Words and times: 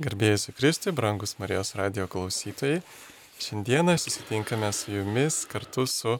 Garbėjus 0.00 0.48
Kristui, 0.56 0.92
brangus 0.96 1.34
Marijos 1.36 1.74
radio 1.76 2.06
klausytojai. 2.08 2.78
Šiandieną 3.42 3.98
susitinkame 4.00 4.70
su 4.72 4.92
jumis 4.94 5.42
kartu 5.44 5.84
su 5.86 6.14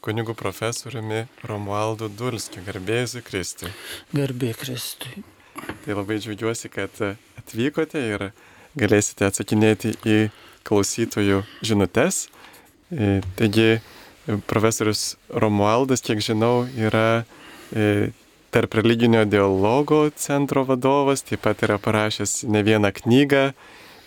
kunigu 0.00 0.34
profesoriumi 0.34 1.24
Romualdu 1.42 2.06
Dulskiu. 2.08 2.62
Garbėjus 2.62 3.16
Kristui. 3.26 3.72
Garbė 4.14 4.52
Kristui. 4.54 5.24
Tai 5.82 5.96
labai 5.98 6.20
džiaugiuosi, 6.22 6.70
kad 6.70 7.02
atvykote 7.40 7.98
ir 7.98 8.28
galėsite 8.78 9.26
atsakinėti 9.26 9.96
į 10.06 10.18
klausytojų 10.68 11.42
žinutes. 11.66 12.28
E, 12.94 13.18
taigi, 13.40 13.80
profesorius 14.46 15.16
Romualdas, 15.34 16.04
kiek 16.06 16.22
žinau, 16.22 16.68
yra 16.78 17.24
e, 17.74 18.12
tarp 18.56 18.74
religinio 18.74 19.24
dialogo 19.24 20.10
centro 20.16 20.62
vadovas, 20.64 21.20
taip 21.28 21.42
pat 21.44 21.60
yra 21.66 21.76
parašęs 21.76 22.46
ne 22.48 22.62
vieną 22.64 22.88
knygą 22.96 23.42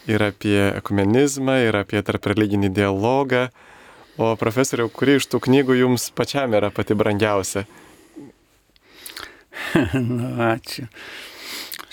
ir 0.10 0.24
apie 0.26 0.72
ekumenizmą, 0.80 1.60
ir 1.68 1.78
apie 1.78 2.02
tarp 2.02 2.26
religinį 2.32 2.72
dialogą. 2.74 3.44
O 4.18 4.32
profesoriau, 4.42 4.90
kuri 4.90 5.20
iš 5.20 5.30
tų 5.30 5.44
knygų 5.46 5.78
jums 5.84 6.08
pačiam 6.18 6.58
yra 6.58 6.72
pati 6.74 6.98
brangiausia? 6.98 7.68
nu, 10.18 10.34
ačiū. 10.50 10.90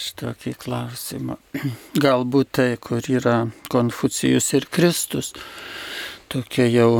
Šitokį 0.00 0.56
klausimą. 0.64 1.36
Galbūt 2.08 2.56
tai, 2.56 2.70
kur 2.80 3.04
yra 3.04 3.38
Konfucijus 3.68 4.48
ir 4.56 4.72
Kristus, 4.72 5.34
tokia 6.32 6.72
jau 6.72 6.90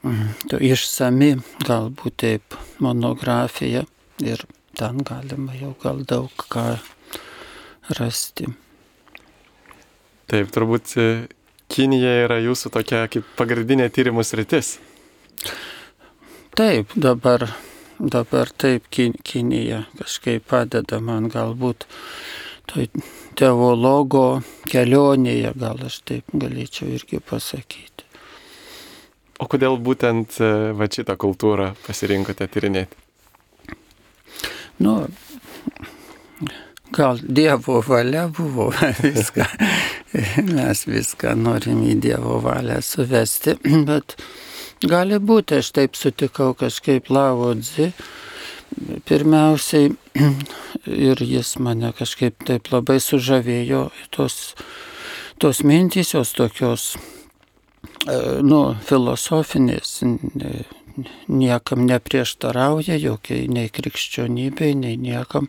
mm, 0.00 0.28
to 0.48 0.64
išsami, 0.72 1.34
galbūt 1.68 2.22
taip, 2.24 2.62
monografija 2.80 3.84
ir 4.24 4.48
ten 4.78 5.02
galima 5.02 5.56
jau 5.58 5.74
gal 5.82 6.04
daug 6.06 6.46
ką 6.52 6.64
rasti. 7.98 8.46
Taip, 10.28 10.50
turbūt 10.52 10.94
e, 11.00 11.08
Kinija 11.68 12.12
yra 12.24 12.38
jūsų 12.40 12.70
tokia 12.72 13.02
kaip 13.12 13.26
pagrindinė 13.36 13.88
tyrimų 13.92 14.24
sritis. 14.24 14.76
Taip, 16.56 16.92
dabar, 16.96 17.46
dabar 17.98 18.52
taip 18.56 18.88
Kinija 18.92 19.82
kažkaip 19.98 20.46
padeda 20.48 21.00
man 21.04 21.28
galbūt 21.32 21.88
toj 22.68 22.88
teologo 23.38 24.42
kelionėje, 24.68 25.52
gal 25.56 25.84
aš 25.88 26.00
taip 26.08 26.32
galėčiau 26.32 26.92
irgi 26.92 27.22
pasakyti. 27.24 28.06
O 29.38 29.46
kodėl 29.46 29.78
būtent 29.78 30.40
e, 30.42 30.54
va 30.76 30.88
šitą 30.90 31.14
kultūrą 31.20 31.72
pasirinkote 31.86 32.48
tyrinėti? 32.50 33.07
Nu, 34.78 35.08
gal 36.90 37.18
Dievo 37.22 37.80
valia 37.86 38.28
buvo 38.28 38.72
viską. 39.02 39.44
Mes 40.54 40.84
viską 40.86 41.34
norim 41.36 41.82
į 41.84 41.98
Dievo 42.02 42.38
valią 42.44 42.78
suvesti, 42.84 43.56
bet 43.88 44.16
gali 44.86 45.18
būti, 45.18 45.58
aš 45.58 45.72
taip 45.74 45.98
sutikau 45.98 46.54
kažkaip 46.58 47.10
Lavodzi. 47.10 47.90
Pirmiausiai 49.08 49.90
ir 51.10 51.22
jis 51.24 51.54
mane 51.64 51.90
kažkaip 51.96 52.44
taip 52.46 52.70
labai 52.72 52.98
sužavėjo 53.02 53.88
tos, 54.14 54.54
tos 55.42 55.64
mintys, 55.66 56.12
jos 56.14 56.34
tokios, 56.36 56.90
e, 58.06 58.18
nu, 58.44 58.60
filosofinės, 58.86 59.96
niekam 61.28 61.86
neprieštarauja, 61.88 62.98
jokiai 63.00 63.48
nei 63.52 63.70
krikščionybei, 63.72 64.74
nei 64.78 64.96
niekam. 65.00 65.48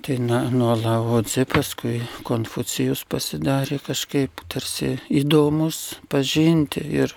Tai 0.00 0.16
na, 0.24 0.40
nuo 0.48 0.72
Laodzi 0.80 1.44
paskui 1.44 1.98
Konfucijus 2.24 3.02
pasidarė 3.04 3.80
kažkaip 3.84 4.44
tarsi 4.48 4.94
įdomus 5.12 5.80
pažinti 6.08 6.80
ir, 7.02 7.12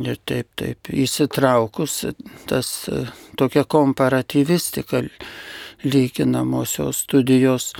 ir 0.00 0.20
taip, 0.24 0.48
taip 0.56 0.88
įsitraukus 0.88 2.06
tas 2.48 2.70
tokia 3.36 3.66
komparatyvistika 3.68 5.02
lyginamosios 5.84 7.04
studijos 7.04 7.74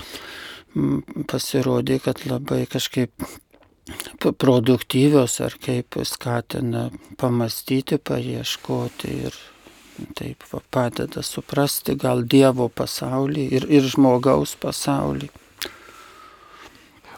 pasirodė, 1.31 1.99
kad 2.03 2.21
labai 2.29 2.65
kažkaip 2.69 3.11
produktyvios 4.37 5.39
ar 5.45 5.55
kaip 5.61 5.99
skatina 6.03 6.89
pamastyti, 7.21 7.97
paieškoti 7.97 9.11
ir 9.27 9.37
taip 10.17 10.43
va, 10.51 10.61
padeda 10.71 11.23
suprasti 11.23 11.95
gal 11.95 12.25
Dievo 12.27 12.67
pasaulį 12.69 13.47
ir, 13.59 13.67
ir 13.69 13.85
žmogaus 13.87 14.55
pasaulį. 14.59 15.29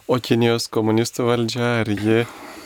O 0.08 0.20
Kinijos 0.24 0.70
komunistų 0.72 1.26
valdžia, 1.28 1.72
ar 1.82 1.90
ji 1.92 2.22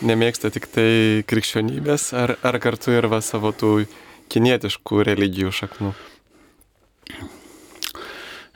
nemėgsta 0.05 0.51
tik 0.53 0.67
tai 0.69 1.23
krikščionybės, 1.29 2.11
ar, 2.17 2.35
ar 2.45 2.57
kartu 2.61 2.93
ir 2.93 3.07
va 3.09 3.21
savo 3.25 3.53
tų 3.53 3.87
kinietiškų 4.31 5.05
religijų 5.09 5.53
šaknų? 5.61 5.93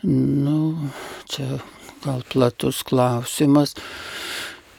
Nu, 0.06 0.60
čia 1.32 1.58
gal 2.06 2.22
platus 2.30 2.84
klausimas. 2.86 3.74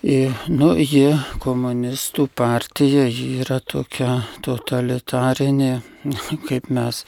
Nu, 0.06 0.68
ji 0.78 1.16
komunistų 1.42 2.28
partija, 2.38 3.08
ji 3.10 3.40
yra 3.42 3.56
tokia 3.58 4.20
totalitarinė, 4.46 5.80
kaip 6.46 6.68
mes 6.70 7.00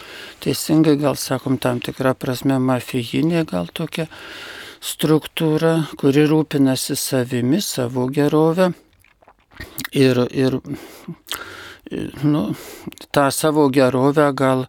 teisingai 0.42 0.96
gal 0.98 1.14
sakom, 1.14 1.60
tam 1.62 1.78
tikrą 1.78 2.16
prasme 2.18 2.56
mafijinė 2.58 3.44
gal 3.46 3.70
tokia 3.70 4.08
struktūra, 4.82 5.76
kuri 6.00 6.26
rūpinasi 6.26 6.98
savimi, 6.98 7.62
savo 7.62 8.08
gerovę. 8.10 8.72
Ir, 9.94 10.24
ir 10.34 10.58
nu, 12.26 12.44
tą 13.14 13.30
savo 13.30 13.68
gerovę 13.70 14.32
gal 14.34 14.66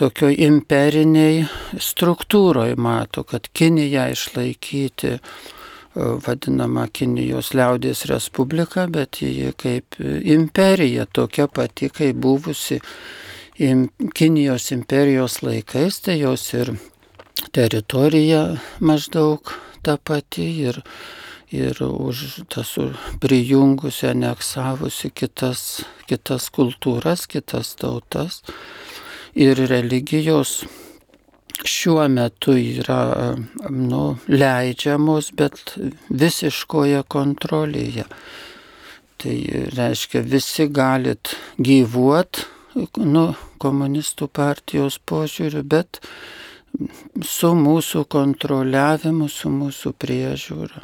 tokioj 0.00 0.40
imperiniai 0.48 1.44
struktūroje 1.76 2.80
mato, 2.80 3.28
kad 3.28 3.52
Kinija 3.52 4.08
išlaikyti 4.16 5.18
vadinama 5.94 6.86
Kinijos 6.92 7.52
liaudės 7.56 8.06
respublika, 8.10 8.86
bet 8.88 9.20
ji 9.20 9.52
kaip 9.60 9.98
imperija, 10.00 11.06
tokia 11.06 11.48
pati 11.48 11.90
kaip 11.92 12.16
buvusi 12.16 12.80
Kinijos 14.14 14.70
imperijos 14.72 15.42
laikais, 15.44 16.00
tai 16.00 16.18
jos 16.22 16.46
ir 16.56 16.72
teritorija 17.52 18.56
maždaug 18.80 19.52
ta 19.82 19.98
pati 19.98 20.46
ir, 20.64 20.80
ir 21.52 21.82
už 21.82 22.46
tas 22.48 22.72
prijungusi, 23.20 24.08
aneksavusi 24.08 25.10
kitas, 25.14 25.82
kitas 26.08 26.48
kultūras, 26.54 27.26
kitas 27.28 27.74
tautas 27.76 28.40
ir 29.34 29.60
religijos 29.68 30.62
šiuo 31.68 32.04
metu 32.08 32.54
yra 32.58 33.34
nu, 33.70 34.02
leidžiamos, 34.28 35.32
bet 35.36 35.76
visiškoje 36.10 37.02
kontrolėje. 37.12 38.06
Tai 39.22 39.34
reiškia, 39.76 40.22
visi 40.26 40.66
galit 40.66 41.34
gyvuot, 41.62 42.44
nu, 43.04 43.26
komunistų 43.62 44.26
partijos 44.32 44.98
požiūriu, 45.06 45.62
bet 45.62 46.00
su 47.22 47.52
mūsų 47.54 48.06
kontroliavimu, 48.10 49.28
su 49.30 49.52
mūsų 49.52 49.92
priežiūra. 50.02 50.82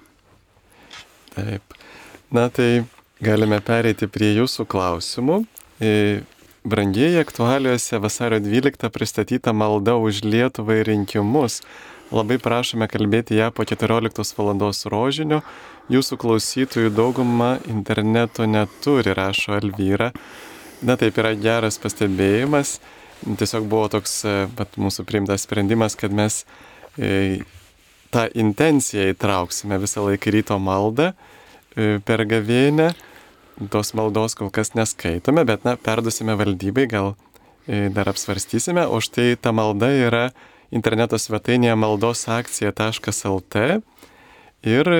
Taip. 1.35 1.75
Na 2.35 2.49
tai 2.53 2.85
galime 3.25 3.59
pereiti 3.65 4.07
prie 4.13 4.35
jūsų 4.37 4.69
klausimų. 4.69 5.41
Brangieji 6.69 7.19
aktualiuose 7.19 7.99
vasario 7.99 8.39
12 8.41 8.89
pristatyta 8.93 9.53
malda 9.53 9.95
už 9.97 10.21
Lietuvą 10.25 10.75
ir 10.77 10.91
rinkimus. 10.91 11.63
Labai 12.13 12.37
prašome 12.37 12.85
kalbėti 12.93 13.39
ją 13.39 13.49
po 13.57 13.65
14 13.65 14.37
val. 14.37 14.53
rožinio. 14.93 15.41
Jūsų 15.89 16.19
klausytojų 16.21 16.93
dauguma 16.93 17.57
interneto 17.73 18.45
neturi, 18.45 19.15
rašo 19.17 19.57
Elvyra. 19.57 20.11
Na 20.83 20.97
taip 21.01 21.17
yra 21.17 21.33
geras 21.33 21.81
pastebėjimas. 21.81 22.81
Tiesiog 23.25 23.65
buvo 23.65 23.89
toks 23.89 24.21
pat 24.57 24.77
e, 24.77 24.85
mūsų 24.85 25.09
priimtas 25.09 25.49
sprendimas, 25.49 25.97
kad 25.97 26.13
mes 26.13 26.45
e, 26.99 27.41
tą 28.13 28.29
intenciją 28.35 29.09
įtrauksime 29.15 29.81
visą 29.81 30.05
laiką 30.05 30.37
ryto 30.37 30.61
maldą 30.61 31.15
e, 31.15 31.97
per 32.05 32.29
gavėnę 32.29 32.93
tos 33.67 33.93
maldos 33.99 34.37
kol 34.39 34.51
kas 34.55 34.75
neskaitome, 34.79 35.45
bet, 35.49 35.65
na, 35.67 35.75
perdusime 35.81 36.37
valdybai, 36.39 36.87
gal 36.91 37.15
e, 37.67 37.89
dar 37.95 38.11
apsvarstysime. 38.11 38.87
O 38.87 39.01
štai 39.03 39.35
ta 39.41 39.53
malda 39.57 39.91
yra 39.91 40.25
interneto 40.75 41.19
svetainėje 41.19 41.75
maldosakcija.lt 41.81 43.65
ir 44.69 44.93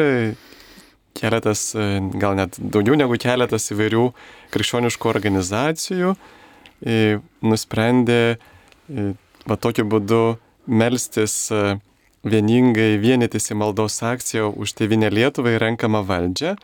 keletas, 1.19 1.69
e, 1.75 1.87
gal 2.19 2.39
net 2.39 2.59
daugiau 2.59 2.99
negu 2.99 3.19
keletas 3.21 3.71
įvairių 3.75 4.09
krikščioniškų 4.55 5.13
organizacijų 5.13 6.15
e, 6.15 7.19
nusprendė 7.43 8.39
va 9.49 9.57
tokiu 9.61 9.85
būdu 9.85 10.39
melstis 10.69 11.51
vieningai 12.25 12.97
vienytis 13.01 13.51
į 13.53 13.59
maldos 13.61 14.01
akciją 14.03 14.51
už 14.57 14.73
tėvinę 14.79 15.11
Lietuvą 15.13 15.55
įrenkamą 15.57 16.03
valdžią, 16.09 16.55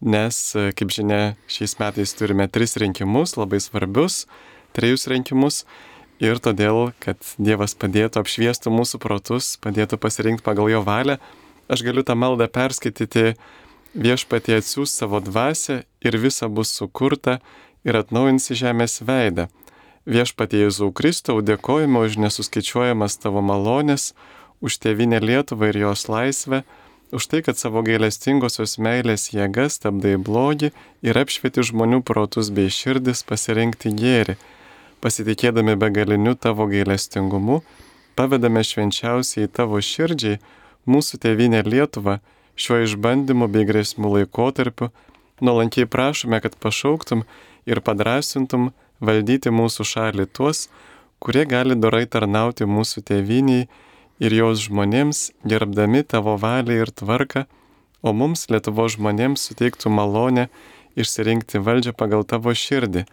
nes, 0.00 0.38
kaip 0.76 0.92
žinia, 0.94 1.34
šiais 1.50 1.76
metais 1.80 2.14
turime 2.16 2.48
tris 2.48 2.76
rinkimus, 2.80 3.36
labai 3.38 3.60
svarbius, 3.62 4.24
trejus 4.76 5.08
rinkimus. 5.10 5.64
Ir 6.22 6.38
todėl, 6.38 6.92
kad 7.02 7.18
Dievas 7.42 7.74
padėtų 7.74 8.22
apšviestų 8.22 8.70
mūsų 8.70 9.00
protus, 9.02 9.56
padėtų 9.58 9.98
pasirinkti 9.98 10.46
pagal 10.46 10.70
jo 10.70 10.80
valią, 10.86 11.18
aš 11.66 11.82
galiu 11.82 12.04
tą 12.06 12.14
maldą 12.14 12.46
perskaityti 12.46 13.34
viešpatie 13.94 14.60
atsiūs 14.60 14.94
savo 14.94 15.18
dvasę 15.20 15.82
ir 16.06 16.18
visa 16.22 16.48
bus 16.48 16.70
sukurta 16.70 17.40
ir 17.84 17.98
atnaujinsi 17.98 18.56
žemės 18.58 19.00
veidą. 19.02 19.48
Viešpatie 20.04 20.66
Jėzau 20.66 20.90
Kristau, 20.92 21.40
dėkojame 21.40 22.04
už 22.04 22.18
nesuskaičiuojamas 22.20 23.16
tavo 23.22 23.40
malonės, 23.40 24.12
už 24.60 24.78
tėvinę 24.84 25.20
Lietuvą 25.24 25.72
ir 25.72 25.78
jos 25.80 26.06
laisvę, 26.12 26.62
už 27.12 27.26
tai, 27.26 27.42
kad 27.42 27.58
savo 27.60 27.82
gailestingosios 27.84 28.78
meilės 28.78 29.30
jėgas 29.34 29.78
stabdai 29.78 30.16
blogį 30.16 30.70
ir 31.04 31.20
apšvieti 31.20 31.64
žmonių 31.70 32.02
protus 32.06 32.50
bei 32.54 32.72
širdis 32.72 33.24
pasirinkti 33.28 33.92
gėrį. 33.94 34.36
Pasitikėdami 35.04 35.76
begaliniu 35.76 36.34
tavo 36.34 36.66
gailestingumu, 36.70 37.60
pavedame 38.16 38.62
švenčiausiai 38.64 39.50
tavo 39.52 39.80
širdžiai 39.80 40.40
mūsų 40.88 41.20
tėvinę 41.24 41.60
Lietuvą 41.66 42.20
šiuo 42.56 42.80
išbandymu 42.86 43.48
bei 43.52 43.66
grėsmų 43.68 44.14
laikotarpiu, 44.18 44.90
nuolankiai 45.44 45.90
prašome, 45.90 46.40
kad 46.40 46.56
pašauktum 46.56 47.24
ir 47.66 47.80
padrasintum 47.84 48.70
valdyti 49.00 49.52
mūsų 49.52 49.86
šalį 49.92 50.28
tuos, 50.32 50.68
kurie 51.18 51.44
gali 51.48 51.76
dorai 51.76 52.04
tarnauti 52.06 52.68
mūsų 52.68 53.04
tėviniai 53.10 53.68
ir 54.22 54.34
jos 54.34 54.66
žmonėms, 54.68 55.30
gerbdami 55.46 56.04
tavo 56.06 56.36
valią 56.40 56.84
ir 56.84 56.90
tvarką, 56.90 57.44
o 58.04 58.12
mums 58.12 58.46
Lietuvo 58.52 58.86
žmonėms 58.92 59.48
suteiktų 59.48 59.90
malonę 59.90 60.48
išsirinkti 61.00 61.60
valdžią 61.64 61.94
pagal 61.96 62.24
tavo 62.28 62.54
širdį, 62.54 63.04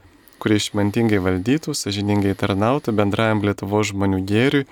kuri 0.42 0.58
išmintingai 0.60 1.22
valdytų, 1.24 1.74
sažiningai 1.78 2.34
tarnautų 2.38 2.94
bendrajam 2.98 3.44
Lietuvo 3.46 3.82
žmonių 3.88 4.22
gėriui, 4.28 4.66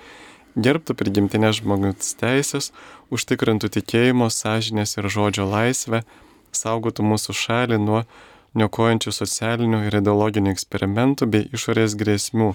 gerbtų 0.58 0.96
prigimtinės 0.98 1.60
žmogus 1.60 2.14
teisės, 2.20 2.70
užtikrintų 3.14 3.70
tikėjimo, 3.78 4.30
sąžinės 4.30 4.98
ir 4.98 5.08
žodžio 5.10 5.46
laisvę, 5.50 6.02
saugotų 6.52 7.06
mūsų 7.06 7.36
šalį 7.36 7.78
nuo 7.82 8.02
niokojančių 8.58 9.12
socialinių 9.14 9.84
ir 9.86 10.00
ideologinių 10.00 10.50
eksperimentų 10.54 11.30
bei 11.30 11.46
išorės 11.54 11.94
grėsmių. 11.98 12.50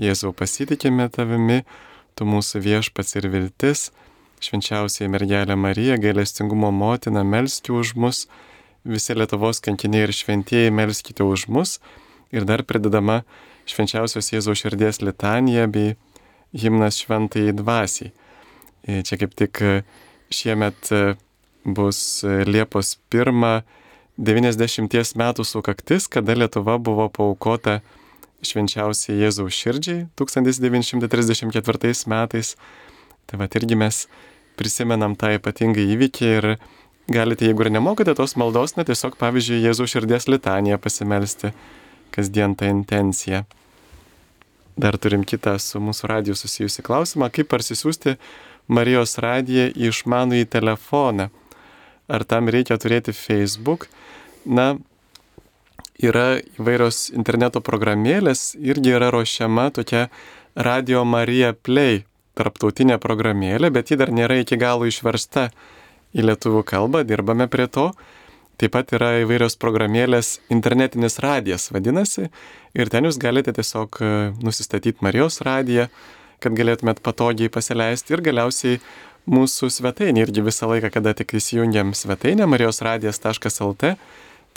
Jėzau 0.00 0.32
pasitikime 0.36 1.08
tavimi, 1.12 1.62
tu 2.14 2.26
mūsų 2.28 2.62
viešpats 2.64 3.16
ir 3.18 3.28
viltis, 3.32 3.90
švenčiausiai 4.42 5.10
mergelė 5.12 5.56
Marija, 5.58 5.98
gailestingumo 6.02 6.72
motina, 6.74 7.22
melski 7.24 7.72
už 7.74 7.94
mus, 7.94 8.26
visi 8.84 9.14
Lietuvos 9.14 9.62
kankiniai 9.62 10.08
ir 10.08 10.14
šventieji 10.16 10.72
melskite 10.74 11.24
už 11.24 11.46
mus 11.52 11.78
ir 12.34 12.46
dar 12.48 12.64
pridedama 12.66 13.22
švenčiausios 13.70 14.32
Jėzaus 14.32 14.64
širdies 14.64 15.02
litanija 15.04 15.68
bei 15.70 15.94
himnas 16.56 16.98
šventai 17.04 17.52
dvasiai. 17.54 18.10
Čia 18.82 19.18
kaip 19.20 19.36
tik 19.38 19.62
šiemet 20.34 20.90
bus 21.62 22.24
Liepos 22.24 22.96
1 23.14 23.62
90 24.18 25.16
metų 25.16 25.44
sukaktis, 25.46 26.08
kada 26.10 26.34
Lietuva 26.36 26.76
buvo 26.78 27.08
paukota 27.08 27.80
švenčiausiai 28.46 29.20
Jėzaus 29.22 29.54
širdžiai 29.56 30.06
1934 30.18 32.06
metais. 32.10 32.56
Tai 33.26 33.38
va 33.40 33.46
irgi 33.48 33.76
mes 33.78 34.06
prisimenam 34.58 35.16
tą 35.16 35.32
ypatingą 35.38 35.82
įvykį 35.94 36.26
ir 36.38 36.44
galite, 37.12 37.46
jeigu 37.48 37.64
ir 37.64 37.72
nemokate 37.78 38.14
tos 38.18 38.36
maldos, 38.40 38.76
na 38.76 38.84
tiesiog 38.88 39.16
pavyzdžiui 39.20 39.62
Jėzaus 39.64 39.94
širdies 39.94 40.28
litaniją 40.30 40.78
pasimelsti 40.82 41.52
kasdien 42.12 42.56
tą 42.58 42.68
intenciją. 42.70 43.44
Dar 44.76 44.96
turim 44.96 45.24
kitą 45.28 45.58
su 45.60 45.80
mūsų 45.84 46.08
radiju 46.08 46.36
susijusi 46.36 46.84
klausimą, 46.84 47.28
kaip 47.32 47.50
parsisiųsti 47.52 48.16
Marijos 48.72 49.18
radiją 49.20 49.68
į 49.74 49.90
išmanųjį 49.90 50.46
telefoną. 50.48 51.28
Ar 52.08 52.24
tam 52.28 52.48
reikia 52.52 52.78
turėti 52.80 53.12
Facebook? 53.12 53.88
Na, 54.46 54.76
yra 56.02 56.40
įvairios 56.58 57.10
interneto 57.14 57.62
programėlės, 57.64 58.52
irgi 58.58 58.94
yra 58.96 59.10
ruošiama 59.14 59.70
tokia 59.76 60.08
Radio 60.56 61.04
Marija 61.08 61.52
Play 61.54 62.02
tarptautinė 62.38 62.98
programėlė, 63.02 63.70
bet 63.72 63.92
ji 63.92 63.98
dar 64.00 64.12
nėra 64.12 64.40
iki 64.42 64.58
galo 64.60 64.88
išversta 64.88 65.50
į 66.12 66.26
lietuvių 66.28 66.64
kalbą, 66.68 67.04
dirbame 67.08 67.48
prie 67.52 67.68
to. 67.68 67.90
Taip 68.60 68.74
pat 68.76 68.92
yra 68.94 69.14
įvairios 69.22 69.56
programėlės 69.58 70.36
internetinis 70.52 71.18
radijas 71.24 71.70
vadinasi 71.72 72.28
ir 72.78 72.90
ten 72.92 73.08
jūs 73.08 73.18
galite 73.18 73.54
tiesiog 73.56 73.96
e, 73.98 74.10
nusistatyti 74.44 75.02
Marijos 75.02 75.40
radiją, 75.42 75.88
kad 76.42 76.54
galėtumėt 76.58 77.00
patogiai 77.02 77.50
pasileisti 77.52 78.14
ir 78.14 78.22
galiausiai 78.22 78.78
mūsų 79.30 79.70
svetainė 79.70 80.26
irgi 80.26 80.44
visą 80.44 80.68
laiką, 80.70 80.92
kada 80.94 81.14
tik 81.16 81.34
įsijungiam 81.38 81.94
svetainę 81.96 82.46
marijosradijas.lt, 82.50 83.94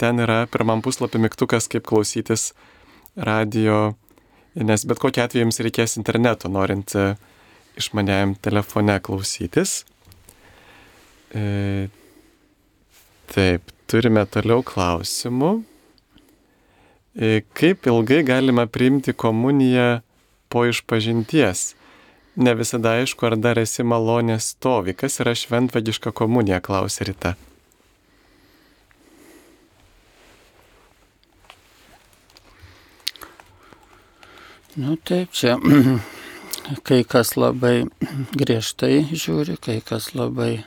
ten 0.00 0.22
yra 0.24 0.44
pirmam 0.50 0.82
puslapį 0.84 1.22
mygtukas, 1.26 1.68
kaip 1.72 1.86
klausytis 1.88 2.50
radio, 3.16 3.94
nes 4.56 4.84
bet 4.88 5.00
kokia 5.02 5.26
atveju 5.26 5.46
jums 5.46 5.62
reikės 5.64 5.96
interneto, 6.00 6.50
norint 6.52 6.94
e, 6.96 7.12
išmaniajam 7.80 8.34
telefone 8.44 8.98
klausytis. 9.04 9.78
E, 11.34 11.88
taip, 13.32 13.72
Turime 13.86 14.24
toliau 14.26 14.64
klausimų. 14.66 15.50
E, 17.14 17.42
kaip 17.54 17.86
ilgai 17.86 18.24
galima 18.26 18.64
priimti 18.66 19.14
komuniją 19.14 20.00
po 20.50 20.64
išpažinties? 20.66 21.76
Ne 22.36 22.56
visada 22.58 22.96
aišku, 22.98 23.28
ar 23.28 23.36
dar 23.38 23.60
esi 23.62 23.86
malonės 23.86 24.50
stovi. 24.56 24.96
Kas 24.98 25.20
yra 25.22 25.36
šventvagiška 25.38 26.10
komunija, 26.18 26.58
klausė 26.60 27.06
Rita. 27.06 27.36
Nu 34.76 34.96
taip, 34.96 35.30
čia 35.32 35.54
kai 36.86 36.98
kas 37.08 37.30
labai 37.40 37.86
griežtai 38.40 39.06
žiūri, 39.08 39.54
kai 39.56 39.78
kas 39.80 40.10
labai 40.12 40.66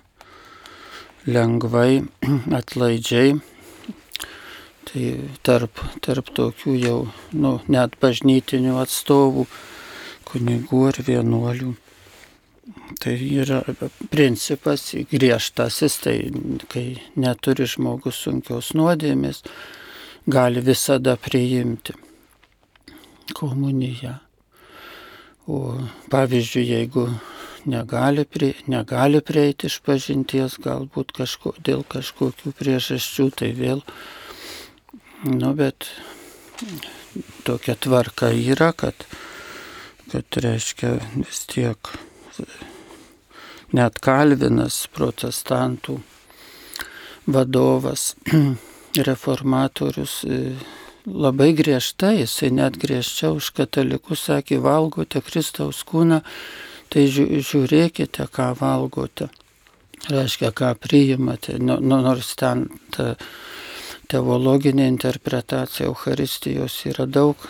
lengvai, 1.30 2.08
atlaidžiai. 2.60 3.36
Tai 4.90 5.12
tarp, 5.46 5.84
tarp 6.02 6.34
tokių 6.34 6.74
jau, 6.82 6.98
nu, 7.38 7.54
net 7.70 8.00
bažnytinių 8.02 8.80
atstovų, 8.82 9.46
kunigų 10.32 10.82
ar 10.90 11.02
vienuolių. 11.06 11.76
Tai 13.06 13.16
yra 13.46 13.62
principas 14.10 14.90
griežtasis, 15.14 16.02
tai 16.02 16.18
kai 16.74 16.88
neturi 17.14 17.70
žmogus 17.70 18.26
sunkios 18.26 18.74
nuodėmės, 18.74 19.46
gali 20.26 20.66
visada 20.66 21.14
priimti 21.22 22.09
komuniją. 23.38 24.16
O 25.50 25.76
pavyzdžiui, 26.14 26.66
jeigu 26.68 27.08
negali, 27.66 28.26
prie, 28.26 28.54
negali 28.68 29.22
prieiti 29.26 29.70
iš 29.70 29.80
pažinties, 29.86 30.60
galbūt 30.64 31.14
kažko, 31.18 31.56
dėl 31.66 31.84
kažkokių 31.90 32.54
priežasčių, 32.60 33.30
tai 33.42 33.52
vėl, 33.58 33.82
nu, 35.26 35.54
bet 35.58 35.90
tokia 37.48 37.76
tvarka 37.76 38.32
yra, 38.36 38.72
kad, 38.78 39.08
kad 40.12 40.42
reiškia 40.46 40.98
vis 41.18 41.44
tiek 41.50 41.94
net 43.76 44.00
Kalvinas, 44.02 44.86
protestantų 44.94 46.00
vadovas, 47.30 48.14
reformatorius, 49.10 50.22
labai 51.10 51.52
griežtai, 51.58 52.20
jisai 52.22 52.52
net 52.54 52.78
griežčiau 52.80 53.38
už 53.40 53.52
katalikus 53.58 54.28
sakė, 54.30 54.60
valgote 54.64 55.22
Kristaus 55.26 55.84
kūną 55.88 56.22
tai 56.90 57.06
žiūrėkite, 57.10 58.26
ką 58.34 58.52
valgote. 58.60 59.30
Reiškia, 60.10 60.52
ką 60.56 60.74
priimate. 60.80 61.58
Nu, 61.60 61.78
nu, 61.82 62.00
nors 62.02 62.34
ten 62.40 62.68
ta 62.96 63.14
teologinė 64.10 64.88
interpretacija 64.90 65.90
Euharistijos 65.90 66.80
yra 66.90 67.06
daug, 67.06 67.44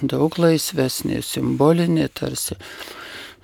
daug 0.00 0.38
laisvesnė, 0.40 1.20
simbolinė 1.26 2.08
tarsi. 2.08 2.56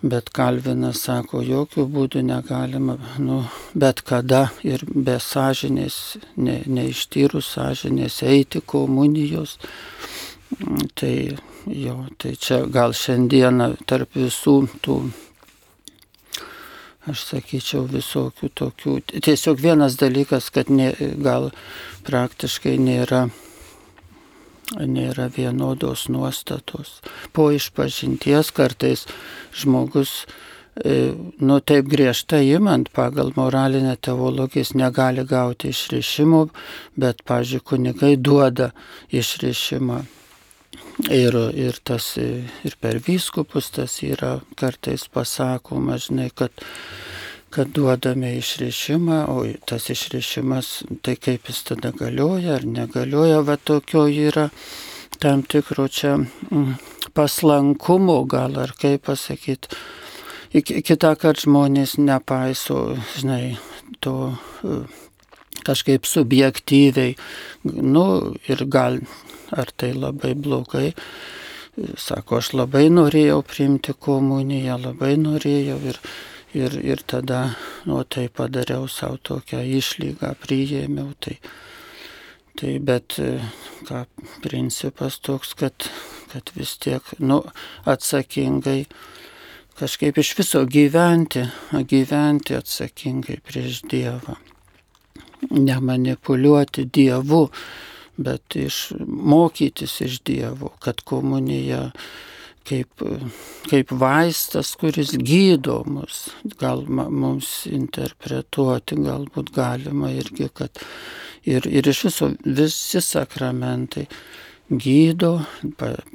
Bet 0.05 0.29
Kalvinas 0.37 1.01
sako, 1.07 1.41
jokių 1.41 1.87
būdų 1.89 2.21
negalima, 2.29 2.99
nu, 3.25 3.39
bet 3.73 4.03
kada 4.05 4.51
ir 4.61 4.85
be 4.93 5.17
sąžinės, 5.17 5.97
ne, 6.37 6.59
neištyrus 6.69 7.49
sąžinės 7.57 8.21
eiti 8.29 8.61
komunijos. 8.61 9.57
Tai 11.01 11.15
jo, 11.73 11.97
tai 12.21 12.35
čia 12.37 12.67
gal 12.69 12.93
šiandieną 12.93 13.71
tarp 13.89 14.13
visų 14.21 14.59
tų 14.85 14.99
aš 17.11 17.25
sakyčiau, 17.31 17.85
visokių 17.89 18.51
tokių. 18.61 18.99
Tiesiog 19.25 19.61
vienas 19.61 19.97
dalykas, 20.01 20.51
kad 20.53 20.71
ne, 20.73 20.91
gal 21.21 21.51
praktiškai 22.07 22.77
nėra, 22.81 23.27
nėra 24.73 25.29
vienodos 25.33 26.09
nuostatos. 26.09 27.01
Po 27.33 27.51
išpažinties 27.53 28.51
kartais 28.55 29.05
žmogus, 29.55 30.25
e, 30.77 31.13
nu 31.39 31.61
taip 31.61 31.89
griežtai 31.93 32.43
imant 32.55 32.91
pagal 32.93 33.33
moralinę 33.37 33.97
teologiją, 33.97 34.65
jis 34.65 34.75
negali 34.75 35.25
gauti 35.29 35.71
išrišimo, 35.75 36.49
bet, 36.97 37.25
pažiūrėjau, 37.29 37.69
kunigai 37.71 38.17
duoda 38.17 38.73
išrišimą. 39.13 40.05
Ir, 41.11 41.35
ir 41.59 41.79
tas 41.83 42.13
ir 42.19 42.75
per 42.79 43.01
vyskupus 43.03 43.73
tas 43.75 43.97
yra 44.07 44.37
kartais 44.59 45.09
pasakoma, 45.11 45.99
žinai, 45.99 46.29
kad, 46.31 46.55
kad 47.55 47.71
duodame 47.75 48.35
išrišimą, 48.41 49.21
o 49.31 49.45
tas 49.69 49.87
išrišimas, 49.95 50.73
tai 51.07 51.15
kaip 51.17 51.49
jis 51.51 51.63
tada 51.71 51.93
galioja 51.95 52.59
ar 52.59 52.67
negalioja, 52.67 53.43
va 53.47 53.57
tokio 53.57 54.09
yra 54.11 54.49
tam 55.23 55.43
tikro 55.47 55.87
čia 55.89 56.17
mm, 56.19 56.75
paslankumo 57.15 58.25
gal 58.29 58.59
ar 58.59 58.75
kaip 58.81 59.07
pasakyti. 59.07 59.71
Kita 60.55 61.15
kart 61.19 61.41
žmonės 61.43 61.97
nepaiso, 61.99 62.95
žinai, 63.17 63.57
to 64.05 64.35
kažkaip 65.65 66.07
subjektyviai, 66.07 67.17
nu 67.65 68.05
ir 68.47 68.67
gal 68.71 69.01
ar 69.51 69.73
tai 69.77 69.95
labai 69.95 70.35
blogai. 70.35 70.93
Sako, 71.99 72.39
aš 72.39 72.53
labai 72.55 72.87
norėjau 72.93 73.41
priimti 73.43 73.97
komuniją, 73.99 74.77
labai 74.79 75.17
norėjau 75.19 75.81
ir, 75.91 75.99
ir, 76.55 76.79
ir 76.85 77.03
tada, 77.07 77.57
nu, 77.85 78.03
tai 78.05 78.29
padariau 78.29 78.89
savo 78.89 79.19
tokią 79.19 79.63
išlygą, 79.79 80.35
priėmiau. 80.43 81.13
Tai, 81.21 81.37
tai 82.59 82.77
bet, 82.79 83.19
ką, 83.89 84.05
principas 84.45 85.19
toks, 85.19 85.55
kad, 85.59 85.89
kad 86.33 86.55
vis 86.57 86.77
tiek, 86.83 87.15
nu, 87.19 87.43
atsakingai 87.85 88.85
kažkaip 89.79 90.19
iš 90.23 90.35
viso 90.39 90.63
gyventi, 90.71 91.43
gyventi 91.91 92.55
atsakingai 92.59 93.41
prieš 93.43 93.83
Dievą. 93.91 94.37
Nemanipuliuoti 95.51 96.87
Dievu, 96.89 97.49
bet 98.17 98.57
iš 98.57 98.93
mokytis 99.01 99.99
iš 100.07 100.21
Dievo, 100.25 100.71
kad 100.79 101.03
komunija 101.03 101.91
kaip, 102.69 103.05
kaip 103.69 103.93
vaistas, 104.01 104.75
kuris 104.81 105.15
gydo 105.21 105.83
mus, 105.89 106.29
gal 106.61 106.85
mums 106.89 107.65
interpretuoti, 107.71 108.99
galbūt 109.05 109.53
galima 109.55 110.11
irgi, 110.15 110.49
kad 110.55 110.83
ir, 111.45 111.69
ir 111.69 111.89
iš 111.89 112.05
viso 112.09 112.31
visi 112.45 113.03
sakramentai 113.05 114.07
gydo, 114.71 115.37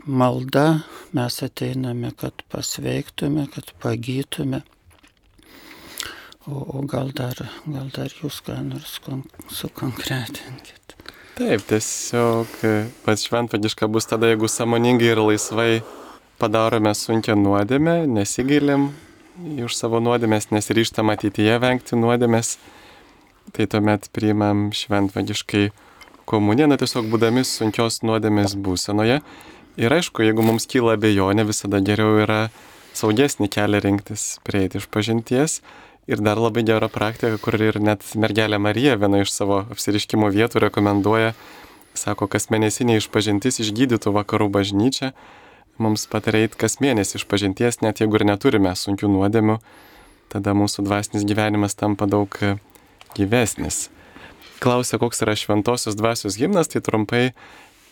malda, 0.05 0.81
mes 1.13 1.39
ateiname, 1.45 2.11
kad 2.17 2.43
pasveiktume, 2.51 3.47
kad 3.53 3.73
pagytume. 3.81 4.63
O, 6.49 6.79
o 6.79 6.81
gal, 6.81 7.11
dar, 7.13 7.37
gal 7.69 7.91
dar 7.93 8.13
jūs 8.21 8.39
ką 8.41 8.55
nors 8.65 8.97
kon, 9.05 9.21
sukonkretinkite. 9.53 10.97
Taip, 11.37 11.61
tiesiog 11.69 12.55
e, 12.65 12.71
pats 13.05 13.27
šventvagiška 13.27 13.87
bus 13.87 14.09
tada, 14.09 14.31
jeigu 14.31 14.49
samoningai 14.49 15.11
ir 15.13 15.21
laisvai 15.21 15.69
padarome 16.39 16.93
sunkę 16.95 17.35
nuodėmę, 17.35 18.03
nesigilim 18.07 18.89
už 19.65 19.75
savo 19.75 20.01
nuodėmės, 20.03 20.49
nesiryštam 20.55 21.11
ateityje 21.13 21.59
vengti 21.63 21.99
nuodėmės, 21.99 22.57
tai 23.55 23.67
tuomet 23.71 24.09
priimam 24.15 24.69
šventvagiškai 24.75 25.69
komuniją, 26.29 26.69
na 26.71 26.79
tiesiog 26.79 27.11
būdami 27.11 27.45
sunkios 27.47 28.01
nuodėmės 28.05 28.55
būsenoje. 28.59 29.21
Ir 29.79 29.95
aišku, 29.95 30.25
jeigu 30.25 30.43
mums 30.43 30.67
kyla 30.69 30.97
abejonė, 30.97 31.45
visada 31.47 31.79
geriau 31.79 32.17
yra 32.23 32.41
saugesnį 32.97 33.47
kelią 33.53 33.83
rinktis, 33.85 34.25
prieiti 34.43 34.81
iš 34.81 34.89
pažinties 34.91 35.61
Ir 36.09 36.23
dar 36.25 36.39
labai 36.41 36.63
gera 36.65 36.87
praktika, 36.89 37.37
kur 37.37 37.53
ir 37.61 37.75
net 37.77 38.01
mergelė 38.17 38.57
Marija 38.57 38.95
viena 38.97 39.19
iš 39.21 39.29
savo 39.29 39.59
apsiriškimo 39.69 40.31
vietų 40.33 40.63
rekomenduoja, 40.63 41.35
sako, 41.93 42.25
kas 42.25 42.49
mėnesinė 42.49 42.95
išpažintis 42.97 43.61
išgydytų 43.61 44.15
vakarų 44.15 44.47
bažnyčią, 44.55 45.11
mums 45.81 46.05
patareit 46.11 46.57
kas 46.59 46.79
mėnesį 46.83 47.21
išpažinties, 47.21 47.81
net 47.83 48.01
jeigu 48.03 48.19
ir 48.19 48.27
neturime 48.29 48.73
sunkių 48.75 49.09
nuodėmių, 49.11 49.59
tada 50.31 50.55
mūsų 50.57 50.85
dvasinis 50.87 51.25
gyvenimas 51.27 51.77
tampa 51.79 52.07
daug 52.09 52.35
gyvesnis. 53.17 53.87
Klausia, 54.59 54.99
koks 54.99 55.23
yra 55.23 55.37
šventosios 55.39 55.95
dvasios 55.95 56.37
gimnas, 56.39 56.69
tai 56.71 56.83
trumpai 56.83 57.23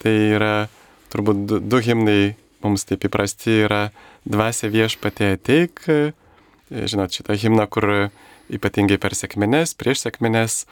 tai 0.03 0.15
yra 0.35 0.67
turbūt 1.13 1.45
du, 1.47 1.59
du 1.63 1.79
himnai 1.83 2.35
mums 2.63 2.85
taip 2.87 3.07
įprasti 3.07 3.61
yra 3.65 3.87
dvasia 4.27 4.69
viešpatė 4.73 5.31
ateik, 5.37 5.83
žinot, 6.69 7.15
šitą 7.15 7.37
himną, 7.39 7.67
kur 7.71 7.87
ypatingai 8.51 8.99
per 9.01 9.15
sėkmines, 9.17 9.75
prieš 9.79 10.05
sėkmines 10.05 10.65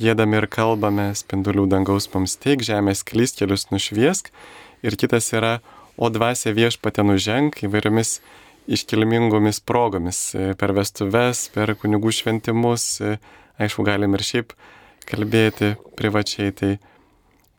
gėdami 0.00 0.40
ir 0.42 0.48
kalbame, 0.52 1.08
spindulių 1.16 1.66
dangaus 1.72 2.08
mums 2.12 2.36
teik, 2.40 2.64
žemės 2.66 3.04
klystkelius 3.06 3.70
nušviesk. 3.72 4.30
Ir 4.84 4.96
kitas 5.00 5.30
yra, 5.32 5.58
o 5.96 6.10
dvasia 6.12 6.52
viešpatė 6.56 7.04
nuženk 7.06 7.62
įvairiomis 7.66 8.18
iškilmingomis 8.66 9.60
progomis, 9.62 10.20
per 10.58 10.74
vestuves, 10.76 11.46
per 11.54 11.76
kunigų 11.78 12.12
šventimus, 12.12 12.88
aišku, 13.62 13.86
galim 13.86 14.16
ir 14.18 14.24
šiaip 14.26 14.56
kalbėti 15.06 15.74
privačiai, 15.98 16.52
tai 16.52 16.72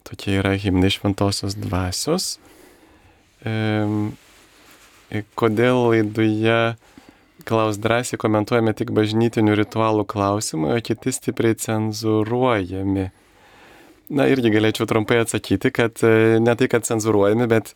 tokie 0.08 0.38
yra 0.42 0.54
himnai 0.60 0.92
šventosios 0.94 1.56
dvasios. 1.60 2.36
E, 3.44 3.54
kodėl 5.40 5.88
laidoje 5.92 6.60
Klaus 7.48 7.78
drąsiai 7.80 8.20
komentuojame 8.20 8.74
tik 8.76 8.90
bažnytinių 8.92 9.54
ritualų 9.56 10.04
klausimai, 10.10 10.74
o 10.76 10.84
kiti 10.84 11.14
stipriai 11.16 11.56
cenzuruojami. 11.62 13.06
Na 14.18 14.26
irgi 14.32 14.52
galėčiau 14.52 14.88
trumpai 14.90 15.22
atsakyti, 15.22 15.72
kad 15.76 16.02
e, 16.04 16.42
ne 16.44 16.56
tai, 16.60 16.68
kad 16.72 16.88
cenzuruojami, 16.88 17.48
bet 17.52 17.72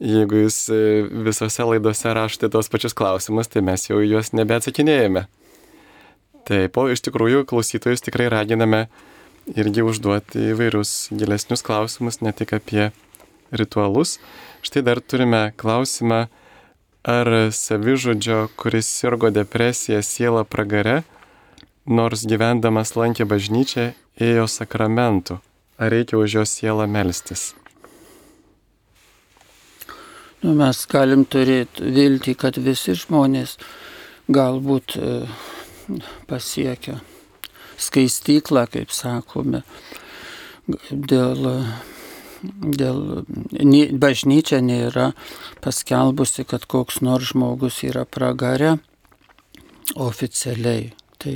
jeigu 0.00 0.44
jūs 0.44 0.58
e, 0.72 0.80
visose 1.26 1.66
laidose 1.66 2.14
rašote 2.14 2.50
tos 2.54 2.70
pačius 2.70 2.96
klausimus, 2.96 3.50
tai 3.50 3.64
mes 3.66 3.88
jau 3.88 4.00
juos 4.02 4.32
nebeatsakinėjame. 4.36 5.26
Taip, 6.48 6.78
o 6.80 6.86
iš 6.88 7.02
tikrųjų 7.04 7.44
klausytojus 7.48 8.04
tikrai 8.06 8.30
raginame 8.32 8.86
irgi 9.56 9.84
užduoti 9.84 10.50
įvairius 10.52 11.10
gilesnius 11.12 11.64
klausimus, 11.64 12.22
ne 12.24 12.32
tik 12.32 12.54
apie 12.56 12.90
ritualus. 13.52 14.16
Štai 14.64 14.84
dar 14.86 15.00
turime 15.00 15.52
klausimą 15.56 16.26
ar 17.08 17.30
savižudžio, 17.54 18.48
kuris 18.56 18.88
sirgo 18.88 19.30
depresiją 19.32 20.02
sielą 20.04 20.44
pragare, 20.44 21.02
nors 21.88 22.26
gyvendamas 22.28 22.94
lankė 22.98 23.24
bažnyčią, 23.28 23.92
ėjo 24.20 24.48
sakramentų. 24.50 25.38
Ar 25.78 25.94
reikia 25.94 26.18
už 26.18 26.40
jo 26.40 26.44
sielą 26.44 26.88
melstis? 26.90 27.52
Nu, 30.42 30.54
mes 30.54 30.84
galim 30.90 31.24
turėti 31.26 31.92
viltį, 31.94 32.34
kad 32.38 32.58
visi 32.62 32.94
žmonės 32.94 33.56
galbūt 34.30 34.94
e, 34.98 35.14
pasiekia 36.30 37.00
skaistyklą, 37.78 38.66
kaip 38.70 38.94
sakome, 38.94 39.64
dėl 40.90 41.46
dėl 42.42 43.24
bažnyčia 43.98 44.60
nėra 44.62 45.12
paskelbusi, 45.64 46.44
kad 46.46 46.66
koks 46.70 47.00
nors 47.02 47.32
žmogus 47.32 47.82
yra 47.86 48.04
pragare 48.06 48.76
oficialiai. 49.98 50.92
Tai, 51.18 51.34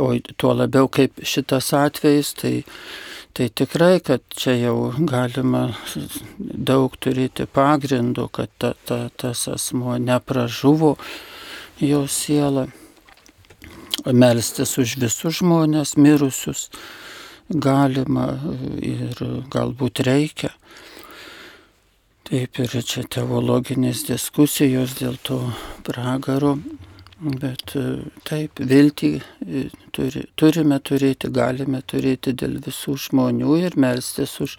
o 0.00 0.08
tuo 0.40 0.52
labiau 0.56 0.88
kaip 0.88 1.20
šitas 1.28 1.72
atvejis, 1.76 2.32
tai, 2.40 2.54
tai 3.32 3.48
tikrai, 3.48 4.00
kad 4.04 4.22
čia 4.36 4.54
jau 4.60 4.76
galima 5.08 5.70
daug 6.38 6.94
turėti 7.00 7.46
pagrindų, 7.48 8.28
kad 8.32 8.52
ta, 8.58 8.72
ta, 8.88 9.06
tas 9.16 9.46
asmuo 9.48 9.96
nepražuvo 9.98 10.96
jo 11.80 12.04
siela. 12.06 12.68
Melstis 14.02 14.76
už 14.80 14.96
visus 14.98 15.38
žmonės 15.38 15.94
mirusius 15.96 16.68
galima 17.48 18.26
ir 18.82 19.18
galbūt 19.52 20.02
reikia. 20.06 20.52
Taip 22.28 22.58
ir 22.62 22.76
čia 22.86 23.04
teologinės 23.04 24.06
diskusijos 24.08 24.96
dėl 24.98 25.18
to 25.26 25.38
pragaro, 25.84 26.56
bet 27.22 27.74
taip, 28.26 28.58
viltį 28.58 29.12
turi, 29.94 30.24
turime 30.38 30.78
turėti, 30.82 31.30
galime 31.30 31.82
turėti 31.86 32.34
dėl 32.34 32.58
visų 32.64 32.96
žmonių 33.06 33.58
ir 33.62 33.78
melstis 33.80 34.34
už, 34.42 34.56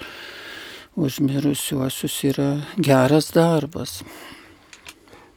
už 0.96 1.20
mirusiuosius 1.26 2.16
yra 2.32 2.50
geras 2.78 3.34
darbas. 3.36 4.02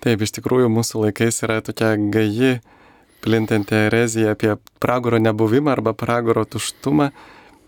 Taip, 0.04 0.23
iš 0.23 0.37
tikrųjų 0.38 0.71
mūsų 0.71 1.06
laikais 1.06 1.42
yra 1.42 1.59
tokia 1.66 1.97
gaji 1.99 2.61
plintanti 3.26 3.75
erezija 3.88 4.37
apie 4.37 4.54
pragaro 4.78 5.18
nebuvimą 5.18 5.73
arba 5.73 5.97
pragaro 5.99 6.45
tuštumą, 6.47 7.09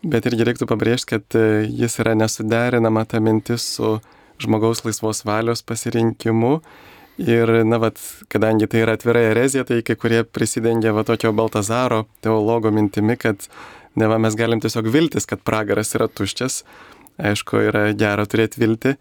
bet 0.06 0.28
irgi 0.30 0.46
reiktų 0.46 0.68
pabrėžti, 0.70 1.16
kad 1.16 1.38
e, 1.38 1.64
jis 1.66 1.98
yra 1.98 2.14
nesuderinama 2.14 3.02
ta 3.10 3.18
mintis 3.18 3.64
su 3.74 3.96
žmogaus 4.38 4.84
laisvos 4.86 5.24
valios 5.26 5.64
pasirinkimu. 5.66 6.60
Ir, 7.18 7.50
na, 7.66 7.80
vat, 7.82 7.98
kadangi 8.30 8.68
tai 8.70 8.84
yra 8.84 8.94
atvira 8.94 9.24
erezija, 9.32 9.64
tai 9.66 9.80
kai 9.82 9.96
kurie 9.98 10.22
prisidengia 10.22 10.92
va 10.94 11.02
tokio 11.02 11.32
Baltazaro 11.34 12.04
teologo 12.22 12.70
mintimi, 12.70 13.16
kad 13.18 13.48
ne 13.98 14.06
va 14.06 14.20
mes 14.22 14.36
galim 14.38 14.62
tiesiog 14.62 14.86
viltis, 14.94 15.26
kad 15.26 15.42
pragaras 15.42 15.90
yra 15.98 16.06
tuščias. 16.06 16.62
Aišku, 17.18 17.58
yra 17.72 17.88
gera 17.98 18.22
turėti 18.30 18.62
viltį, 18.62 18.92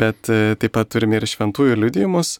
bet 0.00 0.30
e, 0.32 0.54
taip 0.56 0.72
pat 0.72 0.88
turime 0.88 1.18
ir 1.20 1.28
šventųjų 1.28 1.76
liudijimus, 1.76 2.38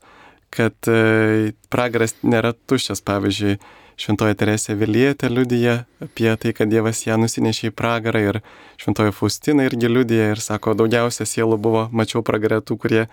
kad 0.57 0.89
e, 0.89 1.53
pragaras 1.69 2.17
nėra 2.25 2.55
tuščias. 2.57 3.05
Pavyzdžiui, 3.05 3.59
Šventoji 4.01 4.37
Teresė 4.37 4.75
Vilietė 4.77 5.29
liudija 5.33 5.83
apie 6.05 6.29
tai, 6.41 6.57
kad 6.57 6.73
Dievas 6.73 7.03
ją 7.05 7.17
nusinešė 7.21 7.71
į 7.71 7.77
pragarą 7.77 8.21
ir 8.25 8.41
Šventoji 8.81 9.13
Faustina 9.17 9.69
irgi 9.69 9.89
liudija 9.93 10.33
ir 10.33 10.41
sako, 10.41 10.73
daugiausia 10.77 11.29
sielų 11.29 11.61
buvo, 11.61 11.87
mačiau 11.93 12.25
pragarę 12.25 12.63
tų, 12.65 12.77
kurie 12.81 13.07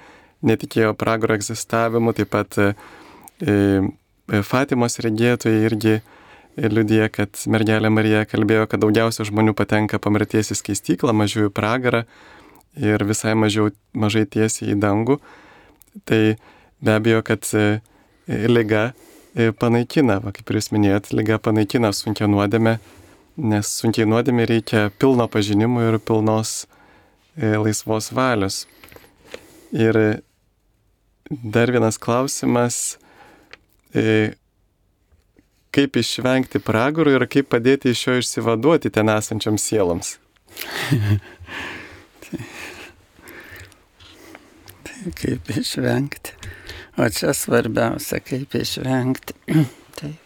netikėjo 0.43 0.93
pragaro 0.99 1.37
egzistavimu, 1.37 2.13
taip 2.17 2.31
pat 2.33 2.59
e, 2.59 2.73
e, 3.41 4.41
Fatimos 4.47 4.99
regėtojai 5.03 5.65
irgi 5.67 5.97
liudija, 6.55 7.09
kad 7.11 7.37
mergelė 7.49 7.89
Marija 7.91 8.23
kalbėjo, 8.29 8.67
kad 8.69 8.83
daugiausia 8.83 9.25
žmonių 9.27 9.55
patenka 9.57 9.99
pamirties 9.99 10.53
į 10.53 10.59
skaistyklą, 10.59 11.13
mažiau 11.15 11.49
į 11.49 11.53
pragarą 11.53 12.03
ir 12.77 13.03
visai 13.05 13.33
mažiau, 13.37 13.71
mažai 13.93 14.25
tiesiai 14.29 14.73
į 14.73 14.79
dangų. 14.81 15.19
Tai 16.09 16.21
be 16.81 16.95
abejo, 16.95 17.21
kad 17.25 17.45
e, 17.57 17.79
lyga 18.49 18.91
e, 19.35 19.51
panaikina, 19.51 20.19
va, 20.23 20.33
kaip 20.33 20.49
ir 20.49 20.59
jūs 20.59 20.71
minėjot, 20.73 21.11
lyga 21.13 21.39
panaikina 21.41 21.93
sunkia 21.93 22.29
nuodėmė, 22.29 22.77
nes 23.37 23.73
sunkiai 23.81 24.07
nuodėmė 24.09 24.47
reikia 24.49 24.87
pilno 25.01 25.27
pažinimo 25.29 25.83
ir 25.87 25.99
pilnos 26.05 26.63
e, 27.37 27.55
laisvos 27.57 28.11
valios. 28.13 28.63
Ir 29.73 30.21
dar 31.29 31.71
vienas 31.71 31.97
klausimas, 31.97 32.97
kaip 35.73 35.97
išvengti 35.97 36.59
pragaro 36.63 37.13
ir 37.13 37.27
kaip 37.31 37.49
padėti 37.53 37.93
iš 37.93 38.07
jo 38.07 38.17
išsivaduoti 38.21 38.91
ten 38.93 39.09
esančioms 39.13 39.65
sieloms. 39.69 40.17
tai, 42.23 42.39
tai 44.87 45.13
kaip 45.21 45.53
išvengti. 45.57 46.31
O 46.97 47.09
čia 47.09 47.33
svarbiausia, 47.33 48.19
kaip 48.21 48.53
išvengti. 48.53 49.33
Taip. 49.97 50.19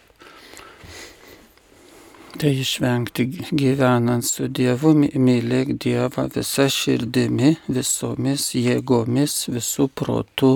Tai 2.38 2.51
išvengti 2.51 3.24
gyvenant 3.56 4.25
su 4.27 4.50
Dievu, 4.51 4.92
mylėk 5.00 5.77
Dievą 5.80 6.27
visą 6.36 6.68
širdimi, 6.70 7.56
visomis 7.72 8.51
jėgomis, 8.60 9.48
visų 9.56 9.88
protų, 9.96 10.51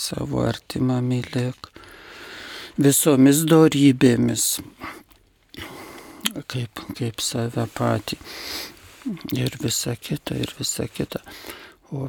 savo 0.00 0.44
artimą 0.48 1.00
mylėk, 1.04 1.70
visomis 2.80 3.44
dorybėmis, 3.48 4.46
kaip, 6.50 6.84
kaip 6.98 7.24
save 7.24 7.68
patį. 7.76 8.20
Ir 9.32 9.54
visa 9.62 9.94
kita, 9.96 10.36
ir 10.36 10.52
visa 10.58 10.84
kita. 10.88 11.22
O 11.96 12.06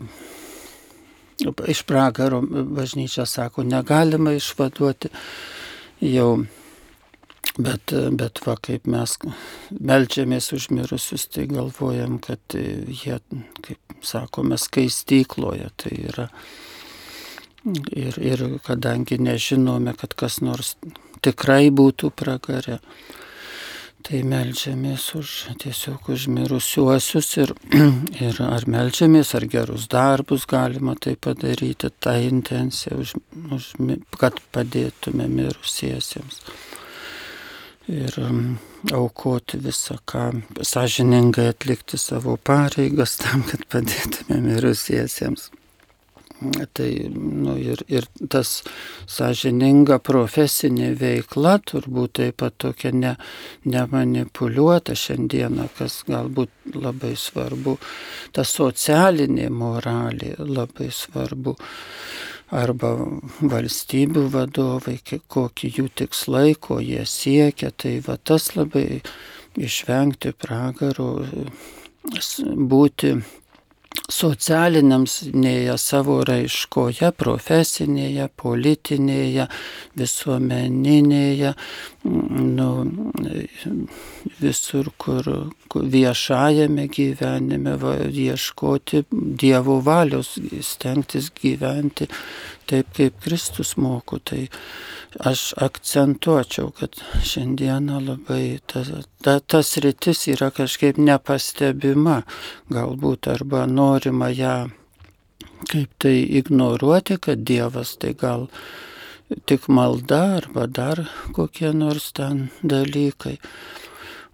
iš 1.68 1.84
pragaro 1.84 2.42
bažnyčia 2.52 3.26
sako, 3.26 3.64
negalima 3.64 4.34
išvaduoti 4.34 5.10
jau. 6.00 6.34
Bet, 7.58 7.92
bet 8.16 8.40
va, 8.46 8.54
kaip 8.64 8.86
mes 8.88 9.18
melčiamės 9.76 10.54
už 10.56 10.70
mirusius, 10.72 11.26
tai 11.28 11.50
galvojam, 11.52 12.16
kad 12.24 12.56
jie, 12.56 13.18
kaip 13.66 14.06
sakome, 14.08 14.56
skaistykloje. 14.62 15.68
Tai 15.76 15.92
yra. 15.98 16.30
Ir, 17.62 18.16
ir 18.18 18.46
kadangi 18.66 19.20
nežinome, 19.22 19.94
kad 19.98 20.16
kas 20.18 20.40
nors 20.42 20.76
tikrai 21.22 21.70
būtų 21.70 22.10
pragare, 22.18 22.80
Tai 24.02 24.22
melžiamės 24.26 25.04
už 25.18 25.32
tiesiog 25.62 26.08
už 26.10 26.24
mirusiuosius 26.34 27.28
ir, 27.44 27.52
ir 28.26 28.40
ar 28.42 28.66
melžiamės, 28.66 29.36
ar 29.38 29.46
gerus 29.52 29.86
darbus 29.92 30.48
galima 30.50 30.96
tai 30.98 31.14
padaryti, 31.22 31.92
tą 32.02 32.16
intenciją, 32.26 32.98
už, 33.04 33.14
už, 33.54 33.70
kad 34.18 34.42
padėtume 34.56 35.30
mirusiesiems. 35.30 36.42
Ir 37.92 38.18
um, 38.24 38.42
aukoti 38.96 39.60
visą 39.62 40.00
ką, 40.10 40.28
sąžiningai 40.66 41.52
atlikti 41.52 42.00
savo 42.02 42.40
pareigas 42.42 43.20
tam, 43.22 43.46
kad 43.52 43.68
padėtume 43.70 44.42
mirusiesiems. 44.48 45.52
Tai 46.74 46.90
nu, 47.14 47.54
ir, 47.62 47.84
ir 47.86 48.08
tas 48.34 48.64
sąžininga 49.10 50.00
profesinė 50.02 50.90
veikla 50.98 51.60
turbūt 51.70 52.16
taip 52.18 52.40
pat 52.42 52.56
tokia 52.64 52.90
ne, 52.98 53.12
nemanipuliuota 53.70 54.96
šiandieną, 54.98 55.68
kas 55.78 56.00
galbūt 56.08 56.74
labai 56.74 57.14
svarbu, 57.20 57.76
ta 58.34 58.46
socialinė 58.48 59.52
moralė 59.54 60.34
labai 60.40 60.90
svarbu. 60.90 61.54
Arba 62.52 62.90
valstybių 63.40 64.26
vadovai, 64.34 64.98
kokie 65.32 65.70
jų 65.72 65.86
tikslai, 66.02 66.58
ko 66.60 66.82
jie 66.84 67.06
siekia, 67.08 67.70
tai 67.72 68.00
va 68.04 68.18
tas 68.18 68.50
labai 68.58 69.00
išvengti 69.56 70.34
pragaro, 70.36 71.14
būti 72.74 73.14
socialinėje 74.12 75.78
savo 75.80 76.20
raiškoje, 76.28 77.12
profesinėje, 77.18 78.28
politinėje, 78.42 79.48
visuomeninėje, 80.00 81.54
nu, 82.04 82.70
visur, 84.42 84.92
kur 85.02 85.30
viešajame 85.72 86.88
gyvenime 86.92 87.78
va, 87.82 87.96
ieškoti 88.10 89.06
Dievo 89.12 89.80
valios, 89.86 90.36
stengtis 90.66 91.32
gyventi 91.42 92.10
taip, 92.72 92.92
kaip 92.98 93.22
Kristus 93.24 93.76
moko. 93.78 94.20
Tai 94.24 94.48
aš 95.28 95.52
akcentuočiau, 95.60 96.72
kad 96.80 96.98
šiandieną 97.28 98.02
labai 98.08 98.60
tas, 98.72 98.92
ta, 99.24 99.40
tas 99.40 99.76
rytis 99.84 100.26
yra 100.32 100.52
kažkaip 100.56 101.00
nepastebima, 101.02 102.22
galbūt 102.72 103.32
arba 103.36 103.68
norima 103.70 104.32
ją 104.32 104.56
kaip 105.70 105.92
tai 106.02 106.16
ignoruoti, 106.40 107.18
kad 107.22 107.44
Dievas 107.46 107.96
tai 108.02 108.14
gal 108.18 108.48
tik 109.46 109.68
malda 109.68 110.22
arba 110.40 110.68
dar 110.68 111.06
kokie 111.36 111.72
nors 111.74 112.12
ten 112.12 112.50
dalykai. 112.64 113.38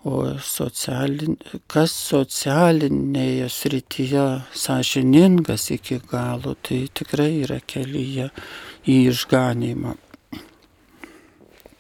O 0.08 0.22
socialin, 0.40 1.36
kas 1.68 1.92
socialinėje 1.92 3.48
srityje 3.52 4.26
sąžiningas 4.56 5.66
iki 5.76 5.98
galo, 6.08 6.54
tai 6.64 6.86
tikrai 6.96 7.42
yra 7.44 7.58
kelyje 7.60 8.30
į 8.88 8.98
išganymą. 9.10 9.98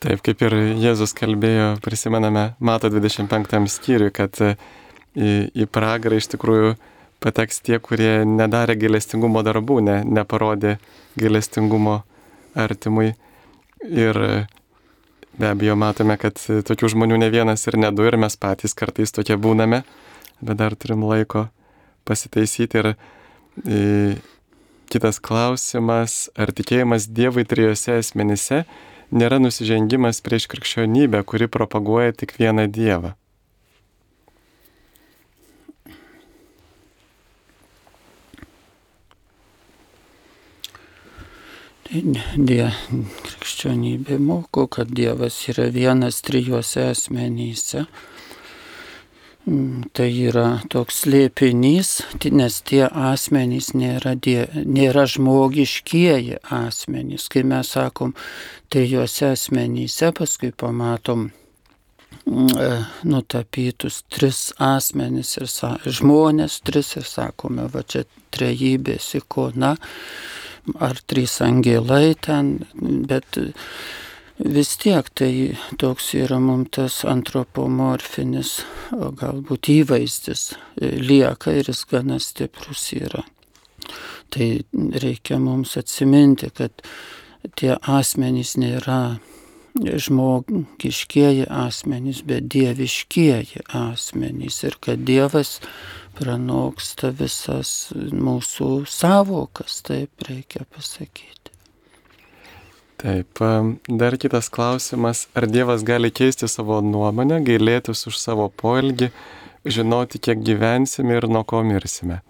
Taip, 0.03 0.21
kaip 0.25 0.43
ir 0.45 0.53
Jėzus 0.77 1.15
kalbėjo, 1.17 1.69
prisimename, 1.81 2.51
mato 2.59 2.91
25 2.91 3.71
skyriui, 3.71 4.11
kad 4.13 4.35
e, 4.43 4.51
į, 5.15 5.31
į 5.63 5.69
pragarą 5.73 6.19
iš 6.19 6.27
tikrųjų 6.35 6.75
pateks 7.23 7.63
tie, 7.65 7.79
kurie 7.81 8.21
nedarė 8.27 8.75
gailestingumo 8.77 9.41
darbų, 9.47 9.79
ne, 9.87 9.97
neparodė 10.05 10.75
gailestingumo 11.17 12.01
artimui. 12.53 13.15
Ir 13.87 14.19
be 15.37 15.51
abejo 15.51 15.75
matome, 15.79 16.17
kad 16.21 16.39
tokių 16.39 16.91
žmonių 16.95 17.19
ne 17.21 17.29
vienas 17.33 17.67
ir 17.69 17.77
ne 17.77 17.91
du, 17.93 18.05
ir 18.07 18.17
mes 18.17 18.35
patys 18.39 18.75
kartais 18.77 19.13
tokie 19.13 19.37
būname, 19.37 19.83
bet 20.41 20.59
dar 20.59 20.75
turim 20.75 21.05
laiko 21.07 21.47
pasitaisyti. 22.07 22.81
Ir 22.81 22.89
e, 22.93 24.17
kitas 24.91 25.21
klausimas, 25.23 26.27
ar 26.37 26.53
tikėjimas 26.55 27.09
Dievui 27.11 27.45
trijose 27.47 27.99
asmenise 27.99 28.63
nėra 29.11 29.39
nusižengimas 29.39 30.21
prieš 30.25 30.49
krikščionybę, 30.51 31.23
kuri 31.23 31.47
propaguoja 31.51 32.15
tik 32.15 32.35
vieną 32.39 32.67
Dievą. 32.71 33.13
Tai 41.87 42.01
die, 42.35 42.65
krikščionybė 43.23 44.17
moko, 44.19 44.65
kad 44.67 44.89
Dievas 44.91 45.37
yra 45.47 45.69
vienas 45.71 46.17
trijuose 46.25 46.81
asmenyse. 46.91 47.85
Mm, 49.47 49.85
tai 49.95 50.09
yra 50.27 50.57
toks 50.67 51.05
slėpinys, 51.05 51.91
nes 52.35 52.57
tie 52.67 52.81
asmenys 52.89 53.69
nėra, 53.71 54.17
die, 54.19 54.41
nėra 54.67 55.05
žmogiškieji 55.07 56.41
asmenys. 56.57 57.29
Kai 57.31 57.45
mes 57.47 57.71
sakom, 57.77 58.11
trijose 58.67 59.29
asmenyse, 59.37 60.09
paskui 60.17 60.51
pamatom 60.51 61.29
mm, 61.29 62.49
e, 62.65 62.67
nutapytus 63.07 64.01
tris 64.11 64.49
asmenys 64.59 65.37
ir 65.39 65.47
sa, 65.53 65.77
žmonės 65.87 66.59
tris 66.67 66.97
ir 66.99 67.07
sakome, 67.07 67.69
va 67.71 67.85
čia 67.87 68.03
trejybės 68.35 69.13
ikona 69.21 69.77
ar 70.75 70.99
trys 71.07 71.39
angelai 71.41 72.15
ten, 72.21 72.67
bet 73.07 73.39
vis 74.37 74.75
tiek 74.77 75.09
tai 75.17 75.57
toks 75.81 76.13
yra 76.17 76.39
mums 76.39 76.71
tas 76.77 76.99
antropomorfinis, 77.07 78.59
o 78.93 79.11
galbūt 79.11 79.71
įvaizdis 79.73 80.51
lieka 80.81 81.55
ir 81.57 81.71
jis 81.71 81.85
gana 81.89 82.19
stiprus 82.21 82.91
yra. 82.97 83.23
Tai 84.33 84.47
reikia 85.03 85.39
mums 85.39 85.77
atsiminti, 85.79 86.51
kad 86.51 86.83
tie 87.55 87.77
asmenys 87.81 88.57
nėra 88.59 89.17
žmogiškieji 89.77 91.45
asmenys, 91.49 92.23
bet 92.25 92.49
dieviškieji 92.51 93.67
asmenys 93.77 94.63
ir 94.65 94.77
kad 94.81 95.05
Dievas 95.05 95.59
pranoksta 96.17 97.11
visas 97.15 97.91
mūsų 97.95 98.71
savokas, 98.89 99.81
taip 99.85 100.27
reikia 100.27 100.65
pasakyti. 100.73 101.53
Taip, 102.97 103.37
dar 104.01 104.17
kitas 104.17 104.49
klausimas, 104.49 105.27
ar 105.37 105.45
Dievas 105.45 105.83
gali 105.85 106.09
keisti 106.09 106.49
savo 106.49 106.79
nuomonę, 106.81 107.43
gailėtis 107.45 108.07
už 108.09 108.17
savo 108.17 108.47
poelgį, 108.49 109.11
žinoti, 109.69 110.17
kiek 110.17 110.41
gyvensime 110.41 111.19
ir 111.19 111.27
nuo 111.29 111.43
ko 111.45 111.61
mirsime? 111.67 112.23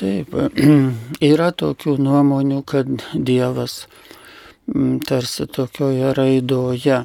Taip, 0.00 0.38
yra 1.32 1.50
tokių 1.50 1.96
nuomonių, 2.00 2.62
kad 2.70 2.94
Dievas 3.12 3.82
tarsi 5.06 5.46
tokioje 5.46 6.12
raidoje 6.14 7.04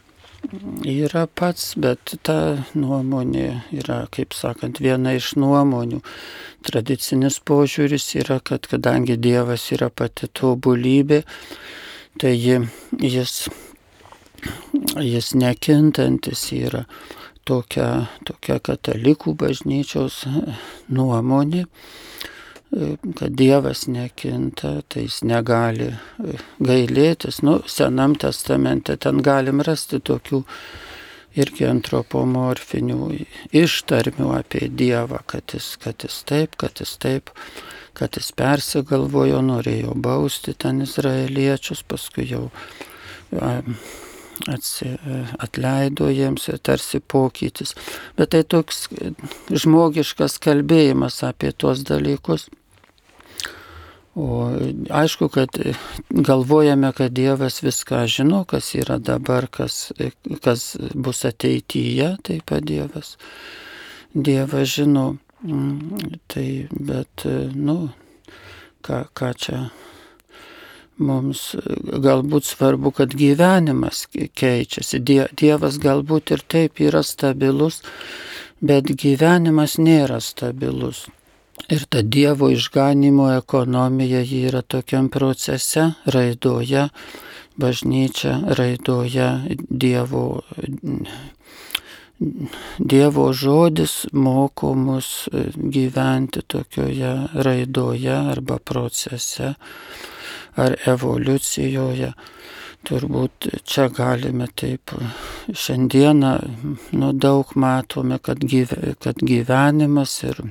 yra 0.85 1.25
pats, 1.27 1.73
bet 1.81 2.15
ta 2.25 2.37
nuomonė 2.77 3.47
yra, 3.73 4.05
kaip 4.13 4.35
sakant, 4.37 4.79
viena 4.83 5.15
iš 5.17 5.33
nuomonių. 5.41 6.01
Tradicinis 6.65 7.39
požiūris 7.41 8.07
yra, 8.21 8.39
kad 8.39 8.67
kadangi 8.69 9.17
Dievas 9.17 9.71
yra 9.73 9.89
pati 9.89 10.29
tobulybė, 10.29 11.23
tai 12.21 12.33
jis, 12.37 13.47
jis 15.01 15.33
nekintantis 15.35 16.47
yra 16.53 16.85
tokia, 17.45 18.07
tokia 18.25 18.59
katalikų 18.61 19.35
bažnyčios 19.41 20.23
nuomonė 20.89 21.65
kad 23.15 23.31
Dievas 23.37 23.85
nekinta, 23.87 24.81
tai 24.87 25.05
jis 25.05 25.21
negali 25.23 25.91
e, 25.93 26.39
gailėtis. 26.59 27.41
Nu, 27.45 27.59
Senam 27.71 28.15
testamente 28.19 28.97
ten 28.97 29.21
galim 29.23 29.61
rasti 29.63 30.01
tokių 30.03 30.41
irgi 31.39 31.67
antropomorfinių 31.69 32.99
ištarmių 33.55 34.31
apie 34.37 34.67
Dievą, 34.71 35.21
kad 35.27 35.55
jis, 35.55 35.75
kad 35.81 36.03
jis 36.03 36.21
taip, 36.27 36.55
kad 36.59 36.81
jis 36.81 36.95
taip, 37.01 37.31
kad 37.95 38.17
jis 38.19 38.31
persigalvojo, 38.35 39.43
norėjo 39.45 39.95
bausti 39.95 40.55
ten 40.57 40.83
izraeliečius, 40.83 41.83
paskui 41.87 42.27
jau 42.31 42.49
atsi, 44.51 44.91
atleido 45.39 46.09
jiems 46.11 46.49
tarsi 46.63 46.99
pokytis. 46.99 47.73
Bet 48.17 48.33
tai 48.35 48.43
toks 48.43 48.87
žmogiškas 49.49 50.37
kalbėjimas 50.43 51.21
apie 51.27 51.51
tuos 51.51 51.83
dalykus. 51.87 52.49
O 54.15 54.47
aišku, 54.95 55.27
kad 55.27 55.57
galvojame, 56.09 56.93
kad 56.95 57.11
Dievas 57.11 57.59
viską 57.63 58.05
žino, 58.07 58.45
kas 58.47 58.71
yra 58.79 58.95
dabar, 58.97 59.49
kas, 59.51 59.91
kas 60.43 60.77
bus 60.95 61.25
ateityje, 61.27 62.13
taip 62.23 62.45
pat 62.47 62.63
Dievas. 62.63 63.17
Dievas 64.15 64.71
žino, 64.71 65.17
mm, 65.43 66.15
tai 66.31 66.47
bet, 66.71 67.27
nu, 67.59 67.89
ką, 68.87 69.03
ką 69.11 69.33
čia 69.35 69.59
mums 70.97 71.55
galbūt 72.05 72.47
svarbu, 72.47 72.91
kad 72.95 73.15
gyvenimas 73.17 74.05
keičiasi. 74.11 75.01
Dievas 75.35 75.79
galbūt 75.81 76.31
ir 76.35 76.45
taip 76.47 76.79
yra 76.83 77.03
stabilus, 77.03 77.81
bet 78.61 78.89
gyvenimas 78.95 79.77
nėra 79.77 80.21
stabilus. 80.23 81.05
Ir 81.71 81.85
ta 81.89 82.01
Dievo 82.01 82.49
išganimo 82.51 83.29
ekonomija 83.37 84.21
ji 84.21 84.41
yra 84.49 84.61
tokiam 84.61 85.07
procese, 85.09 85.93
raidoje, 86.05 86.89
bažnyčia 87.57 88.41
raidoje, 88.59 89.29
Dievo, 89.69 90.43
dievo 92.79 93.33
žodis 93.33 94.05
moko 94.13 94.73
mus 94.75 95.27
gyventi 95.55 96.41
tokioje 96.47 97.15
raidoje 97.33 98.13
arba 98.15 98.57
procese 98.59 99.53
ar 100.61 100.75
evoliucijoje. 100.87 102.11
Turbūt 102.85 103.47
čia 103.65 103.87
galime 103.89 104.45
taip, 104.53 104.93
šiandieną 105.49 106.33
nu, 106.93 107.13
daug 107.17 107.55
matome, 107.57 108.19
kad, 108.21 108.43
gyve, 108.45 108.93
kad 109.01 109.23
gyvenimas 109.25 110.19
ir 110.27 110.43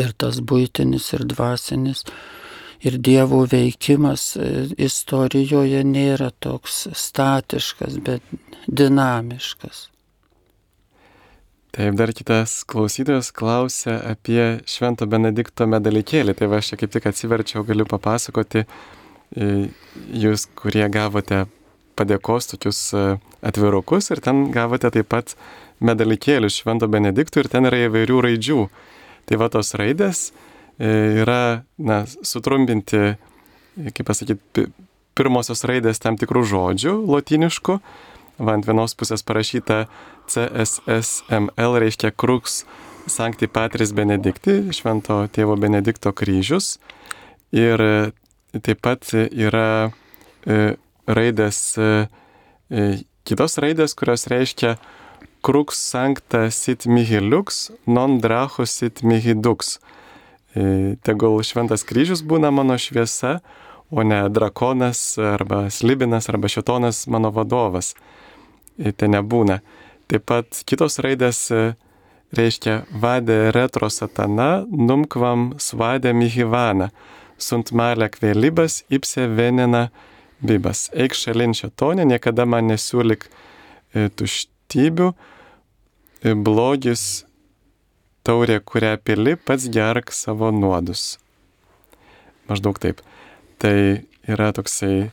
ir 0.00 0.12
tas 0.20 0.40
būtinis, 0.40 1.08
ir 1.16 1.24
dvasinis, 1.28 2.04
ir 2.84 2.98
Dievo 3.08 3.42
veikimas 3.50 4.28
e, 4.36 4.50
istorijoje 4.88 5.82
nėra 5.86 6.30
toks 6.40 6.86
statiškas, 7.06 7.98
bet 8.04 8.36
dinamiškas. 8.66 9.86
Taip, 11.76 11.92
dar 11.92 12.08
kitas 12.16 12.62
klausytojas 12.64 13.28
klausia 13.36 13.98
apie 14.08 14.62
Švento 14.64 15.04
Benedikto 15.12 15.66
medalikėlį. 15.68 16.32
Tai 16.38 16.48
va, 16.48 16.62
aš 16.62 16.70
čia 16.70 16.78
kaip 16.80 16.94
tik 16.94 17.08
atsiverčiau, 17.10 17.66
galiu 17.68 17.84
papasakoti, 17.90 18.62
e, 18.64 19.48
jūs, 20.22 20.46
kurie 20.56 20.86
gavote 20.88 21.42
padėkos 22.00 22.48
tokius 22.54 22.80
e, 22.96 23.04
atvirukus 23.44 24.08
ir 24.08 24.24
ten 24.24 24.46
gavote 24.56 24.88
taip 24.94 25.10
pat 25.12 25.36
medalikėlių 25.84 26.48
Švento 26.54 26.88
Benediktų 26.88 27.44
ir 27.44 27.52
ten 27.52 27.68
yra 27.68 27.84
įvairių 27.90 28.24
raidžių. 28.30 28.66
Tai 29.28 29.40
va 29.44 29.52
tos 29.52 29.76
raidės 29.76 30.30
e, 30.80 30.88
yra, 31.20 31.66
na, 31.76 32.06
sutrumpinti, 32.08 33.18
kaip 33.92 34.04
pasakyti, 34.08 34.70
pirmosios 35.16 35.64
raidės 35.68 36.00
tam 36.00 36.16
tikrų 36.16 36.48
žodžių 36.56 36.96
lotiniškų. 37.04 37.80
Va 38.36 38.56
ant 38.56 38.66
vienos 38.68 38.92
pusės 38.98 39.24
parašyta 39.26 39.86
CSSML, 40.28 41.78
reiškia 41.82 42.12
Krux 42.12 42.64
Sancti 43.06 43.46
Patris 43.46 43.94
Benedikti, 43.96 44.58
švento 44.74 45.22
tėvo 45.32 45.54
Benedikto 45.60 46.12
kryžius. 46.16 46.76
Ir 47.54 47.80
e, 47.80 47.94
taip 48.60 48.82
pat 48.82 49.06
yra 49.14 49.92
raidės, 51.06 51.60
kitos 53.26 53.58
raidės, 53.62 53.94
kurios 53.98 54.26
reiškia 54.30 54.76
crux 55.46 55.78
sancta 55.78 56.50
sit 56.50 56.86
mihi 56.86 57.20
lux, 57.20 57.70
non 57.86 58.18
drachus 58.18 58.70
sit 58.80 59.02
mihi 59.02 59.34
dux. 59.34 59.78
E, 60.56 60.96
tegul 61.06 61.38
šventas 61.46 61.86
kryžius 61.86 62.24
būna 62.26 62.50
mano 62.50 62.74
šviesa, 62.74 63.38
o 63.90 64.02
ne 64.02 64.24
drakonas 64.26 65.18
arba 65.22 65.68
slibinas 65.70 66.26
arba 66.32 66.50
šetonas 66.50 67.04
mano 67.06 67.30
vadovas. 67.30 67.94
E, 68.78 68.92
tai 68.92 69.08
nebūna. 69.12 69.60
Taip 70.10 70.26
pat 70.28 70.62
kitos 70.68 71.00
raidės 71.02 71.46
e, 71.54 71.62
reiškia 72.36 72.82
vadė 73.02 73.52
retro 73.56 73.88
satana, 73.92 74.66
numkvam 74.68 75.54
svadė 75.62 76.12
mihivana, 76.16 76.90
sunt 77.38 77.72
malė 77.72 78.10
kvelibas, 78.12 78.82
ipse 78.92 79.26
venina 79.28 79.88
bibas. 80.44 80.88
Eik 80.92 81.16
šalin 81.16 81.56
šetonė, 81.56 82.04
niekada 82.08 82.44
man 82.48 82.68
nesiūlik 82.72 83.28
tuštybių, 83.94 85.12
blogis 86.44 87.26
taurė, 88.26 88.58
kurią 88.60 88.96
pili, 89.04 89.36
pats 89.36 89.68
gerk 89.72 90.12
savo 90.12 90.50
nuodus. 90.52 91.16
Maždaug 92.50 92.78
taip. 92.82 93.00
Tai 93.62 94.02
yra 94.28 94.50
toksai 94.54 95.08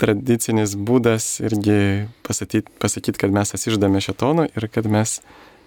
tradicinis 0.00 0.76
būdas 0.76 1.38
irgi 1.44 2.06
pasakyti, 2.26 2.72
pasakyt, 2.82 3.18
kad 3.20 3.32
mes 3.34 3.54
atsiždame 3.56 4.00
šetono 4.04 4.46
ir 4.48 4.68
kad 4.72 4.88
mes 4.90 5.20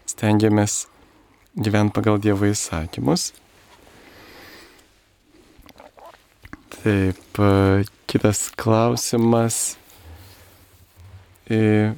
stengiamės 0.09 0.85
gyventi 1.57 1.95
pagal 1.95 2.19
Dievo 2.21 2.49
įsakymus. 2.49 3.31
Taip, 6.79 7.41
kitas 8.07 8.45
klausimas. 8.55 9.75
E, 11.49 11.91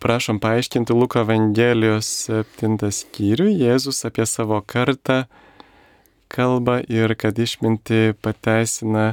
prašom 0.00 0.40
paaiškinti 0.40 0.96
Luko 0.96 1.20
Evangelijos 1.22 2.08
7 2.26 2.90
skyrių. 2.90 3.50
Jėzus 3.52 4.02
apie 4.08 4.26
savo 4.26 4.58
kartą 4.66 5.26
kalba 6.32 6.80
ir 6.88 7.14
kad 7.14 7.38
išminti 7.38 8.16
pateisina 8.24 9.12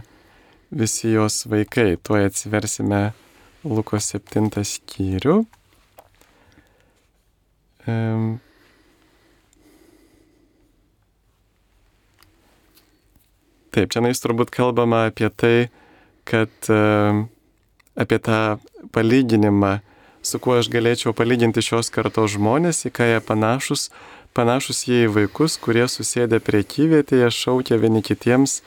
visi 0.71 1.11
jos 1.13 1.45
vaikai. 1.49 1.97
Tuo 2.03 2.19
atsiversime 2.19 3.11
Luko 3.63 3.99
7 3.99 4.49
skyrių. 4.65 5.41
Um, 7.89 8.39
Taip, 13.71 13.87
čia 13.87 14.01
nais 14.03 14.19
turbūt 14.19 14.49
kalbama 14.51 15.05
apie 15.07 15.29
tai, 15.31 15.69
kad 16.27 16.51
um, 16.67 17.29
apie 17.95 18.17
tą 18.19 18.59
palyginimą, 18.91 19.77
su 20.19 20.41
kuo 20.43 20.57
aš 20.59 20.67
galėčiau 20.73 21.13
palyginti 21.15 21.63
šios 21.63 21.87
kartos 21.95 22.33
žmonės, 22.35 22.83
į 22.89 22.91
ką 22.97 23.07
jie 23.07 23.21
panašus, 23.23 23.87
panašus 24.35 24.83
jie 24.89 25.05
į 25.05 25.13
vaikus, 25.15 25.55
kurie 25.55 25.87
susėdė 25.87 26.41
prie 26.43 26.65
kyvietėje, 26.67 27.31
šaukė 27.31 27.79
vieni 27.79 28.03
kitiems, 28.03 28.59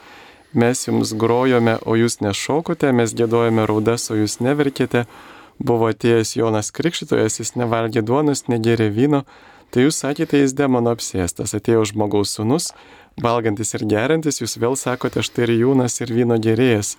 mes 0.53 0.87
jums 0.87 1.13
grojome, 1.17 1.77
o 1.85 1.95
jūs 1.97 2.19
nešokote, 2.21 2.91
mes 2.95 3.13
gėdojame 3.17 3.65
raudas, 3.67 4.09
o 4.11 4.19
jūs 4.19 4.39
neverkite, 4.43 5.05
buvo 5.59 5.89
atėjęs 5.91 6.35
Jonas 6.37 6.71
Krikščitojas, 6.75 7.39
jis 7.39 7.55
nevalgė 7.59 8.03
duonos, 8.05 8.45
negėrė 8.51 8.89
vyno, 8.93 9.23
tai 9.71 9.87
jūs 9.87 10.01
sakėte, 10.03 10.39
jis 10.39 10.55
demono 10.55 10.93
apsėstas, 10.95 11.55
atėjo 11.57 11.85
žmogaus 11.91 12.35
sunus, 12.37 12.71
valgantis 13.21 13.73
ir 13.75 13.85
gerintis, 13.89 14.41
jūs 14.41 14.57
vėl 14.61 14.75
sakote, 14.79 15.23
štai 15.23 15.47
ir 15.47 15.55
jūnas 15.59 15.99
ir 16.01 16.13
vyno 16.15 16.39
gerėjas, 16.41 16.95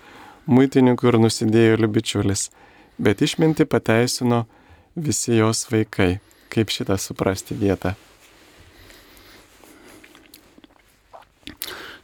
muitininkų 0.47 1.11
ir 1.11 1.19
nusidėjėlių 1.21 1.91
bičiulis. 1.99 2.49
Bet 2.97 3.21
išminti 3.21 3.67
pateisino 3.69 4.45
visi 4.95 5.37
jos 5.37 5.67
vaikai. 5.71 6.17
Kaip 6.49 6.71
šitą 6.73 6.95
suprasti 6.97 7.57
vietą? 7.59 7.93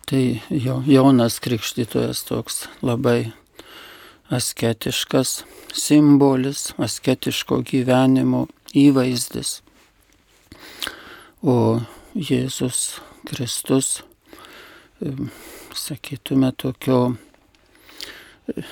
Tai 0.06 0.24
jo, 0.50 0.82
jaunas 0.88 1.40
krikštytojas 1.40 2.24
toks 2.28 2.66
labai 2.82 3.32
asketiškas 4.34 5.44
simbolis, 5.74 6.72
asketiško 6.78 7.62
gyvenimo 7.68 8.48
įvaizdis. 8.76 9.62
O 11.44 11.56
Jėzus 12.14 13.00
Kristus, 13.28 14.04
sakytume, 15.76 16.52
tokio 16.58 17.16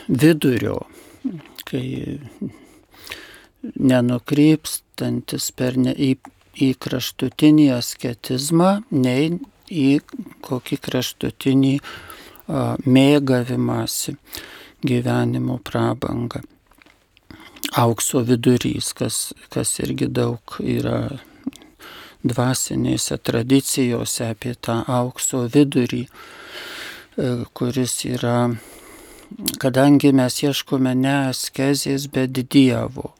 vidurio 0.07 0.81
kai 1.71 2.19
nenukrypstantis 3.77 5.51
per 5.55 5.77
ne, 5.79 5.93
į, 5.93 6.15
į 6.57 6.69
kraštutinį 6.81 7.67
asketizmą, 7.77 8.71
nei 8.91 9.37
į 9.71 10.01
kokį 10.45 10.77
kraštutinį 10.85 11.75
mėgavimąsi 12.85 14.15
gyvenimo 14.83 15.59
prabangą. 15.63 16.41
Aukso 17.79 18.25
vidurys, 18.27 18.91
kas, 18.97 19.31
kas 19.53 19.77
irgi 19.79 20.09
daug 20.11 20.57
yra 20.59 21.21
dvasinėse 22.27 23.15
tradicijose 23.23 24.27
apie 24.33 24.57
tą 24.59 24.81
aukso 24.91 25.45
vidurį, 25.53 26.01
e, 26.03 27.29
kuris 27.55 27.95
yra 28.09 28.51
kadangi 29.61 30.11
mes 30.15 30.41
ieškome 30.43 30.93
ne 30.97 31.15
askezės, 31.31 32.07
bet 32.11 32.35
Dievo. 32.35 33.13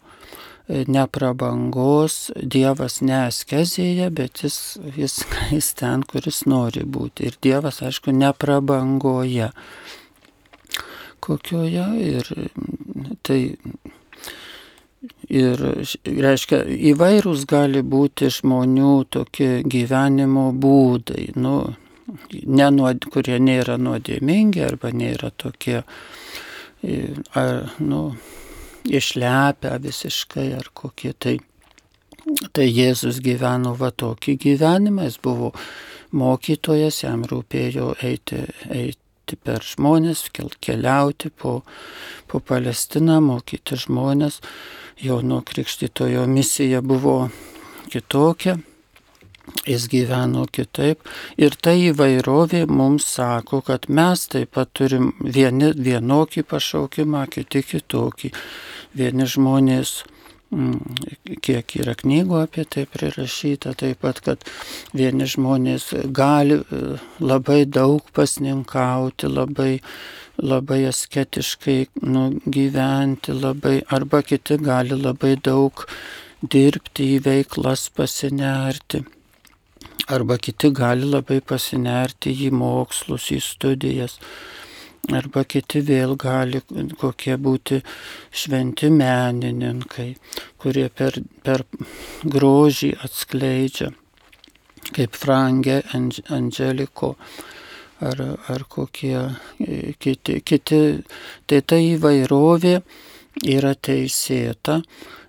Ne 0.72 1.06
prabangos, 1.12 2.30
Dievas 2.36 3.02
ne 3.04 3.18
askezėje, 3.26 4.10
bet 4.16 4.44
jis, 4.46 4.60
jis, 4.96 5.18
jis 5.56 5.72
ten, 5.80 6.06
kuris 6.08 6.46
nori 6.48 6.86
būti. 6.88 7.28
Ir 7.28 7.40
Dievas, 7.44 7.82
aišku, 7.84 8.14
ne 8.16 8.32
prabangoje. 8.32 9.52
Kokioje 11.22 11.88
ir 12.02 12.32
tai 13.22 13.42
Ir 15.34 15.62
reiškia, 16.06 16.60
įvairūs 16.92 17.48
gali 17.50 17.82
būti 17.82 18.28
žmonių 18.30 18.92
tokie 19.10 19.64
gyvenimo 19.66 20.52
būdai. 20.54 21.32
Nu, 21.42 21.56
nenuod, 22.32 23.08
kurie 23.14 23.40
nėra 23.42 23.80
nuodėmingi 23.82 24.62
arba 24.66 24.92
nėra 24.94 25.32
tokie, 25.42 25.82
ar, 27.42 27.54
nu, 27.80 28.02
išlepę 28.86 29.78
visiškai 29.84 30.52
ar 30.58 30.70
kokie 30.74 31.13
tai. 31.13 31.38
Tai 32.54 32.65
Jėzus 32.67 33.17
gyveno 33.24 33.74
va 33.78 33.89
tokį 33.89 34.36
gyvenimą, 34.44 35.08
jis 35.08 35.17
buvo 35.24 35.52
mokytojas, 36.13 37.02
jam 37.02 37.24
rūpėjo 37.26 37.96
eiti, 38.06 38.44
eiti 38.70 39.39
per 39.41 39.65
žmonės, 39.65 40.28
keliauti 40.32 41.32
po, 41.34 41.62
po 42.30 42.39
Palestiną, 42.39 43.17
mokyti 43.26 43.80
žmonės. 43.86 44.41
Jono 45.02 45.39
Krikštitojo 45.41 46.28
misija 46.30 46.84
buvo 46.86 47.32
kitokia 47.89 48.60
jis 49.66 49.88
gyveno 49.92 50.46
kitaip. 50.52 51.04
Ir 51.38 51.56
ta 51.62 51.74
įvairovė 51.78 52.66
mums 52.70 53.08
sako, 53.16 53.62
kad 53.66 53.88
mes 53.90 54.26
taip 54.32 54.56
pat 54.58 54.72
turim 54.78 55.12
vieni 55.22 55.72
vienokį 55.76 56.46
pašaukimą, 56.50 57.28
kiti 57.32 57.64
kitokį. 57.68 58.32
Vieni 58.98 59.28
žmonės 59.30 59.94
mm, 60.52 61.38
kiek 61.46 61.76
yra 61.82 61.96
knygų 62.00 62.42
apie 62.42 62.66
tai 62.66 62.88
prirašyta, 62.90 63.76
taip 63.80 64.02
pat, 64.06 64.24
kad 64.26 64.48
vieni 64.98 65.30
žmonės 65.30 65.92
gali 66.16 66.60
e, 66.62 66.82
labai 67.22 67.64
daug 67.66 68.10
pasninkauti, 68.18 69.30
labai, 69.32 69.78
labai 70.42 70.82
asketiškai 70.90 71.80
nu, 72.10 72.28
gyventi, 72.46 73.38
labai, 73.38 73.80
arba 73.94 74.24
kiti 74.26 74.60
gali 74.60 74.98
labai 74.98 75.38
daug 75.38 75.86
dirbti 76.42 77.16
į 77.16 77.26
veiklas 77.28 77.88
pasinerti 77.94 79.06
arba 80.12 80.38
kiti 80.38 80.71
gali 80.76 81.08
labai 81.08 81.39
pasinerti 81.41 82.34
į 82.47 82.50
mokslus, 82.56 83.30
į 83.32 83.39
studijas, 83.43 84.17
arba 85.10 85.43
kiti 85.47 85.82
vėl 85.88 86.15
gali 86.19 86.62
kokie 87.00 87.38
būti 87.38 87.80
šventi 88.43 88.91
menininkai, 88.93 90.10
kurie 90.62 90.89
per, 90.89 91.17
per 91.43 91.63
grožį 92.24 92.91
atskleidžia, 93.08 93.91
kaip 94.91 95.15
Frangė 95.17 95.82
Angeliko 95.95 97.15
ar, 98.02 98.21
ar 98.52 98.65
kokie 98.69 99.15
e, 99.17 99.93
kiti, 100.00 100.41
kiti. 100.45 100.82
Tai 101.47 101.62
ta 101.65 101.80
įvairovė 101.82 102.76
yra 103.47 103.74
teisėta 103.76 104.82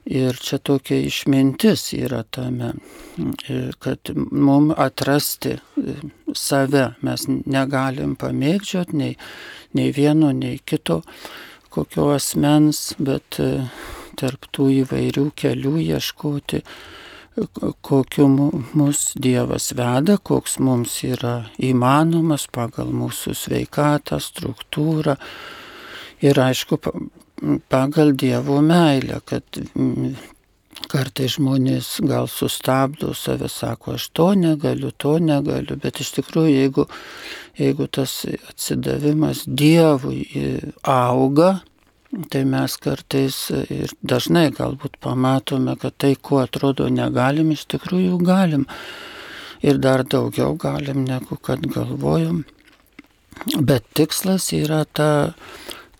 Ir 0.03 0.35
čia 0.35 0.59
tokia 0.59 0.99
išmintis 1.07 1.93
yra 1.95 2.25
tame, 2.27 2.73
kad 3.79 4.11
mums 4.17 4.75
atrasti 4.77 5.55
save 6.35 6.89
mes 7.07 7.29
negalim 7.29 8.17
pamėgdžiot 8.19 8.97
nei, 8.99 9.15
nei 9.79 9.95
vieno, 9.95 10.33
nei 10.35 10.59
kito 10.59 11.03
kokio 11.73 12.11
asmens, 12.17 12.93
bet 13.01 13.39
e, 13.41 13.69
tarptų 14.21 14.69
įvairių 14.83 15.29
kelių 15.39 15.77
ieškoti, 15.87 16.61
kokiu 17.81 18.27
mus 18.77 19.07
Dievas 19.17 19.71
veda, 19.79 20.19
koks 20.21 20.59
mums 20.61 20.99
yra 21.09 21.47
įmanomas 21.57 22.45
pagal 22.53 22.93
mūsų 22.93 23.33
sveikatą, 23.39 24.19
struktūrą. 24.21 25.17
Ir 26.23 26.39
aišku, 26.39 26.77
pagal 27.73 28.13
Dievo 28.17 28.61
meilę, 28.63 29.21
kad 29.27 29.59
mm, 29.75 30.15
kartai 30.93 31.29
žmonės 31.31 31.97
gal 32.07 32.29
sustabdo 32.31 33.13
save, 33.17 33.49
sako, 33.53 33.97
aš 33.99 34.09
to 34.17 34.33
negaliu, 34.39 34.93
to 34.93 35.17
negaliu, 35.23 35.77
bet 35.81 36.01
iš 36.03 36.13
tikrųjų, 36.19 36.55
jeigu, 36.55 36.87
jeigu 37.59 37.89
tas 37.93 38.23
atsidavimas 38.53 39.45
Dievui 39.47 40.25
auga, 40.89 41.61
tai 42.33 42.45
mes 42.49 42.77
kartais 42.77 43.37
ir 43.73 43.93
dažnai 44.05 44.51
galbūt 44.53 44.99
pamatome, 45.01 45.77
kad 45.81 45.97
tai, 45.97 46.15
ko 46.15 46.43
atrodo 46.43 46.89
negalim, 46.93 47.55
iš 47.55 47.65
tikrųjų 47.73 48.19
galim. 48.25 48.67
Ir 49.63 49.79
dar 49.79 50.03
daugiau 50.03 50.57
galim, 50.59 51.05
negu 51.07 51.39
kad 51.39 51.63
galvojom. 51.71 52.43
Bet 53.63 53.87
tikslas 53.97 54.51
yra 54.53 54.83
ta 54.85 55.33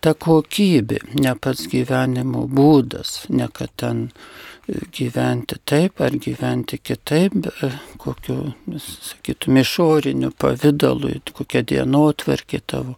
ta 0.03 0.13
kokybė, 0.13 0.99
ne 1.23 1.33
pats 1.39 1.67
gyvenimo 1.71 2.43
būdas, 2.51 3.23
ne 3.29 3.47
kad 3.53 3.71
ten 3.79 4.09
gyventi 4.67 5.59
taip 5.65 6.01
ar 6.03 6.15
gyventi 6.25 6.79
kitaip, 6.79 7.35
kokiu, 8.03 8.53
sakytum, 8.79 9.59
išoriniu 9.63 10.31
pavydalu, 10.39 11.17
kokia 11.35 11.63
dienotvarkė 11.71 12.61
tavo, 12.67 12.95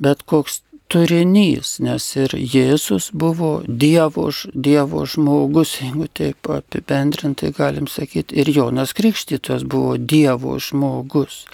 bet 0.00 0.24
koks 0.28 0.62
turinys, 0.92 1.78
nes 1.84 2.04
ir 2.20 2.34
Jėzus 2.36 3.08
buvo 3.16 3.54
Dievo, 3.66 4.28
dievo 4.54 5.04
žmogus, 5.08 5.78
jeigu 5.80 6.08
taip 6.12 6.50
apibendrintai 6.52 7.52
galim 7.56 7.88
sakyti, 7.90 8.36
ir 8.40 8.52
Jonas 8.52 8.92
Krikštytas 8.96 9.64
buvo 9.64 9.96
Dievo 9.96 10.58
žmogus. 10.60 11.44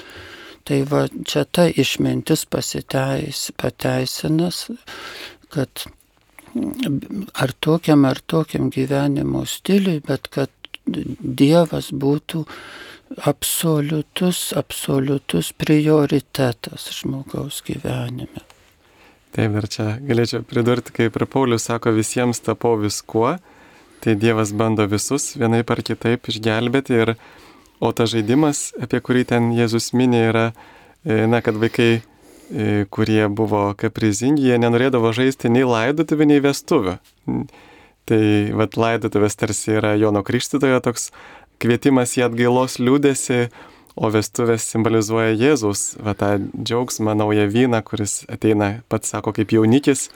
Tai 0.70 0.84
va 0.86 1.00
čia 1.26 1.42
ta 1.50 1.64
išmintis 1.66 2.44
pasiteis, 2.46 3.48
pateisinas, 3.58 4.68
kad 5.50 5.82
ar 7.34 7.52
tokiam 7.58 8.04
ar 8.06 8.20
tokiam 8.22 8.68
gyvenimo 8.70 9.42
stiliui, 9.50 9.98
bet 10.06 10.30
kad 10.30 10.54
Dievas 10.86 11.90
būtų 11.90 12.44
absoliutus, 13.26 14.52
absoliutus 14.58 15.50
prioritetas 15.58 16.86
žmogaus 17.00 17.60
gyvenime. 17.66 18.46
Taip, 19.34 19.54
ir 19.58 19.66
čia 19.70 19.88
galėčiau 20.02 20.46
pridurti, 20.46 20.94
kaip 20.94 21.18
ir 21.18 21.26
Paulius 21.30 21.66
sako, 21.66 21.92
visiems 21.98 22.42
tapau 22.46 22.76
viskuo, 22.78 23.36
tai 24.02 24.14
Dievas 24.18 24.54
bando 24.54 24.86
visus 24.90 25.32
vienai 25.38 25.64
par 25.66 25.82
kitaip 25.86 26.30
išgelbėti, 26.30 27.02
ir, 27.02 27.14
o 27.80 27.90
tas 27.96 28.12
žaidimas, 28.12 28.70
apie 28.80 29.00
kurį 29.00 29.24
ten 29.32 29.50
Jėzus 29.56 29.90
minė, 29.96 30.22
yra, 30.28 30.46
e, 31.04 31.24
na, 31.30 31.40
kad 31.44 31.56
vaikai, 31.60 31.90
e, 31.96 32.84
kurie 32.92 33.24
buvo 33.32 33.70
kaprizingi, 33.80 34.44
jie 34.50 34.60
nenorėdavo 34.60 35.12
žaisti 35.16 35.50
nei 35.52 35.64
laidotuvių, 35.64 36.28
nei 36.28 36.44
vestuvių. 36.44 36.98
Tai 38.10 38.22
vad 38.58 38.76
laidotuvės 38.80 39.38
tarsi 39.38 39.76
yra 39.78 39.94
Jono 39.94 40.24
Krikštitojo 40.26 40.80
toks 40.84 41.10
kvietimas 41.62 42.16
į 42.18 42.26
atgailos 42.26 42.78
liūdėsi, 42.80 43.48
o 44.00 44.08
vestuvės 44.12 44.64
simbolizuoja 44.70 45.34
Jėzus, 45.36 45.96
va 46.00 46.14
tą 46.16 46.36
džiaugsmą, 46.40 47.14
naują 47.18 47.46
vyną, 47.52 47.82
kuris 47.84 48.22
ateina, 48.32 48.80
pats 48.88 49.12
sako, 49.12 49.34
kaip 49.36 49.52
jaunikis. 49.52 50.08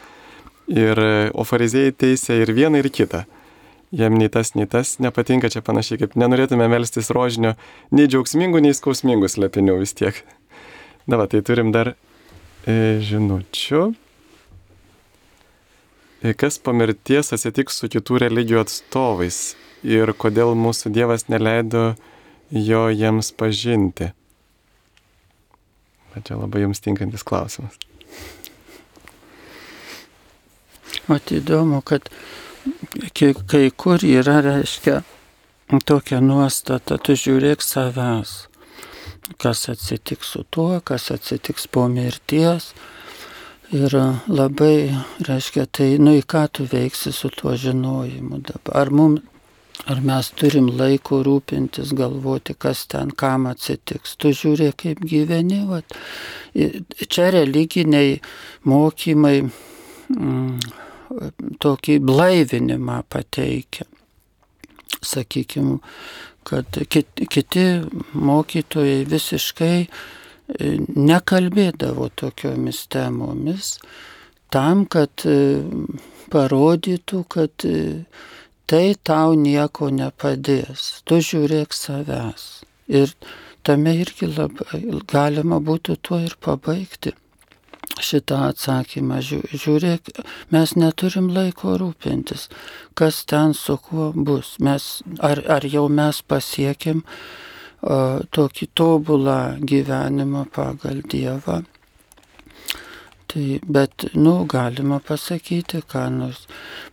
Ir, 0.73 0.97
o 1.37 1.45
fariziejai 1.45 1.93
teisė 1.93 2.39
ir 2.41 2.55
vieną, 2.57 2.81
ir 2.81 2.89
kitą. 2.89 3.25
Jam 3.95 4.17
nei 4.19 4.31
tas, 4.33 4.55
nei 4.59 4.67
tas 4.67 4.97
nepatinka, 4.99 5.51
čia 5.53 5.61
panašiai 5.63 6.01
kaip 6.01 6.17
nenorėtume 6.19 6.67
melstis 6.73 7.13
rožinio, 7.15 7.53
nei 7.95 8.09
džiaugsmingų, 8.11 8.65
nei 8.65 8.75
skausmingų 8.75 9.31
slėpinių 9.31 9.77
vis 9.79 9.95
tiek. 9.95 10.19
Na, 11.07 11.21
va, 11.21 11.29
tai 11.31 11.45
turim 11.47 11.71
dar 11.71 11.93
e, 12.67 12.75
žinučių. 13.05 13.85
E, 16.25 16.33
kas 16.41 16.59
po 16.59 16.75
mirties 16.75 17.31
atsitiks 17.37 17.79
su 17.79 17.93
kitų 17.93 18.25
religijų 18.25 18.65
atstovais 18.65 19.41
ir 19.87 20.15
kodėl 20.19 20.57
mūsų 20.59 20.91
Dievas 20.97 21.29
neleido 21.29 21.93
jo 22.51 22.87
jiems 22.91 23.31
pažinti? 23.37 24.11
Bet 26.15 26.31
čia 26.31 26.41
labai 26.41 26.65
jums 26.65 26.83
tinkantis 26.83 27.27
klausimas. 27.27 27.77
O 31.05 31.19
tai 31.21 31.43
įdomu, 31.43 31.83
kad 31.85 32.09
kai 33.15 33.71
kur 33.77 34.05
yra, 34.07 34.41
reiškia, 34.45 35.03
tokia 35.87 36.21
nuostata, 36.23 36.99
tu 36.99 37.17
žiūrėk 37.19 37.63
savęs, 37.65 38.35
kas 39.43 39.69
atsitiks 39.73 40.35
su 40.35 40.45
tuo, 40.51 40.81
kas 40.85 41.11
atsitiks 41.15 41.67
po 41.67 41.89
mirties. 41.89 42.73
Ir 43.75 43.95
labai, 44.29 44.93
reiškia, 45.27 45.65
tai, 45.67 45.95
nu 45.99 46.13
į 46.15 46.23
ką 46.31 46.45
tu 46.55 46.67
veiksi 46.71 47.11
su 47.17 47.31
tuo 47.33 47.57
žinojimu 47.59 48.43
dabar. 48.45 48.85
Ar 48.85 48.93
mums 48.95 49.25
Ar 49.85 49.99
mes 50.01 50.31
turim 50.39 50.71
laiko 50.79 51.19
rūpintis, 51.27 51.91
galvoti, 51.99 52.55
kas 52.57 52.87
ten 52.89 53.11
kam 53.21 53.45
atsitiks. 53.51 54.15
Tu 54.17 54.31
žiūrė, 54.33 54.71
kaip 54.81 55.03
gyveni. 55.05 55.59
Vat. 55.69 55.97
Čia 56.55 57.27
religiniai 57.35 58.15
mokymai 58.71 59.43
mm, 59.43 60.55
tokį 61.63 61.99
blaivinimą 62.05 63.03
pateikia. 63.11 63.87
Sakykime, 65.05 65.79
kad 66.45 66.79
kiti 66.89 67.65
mokytojai 68.15 69.05
visiškai 69.09 69.79
e, 69.85 69.89
nekalbėdavo 70.81 72.11
tokiomis 72.21 72.85
temomis 72.93 73.75
tam, 74.55 74.85
kad 74.87 75.25
e, 75.29 75.39
parodytų, 76.33 77.25
kad 77.33 77.67
e, 77.69 78.05
tai 78.71 78.95
tau 79.05 79.35
nieko 79.37 79.91
nepadės. 79.93 81.03
Tu 81.09 81.21
žiūrėk 81.25 81.77
savęs. 81.77 82.47
Ir 82.89 83.13
tame 83.65 83.97
irgi 84.01 84.29
labai 84.31 84.85
galima 85.09 85.61
būtų 85.65 85.99
tuo 86.05 86.21
ir 86.25 86.37
pabaigti 86.45 87.15
šitą 88.01 88.41
atsakymą. 88.51 89.21
Žiūrėk, 89.25 90.13
mes 90.55 90.75
neturim 90.79 91.31
laiko 91.35 91.77
rūpintis, 91.81 92.49
kas 92.99 93.23
ten 93.31 93.55
su 93.59 93.79
kuo 93.79 94.13
bus. 94.15 94.57
Mes, 94.59 95.03
ar, 95.19 95.43
ar 95.59 95.67
jau 95.69 95.87
mes 95.89 96.23
pasiekėm 96.23 97.05
uh, 97.05 98.25
tokį 98.35 98.71
tobulą 98.75 99.39
gyvenimą 99.63 100.49
pagal 100.55 101.05
Dievą 101.05 101.63
Tai, 103.35 103.59
bet, 103.67 104.05
nu, 104.15 104.45
galima 104.47 105.01
pasakyti, 105.03 105.81
ką 105.91 106.05
nors 106.15 106.45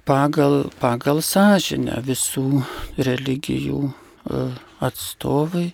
pagal, 0.09 0.71
pagal 0.81 1.19
sąžinę 1.21 1.99
visų 2.01 2.63
religijų 2.97 3.81
e, 3.85 4.39
atstovai, 4.81 5.67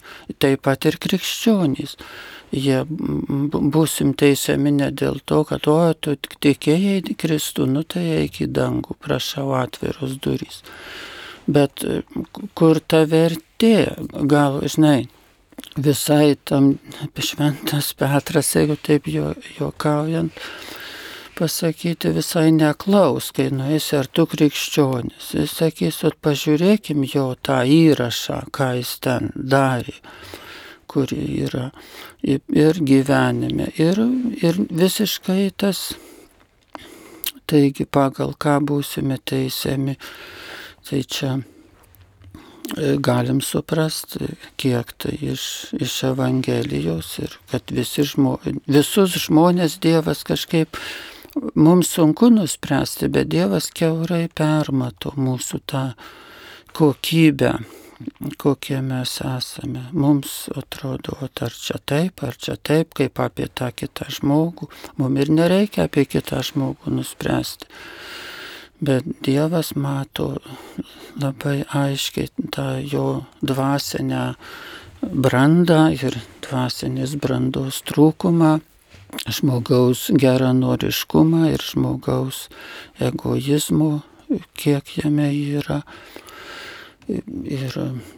taip 0.43 0.65
pat 0.67 0.89
ir 0.89 0.97
krikščionys. 0.99 1.95
Jie 2.55 2.83
būsim 2.87 4.13
teisiami 4.15 4.71
ne 4.71 4.87
dėl 4.95 5.19
to, 5.27 5.41
kad, 5.49 5.67
o, 5.67 5.93
tu 5.93 6.15
tikėjai 6.15 7.17
Kristų, 7.19 7.67
nu 7.67 7.83
tai 7.83 8.05
eik 8.21 8.39
į 8.45 8.47
dangų, 8.55 8.95
prašau 9.03 9.51
atviros 9.59 10.15
durys. 10.23 10.61
Bet 11.47 11.83
kur 12.55 12.79
ta 12.79 13.03
vertė, 13.07 13.91
gal, 14.31 14.61
žinai, 14.63 15.09
visai 15.75 16.37
tam 16.43 16.77
šventas 17.19 17.93
Petras, 17.99 18.55
jeigu 18.55 18.77
taip 18.79 19.07
jo, 19.11 19.33
juokaujant, 19.59 20.31
pasakyti 21.37 22.11
visai 22.15 22.51
neklaus, 22.51 23.31
kai 23.35 23.49
nueisi 23.53 23.95
ar 23.99 24.07
tu 24.07 24.25
krikščionis. 24.29 25.33
Jis 25.37 25.55
sakys, 25.59 26.01
pažiūrėkim 26.23 27.05
jo 27.11 27.29
tą 27.45 27.61
įrašą, 27.63 28.41
ką 28.55 28.73
jis 28.79 28.97
ten 29.05 29.31
darė, 29.35 29.95
kuri 30.87 31.21
yra 31.47 31.67
ir 32.27 32.81
gyvenime. 32.91 33.69
Ir, 33.77 34.01
ir 34.41 34.61
visiškai 34.69 35.51
tas, 35.57 35.91
taigi 37.47 37.85
pagal 37.85 38.33
ką 38.39 38.57
būsime 38.71 39.19
teisiami, 39.23 39.97
tai 40.87 41.03
čia 41.03 41.37
E, 42.75 42.95
galim 42.99 43.39
suprasti, 43.41 44.27
kiek 44.59 44.91
tai 44.99 45.13
iš, 45.31 45.43
iš 45.79 46.01
Evangelijos 46.09 47.13
ir 47.23 47.37
kad 47.51 47.71
visi 47.71 48.03
žmo, 48.03 48.33
visus 48.67 49.15
žmonės 49.23 49.77
Dievas 49.79 50.25
kažkaip 50.27 50.75
mums 51.55 51.93
sunku 51.95 52.27
nuspręsti, 52.33 53.07
bet 53.13 53.31
Dievas 53.31 53.69
keurai 53.71 54.25
permato 54.35 55.13
mūsų 55.15 55.61
tą 55.71 55.85
kokybę, 56.75 57.53
kokie 58.37 58.81
mes 58.81 59.17
esame. 59.25 59.87
Mums 59.93 60.47
atrodo, 60.57 61.17
ar 61.23 61.53
čia 61.53 61.79
taip, 61.85 62.23
ar 62.23 62.37
čia 62.37 62.57
taip, 62.57 62.93
kaip 62.97 63.19
apie 63.23 63.47
tą 63.49 63.71
kitą 63.75 64.09
žmogų. 64.19 64.69
Mums 65.01 65.23
ir 65.23 65.33
nereikia 65.33 65.87
apie 65.87 66.05
kitą 66.09 66.41
žmogų 66.45 66.93
nuspręsti. 66.99 67.69
Bet 68.77 69.07
Dievas 69.25 69.71
mato 69.73 70.35
labai 71.17 71.63
aiškiai 71.65 72.29
tą 72.53 72.67
jo 72.85 73.07
dvasinę 73.41 74.35
brandą 75.01 75.87
ir 75.97 76.19
dvasinės 76.45 77.15
brandos 77.21 77.81
trūkumą, 77.89 78.59
žmogaus 79.33 80.11
geranoriškumą 80.13 81.47
ir 81.55 81.65
žmogaus 81.65 82.45
egoizmo, 83.01 84.03
kiek 84.53 84.93
jame 84.99 85.31
yra. 85.33 85.81
Ir 87.07 87.75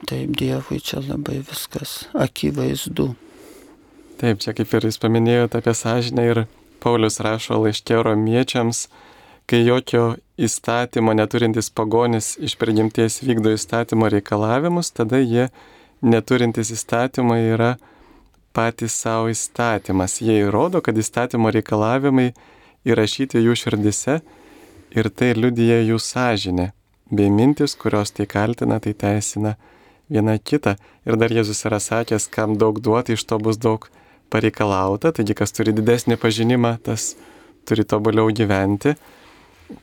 taip 0.09 0.31
Dievui 0.37 0.79
čia 0.81 1.03
labai 1.05 1.43
viskas 1.45 2.07
akivaizdu. 2.17 3.11
Taip, 4.19 4.39
čia 4.41 4.55
kaip 4.57 4.73
ir 4.73 4.87
jūs 4.89 4.97
paminėjote 4.99 5.61
apie 5.61 5.75
sąžinę 5.77 6.25
ir 6.25 6.41
Paulius 6.81 7.19
rašo 7.23 7.59
laiškė 7.61 7.99
romiečiams, 8.07 8.87
kai 9.49 9.61
jokio 9.61 10.15
įstatymo 10.39 11.13
neturintis 11.15 11.69
pagonis 11.69 12.33
iš 12.39 12.55
prigimties 12.59 13.19
vykdo 13.25 13.53
įstatymo 13.55 14.09
reikalavimus, 14.11 14.91
tada 14.95 15.21
jie 15.21 15.49
neturintis 16.01 16.71
įstatymo 16.75 17.37
yra 17.53 17.75
patys 18.55 18.95
savo 19.03 19.29
įstatymas. 19.31 20.19
Jie 20.23 20.41
įrodo, 20.45 20.81
kad 20.81 20.97
įstatymo 20.97 21.51
reikalavimai 21.53 22.31
įrašyti 22.87 23.43
jų 23.43 23.55
širdise 23.63 24.19
ir 24.95 25.09
tai 25.13 25.33
liudyja 25.37 25.81
jų 25.85 25.99
sąžinė, 26.01 26.71
bei 27.11 27.29
mintis, 27.29 27.75
kurios 27.75 28.11
tai 28.11 28.27
kaltina, 28.29 28.79
tai 28.79 28.93
teisina 28.93 29.55
viena 30.09 30.37
kitą. 30.37 30.75
Ir 31.05 31.17
dar 31.21 31.33
Jėzus 31.33 31.63
yra 31.67 31.79
sakęs, 31.81 32.29
kam 32.33 32.57
daug 32.61 32.81
duoti, 32.81 33.17
iš 33.17 33.25
to 33.29 33.39
bus 33.41 33.57
daug 33.61 33.87
pareikalauta, 34.29 35.13
taigi 35.15 35.35
kas 35.37 35.53
turi 35.55 35.73
didesnį 35.75 36.19
pažinimą, 36.21 36.75
tas 36.85 37.13
turi 37.69 37.85
tobuliau 37.85 38.29
gyventi. 38.33 38.95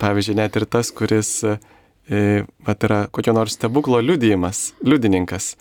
Pavyzdžiui, 0.01 0.39
net 0.39 0.57
ir 0.59 0.67
tas, 0.71 0.91
kuris 0.95 1.31
e, 1.47 1.57
vat, 2.67 2.87
yra 2.87 3.05
kokio 3.15 3.35
nors 3.37 3.55
stebuklo 3.59 4.01
liudijimas, 4.03 4.73
liudininkas, 4.83 5.55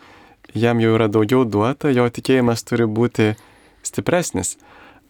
jam 0.57 0.81
jau 0.81 0.95
yra 0.97 1.09
daugiau 1.11 1.45
duota, 1.45 1.91
jo 1.93 2.07
tikėjimas 2.09 2.65
turi 2.65 2.89
būti 2.89 3.33
stipresnis. 3.85 4.55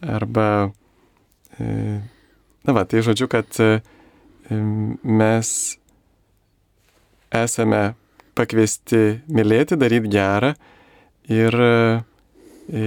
Arba, 0.03 0.71
e, 1.59 1.99
na 2.67 2.75
va, 2.75 2.83
tai 2.83 3.03
žodžiu, 3.07 3.29
kad 3.31 3.47
e, 3.63 3.79
mes 5.03 5.49
esame 7.43 7.95
pakviesti 8.35 9.21
mylėti, 9.31 9.77
daryti 9.79 10.11
gerą 10.11 10.53
ir 11.31 11.55
e, 11.55 12.85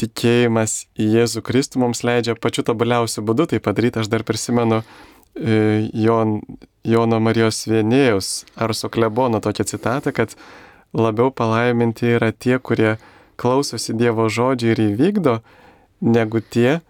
tikėjimas 0.00 0.78
į 1.00 1.10
Jėzų 1.16 1.42
Kristų 1.46 1.82
mums 1.84 2.04
leidžia 2.04 2.36
pačiu 2.40 2.64
tobuliausiu 2.66 3.24
būdu 3.24 3.48
tai 3.52 3.60
padaryti. 3.64 4.02
Aš 4.02 4.10
dar 4.12 4.24
prisimenu 4.28 4.82
Jon, 5.36 6.40
Jono 6.84 7.18
Marijos 7.20 7.66
Vienėjus 7.68 8.46
Arso 8.56 8.88
Klebono 8.88 9.40
tokią 9.44 9.66
citatą, 9.68 10.12
kad 10.16 10.32
labiau 10.96 11.28
palaiminti 11.30 12.08
yra 12.16 12.32
tie, 12.32 12.56
kurie 12.58 12.96
klausosi 13.36 13.92
Dievo 13.92 14.30
žodžių 14.32 14.72
ir 14.72 14.82
įvykdo, 14.86 15.34
negu 16.00 16.40
tie, 16.40 16.80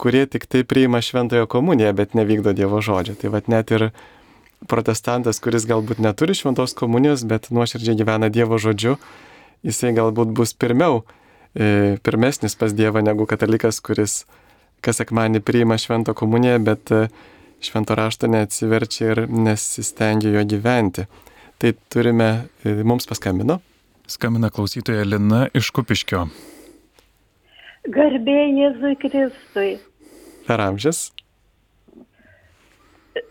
kurie 0.00 0.24
tik 0.24 0.46
tai 0.48 0.64
priima 0.64 1.02
šventąją 1.04 1.44
komuniją, 1.50 1.92
bet 1.92 2.16
nevykdo 2.16 2.54
Dievo 2.56 2.80
žodžio. 2.80 3.18
Tai 3.20 3.34
vad 3.36 3.52
net 3.52 3.70
ir 3.76 3.90
protestantas, 4.68 5.40
kuris 5.40 5.66
galbūt 5.68 6.02
neturi 6.02 6.34
šventos 6.36 6.74
komunijos, 6.76 7.24
bet 7.28 7.48
nuoširdžiai 7.54 7.96
gyvena 8.00 8.28
Dievo 8.32 8.58
žodžiu, 8.60 8.96
jisai 9.66 9.94
galbūt 9.96 10.34
bus 10.36 10.52
pirmiau, 10.52 11.04
e, 11.54 11.96
pirmesnis 12.04 12.56
pas 12.58 12.74
Dievą 12.76 13.02
negu 13.04 13.26
katalikas, 13.30 13.80
kuris 13.80 14.24
kas 14.84 15.00
sekmanį 15.00 15.42
priima 15.44 15.78
šventą 15.80 16.14
komuniją, 16.16 16.60
bet 16.64 16.92
e, 16.92 17.06
švento 17.64 17.96
rašto 17.96 18.28
neatsiverčia 18.30 19.12
ir 19.14 19.24
nesistengia 19.28 20.32
jo 20.36 20.44
gyventi. 20.54 21.06
Tai 21.60 21.74
turime, 21.92 22.30
e, 22.64 22.80
mums 22.84 23.08
paskambino. 23.08 23.60
Skambina 24.10 24.50
klausytoja 24.50 25.04
Lina 25.06 25.46
iš 25.54 25.70
Kupiškio. 25.76 26.24
Garbė 27.88 28.40
Jėzui 28.56 28.96
Kristui. 29.00 29.70
Per 30.48 30.60
amžius. 30.60 31.10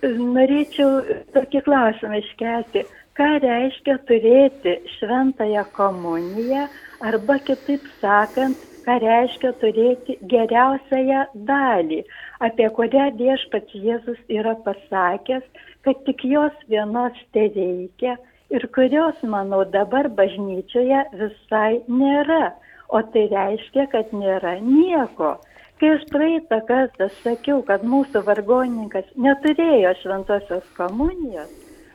Norėčiau 0.03 1.19
tokį 1.35 1.61
klausimą 1.67 2.21
iškelti. 2.23 2.85
Ką 3.19 3.27
reiškia 3.43 3.97
turėti 4.07 4.77
šventąją 4.95 5.65
komuniją 5.75 6.67
arba 7.03 7.35
kitaip 7.43 7.83
sakant, 7.99 8.61
ką 8.85 8.95
reiškia 9.03 9.51
turėti 9.61 10.15
geriausiąją 10.31 11.25
dalį, 11.49 11.99
apie 12.47 12.69
kurią 12.77 13.09
viešpats 13.19 13.75
Jėzus 13.75 14.21
yra 14.39 14.55
pasakęs, 14.67 15.43
kad 15.83 15.99
tik 16.07 16.23
jos 16.31 16.55
vienos 16.71 17.19
te 17.35 17.49
reikia 17.57 18.15
ir 18.49 18.65
kurios, 18.75 19.19
manau, 19.35 19.61
dabar 19.77 20.09
bažnyčioje 20.21 21.03
visai 21.19 21.81
nėra. 21.87 22.53
O 22.89 23.03
tai 23.13 23.27
reiškia, 23.29 23.85
kad 23.91 24.13
nėra 24.15 24.55
nieko. 24.65 25.35
Kai 25.79 25.93
aš 25.95 26.03
praeitą 26.11 26.59
kartą 26.67 27.07
sakiau, 27.23 27.61
kad 27.63 27.85
mūsų 27.87 28.25
vargonininkas 28.27 29.07
neturėjo 29.15 29.93
šventosios 30.01 30.65
komunijos, 30.75 31.51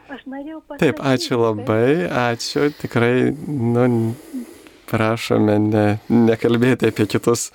aš 0.09 0.23
norėjau 0.25 0.63
pasakyti. 0.63 0.81
Taip, 0.87 1.03
ačiū 1.05 1.41
labai, 1.43 2.09
ačiū. 2.09 2.71
Tikrai, 2.81 3.35
nu, 3.45 4.15
prašome 4.89 5.59
ne, 5.67 5.87
nekalbėti 6.09 6.89
apie 6.89 7.09
kitus 7.13 7.51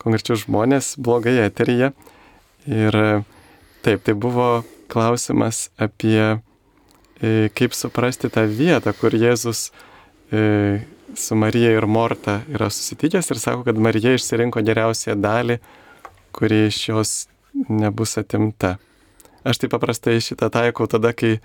konkrečius 0.00 0.44
žmonės 0.44 0.94
blogai 1.00 1.38
eteryje. 1.46 1.92
Ir 2.68 3.00
taip, 3.84 4.04
tai 4.04 4.12
buvo 4.12 4.50
klausimas 4.92 5.68
apie 5.80 6.20
e, 6.20 7.48
kaip 7.56 7.76
suprasti 7.76 8.28
tą 8.32 8.44
vietą, 8.48 8.92
kur 8.96 9.16
Jėzus 9.16 9.70
e, 10.28 10.80
su 11.14 11.34
Marija 11.36 11.72
ir 11.72 11.86
Morta 11.86 12.40
yra 12.48 12.70
susitikęs 12.70 13.30
ir 13.30 13.38
sako, 13.38 13.64
kad 13.64 13.78
Marija 13.78 14.14
išsirinko 14.14 14.62
geriausią 14.62 15.14
dalį, 15.20 15.58
kuri 16.36 16.66
iš 16.68 16.88
jos 16.88 17.12
nebus 17.68 18.18
atimta. 18.20 18.76
Aš 19.44 19.58
taip 19.62 19.72
paprastai 19.74 20.20
šitą 20.20 20.50
taikau 20.52 20.86
tada, 20.90 21.12
kai 21.12 21.38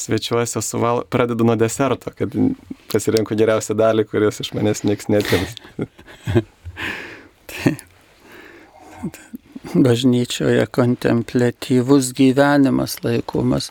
svečiuosi 0.00 0.62
suval... 0.62 1.02
pradedu 1.10 1.44
nuo 1.44 1.56
deserto, 1.56 2.10
kad 2.16 2.34
pasirinko 2.92 3.34
geriausią 3.36 3.74
dalį, 3.76 4.04
kurios 4.10 4.40
iš 4.40 4.52
manęs 4.56 4.84
niekas 4.86 5.08
netims. 5.12 5.50
Bažnyčioje 9.74 10.66
kontemplatyvus 10.72 12.12
gyvenimas 12.16 12.96
laikomas 13.04 13.70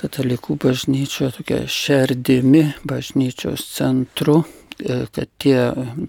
katalikų 0.00 0.56
bažnyčio 0.60 1.30
tokia 1.34 1.64
šerdimi 1.68 2.64
bažnyčios 2.88 3.66
centru, 3.74 4.40
e, 4.80 5.04
kad 5.12 5.28
tie, 5.42 5.58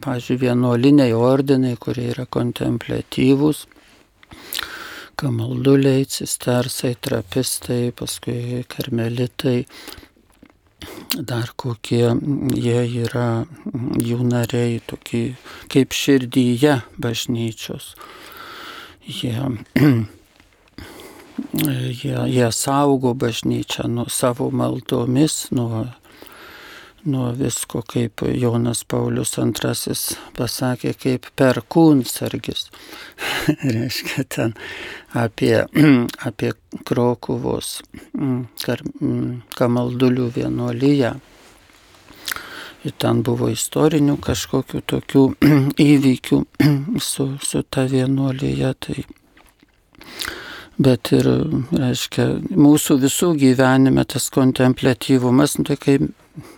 pažiūrėjau, 0.04 0.42
vienuoliniai 0.46 1.16
ordinai, 1.18 1.76
kurie 1.80 2.10
yra 2.14 2.26
kontemplatyvūs, 2.26 3.66
kamalduliai, 5.22 6.06
cistersai, 6.10 6.96
trapistai, 7.02 7.92
paskui 7.96 8.64
karmelitai, 8.72 9.60
dar 11.14 11.52
kokie 11.56 12.08
jie 12.56 12.80
yra 13.04 13.28
jų 14.02 14.24
nariai, 14.26 14.80
tokie 14.88 15.36
kaip 15.72 15.94
širdyje 15.94 16.80
bažnyčios. 17.02 17.94
Jie 19.06 19.36
jie, 22.04 22.18
jie 22.28 22.52
saugo 22.52 23.14
bažnyčią 23.14 23.88
nuo 23.88 24.10
savo 24.10 24.50
maldomis, 24.52 25.52
nuo, 25.52 25.86
nuo 27.06 27.32
visko, 27.34 27.82
kaip 27.88 28.22
Jonas 28.34 28.84
Paulius 28.86 29.38
II 29.38 29.96
pasakė, 30.38 30.94
kaip 30.94 31.28
perkūnsargis. 31.40 32.70
Reiškia 33.76 34.26
ten 34.30 34.54
apie, 35.14 35.66
apie 36.30 36.54
Krokuvos 36.86 37.82
kar, 38.66 38.84
kamaldulių 39.58 40.32
vienuolyje. 40.38 41.16
Ir 42.82 42.94
ten 42.98 43.20
buvo 43.22 43.52
istorinių 43.54 44.16
kažkokių 44.26 44.80
tokių 44.90 45.26
įvykių 45.92 46.44
su, 47.12 47.28
su 47.46 47.64
ta 47.70 47.86
vienuolyje. 47.90 48.74
Tai 48.82 49.04
bet 50.82 51.12
ir, 51.16 51.28
reiškia, 51.76 52.28
mūsų 52.58 52.98
visų 53.06 53.32
gyvenime 53.40 54.06
tas 54.10 54.30
kontemplatyvumas, 54.34 55.58
nu, 55.60 55.68
tai 55.70 55.78
kai 55.82 55.98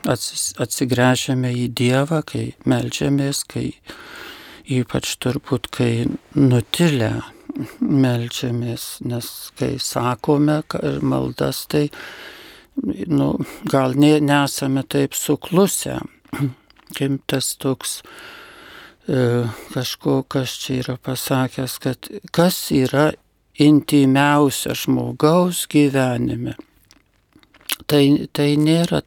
atsigręžiame 0.07 1.53
į 1.63 1.67
Dievą, 1.75 2.21
kai 2.29 2.45
melžiamės, 2.69 3.43
kai 3.49 3.71
ypač 4.69 5.15
turbūt, 5.23 5.69
kai 5.73 5.91
nutilę 6.37 7.13
melžiamės, 7.79 8.85
nes 9.05 9.29
kai 9.59 9.75
sakome 9.81 10.61
maldas, 11.05 11.65
tai 11.69 11.87
nu, 13.07 13.33
gal 13.69 13.97
ne, 13.99 14.15
nesame 14.23 14.85
taip 14.89 15.17
suklusę, 15.17 15.99
kaip 16.97 17.19
tas 17.29 17.53
toks 17.61 17.99
e, 19.07 19.45
kažko, 19.73 20.21
kas 20.29 20.55
čia 20.63 20.79
yra 20.81 20.97
pasakęs, 21.01 21.77
kad 21.83 22.09
kas 22.33 22.65
yra 22.73 23.11
intimiausia 23.59 24.73
žmogaus 24.77 25.65
gyvenime. 25.69 26.55
Tai, 27.89 28.03
tai 28.33 28.53
nėra 28.57 29.01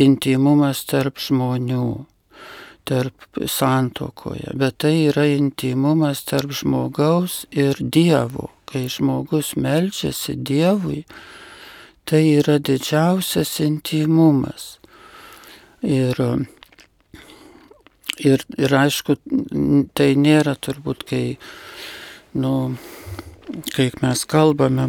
intimumas 0.00 0.82
tarp 0.88 1.20
žmonių, 1.22 2.06
tarp 2.88 3.38
santokoje, 3.48 4.52
bet 4.58 4.80
tai 4.84 4.94
yra 5.08 5.24
intimumas 5.30 6.24
tarp 6.28 6.52
žmogaus 6.52 7.44
ir 7.52 7.78
Dievo. 7.80 8.50
Kai 8.68 8.88
žmogus 8.90 9.52
melčiasi 9.60 10.34
Dievui, 10.34 11.04
tai 12.08 12.24
yra 12.40 12.58
didžiausias 12.58 13.60
intimumas. 13.62 14.80
Ir, 15.84 16.18
ir, 18.18 18.44
ir 18.58 18.76
aišku, 18.80 19.18
tai 19.94 20.08
nėra 20.18 20.56
turbūt, 20.58 21.04
kai, 21.06 21.22
nu, 22.40 22.54
kai 23.74 23.90
mes 24.02 24.24
kalbame, 24.26 24.88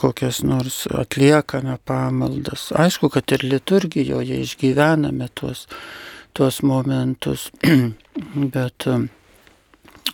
kokias 0.00 0.42
nors 0.44 0.84
atliekame 0.92 1.78
pamaldas. 1.84 2.70
Aišku, 2.76 3.08
kad 3.08 3.32
ir 3.32 3.44
liturgijoje 3.44 4.40
išgyvename 4.44 5.28
tuos, 5.34 5.66
tuos 6.36 6.62
momentus, 6.62 7.50
bet, 8.56 8.88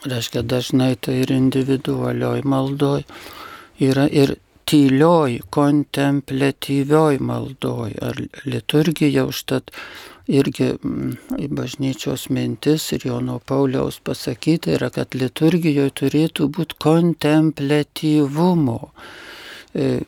reiškia, 0.07 0.43
dažnai 0.43 0.95
tai 0.97 1.21
ir 1.25 1.35
individualioj 1.35 2.45
maldoj 2.45 3.03
yra 3.81 4.07
ir 4.13 4.37
tylioj, 4.71 5.41
kontemplatyvioj 5.51 7.19
maldoj. 7.19 7.97
Ar 8.03 8.21
liturgija 8.45 9.27
užtat 9.27 9.73
irgi 10.31 10.69
mm, 10.83 11.13
bažnyčios 11.57 12.29
mintis 12.31 12.93
ir 12.95 13.07
Jono 13.07 13.39
Pauliaus 13.39 14.01
pasakyta 14.05 14.75
yra, 14.77 14.91
kad 14.95 15.17
liturgijoje 15.19 15.91
turėtų 16.03 16.49
būti 16.57 16.79
kontemplatyvumo, 16.85 18.79
e, 19.75 20.01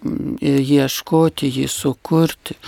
ieškoti 0.52 1.50
jį 1.58 1.66
sukurti 1.70 2.56
e, 2.56 2.62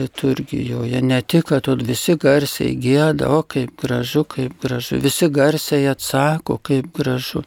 liturgijoje. 0.00 1.02
Ne 1.12 1.22
tik, 1.22 1.44
kad 1.52 1.70
visi 1.86 2.18
garsiai 2.20 2.74
gėda, 2.76 3.30
o 3.38 3.42
kaip 3.42 3.76
gražu, 3.82 4.24
kaip 4.24 4.58
gražu, 4.62 5.00
visi 5.02 5.30
garsiai 5.30 5.86
atsako, 5.94 6.58
kaip 6.70 6.92
gražu. 6.96 7.44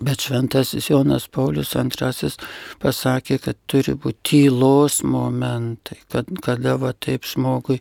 Bet 0.00 0.22
šventasis 0.24 0.86
Jonas 0.88 1.26
Paulius 1.28 1.74
II 1.76 2.30
pasakė, 2.80 3.36
kad 3.44 3.58
turi 3.68 3.92
būti 3.92 4.22
tylos 4.30 5.02
momentai, 5.04 5.98
kad, 6.08 6.30
kada 6.40 6.78
va 6.80 6.94
taip 6.96 7.28
žmogui 7.28 7.76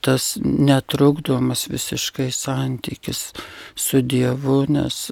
tas 0.00 0.38
netrukdomas 0.40 1.66
visiškai 1.68 2.30
santykis 2.32 3.20
su 3.76 4.00
Dievu, 4.00 4.64
nes 4.72 5.10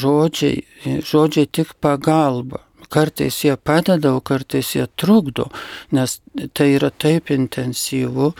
žodžiai, 0.00 0.64
žodžiai 1.04 1.52
tik 1.60 1.76
pagalba. 1.80 2.64
Kartais 2.90 3.44
jie 3.44 3.54
padeda, 3.54 4.16
o 4.16 4.24
kartais 4.24 4.72
jie 4.74 4.88
trukdo, 4.96 5.50
nes 5.92 6.18
tai 6.56 6.72
yra 6.80 6.88
taip 6.90 7.30
intensyvu, 7.30 8.32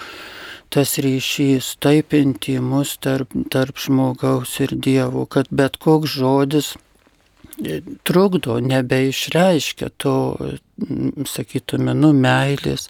tas 0.73 0.97
ryšys 1.05 1.77
taip 1.85 2.17
intimus 2.17 2.97
tarp, 3.05 3.37
tarp 3.53 3.79
žmogaus 3.79 4.57
ir 4.65 4.73
Dievo, 4.73 5.29
kad 5.29 5.53
bet 5.53 5.77
koks 5.85 6.17
žodis 6.17 6.79
trukdo, 8.05 8.61
nebeišreiškia 8.61 9.91
to, 9.97 10.15
sakytume, 11.29 11.95
nu, 11.95 12.13
meilės, 12.17 12.89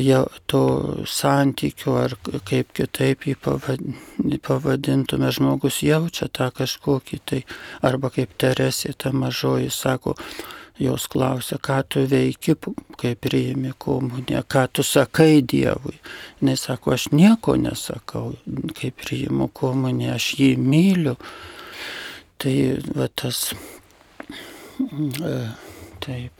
jau 0.00 0.22
to 0.48 0.62
santykio, 1.04 1.96
ar 2.04 2.14
kaip 2.48 2.70
kitaip 2.76 3.26
jį 3.28 3.34
pavadintume, 4.44 5.32
žmogus 5.34 5.82
jaučia 5.84 6.30
tą 6.32 6.48
kažkokį 6.54 7.18
tai, 7.24 7.42
arba 7.84 8.12
kaip 8.14 8.32
Teresė 8.40 8.94
ta 8.96 9.12
mažoji 9.12 9.68
sako, 9.74 10.16
jos 10.78 11.08
klausia, 11.10 11.58
ką 11.58 11.82
tu 11.90 12.06
veiki, 12.06 12.54
kai 12.96 13.14
priimi 13.18 13.74
komuniją, 13.78 14.44
ką 14.46 14.66
tu 14.72 14.86
sakai 14.86 15.42
Dievui. 15.42 15.98
Jis 16.40 16.68
sako, 16.68 16.94
aš 16.94 17.10
nieko 17.12 17.56
nesakau, 17.58 18.32
kai 18.78 18.92
priimu 18.94 19.50
komuniją, 19.52 20.14
aš 20.14 20.32
jį 20.38 20.52
myliu. 20.62 21.16
Tai 22.38 22.56
va 22.94 23.08
tas. 23.14 23.54
E, 24.78 25.38
taip. 26.04 26.32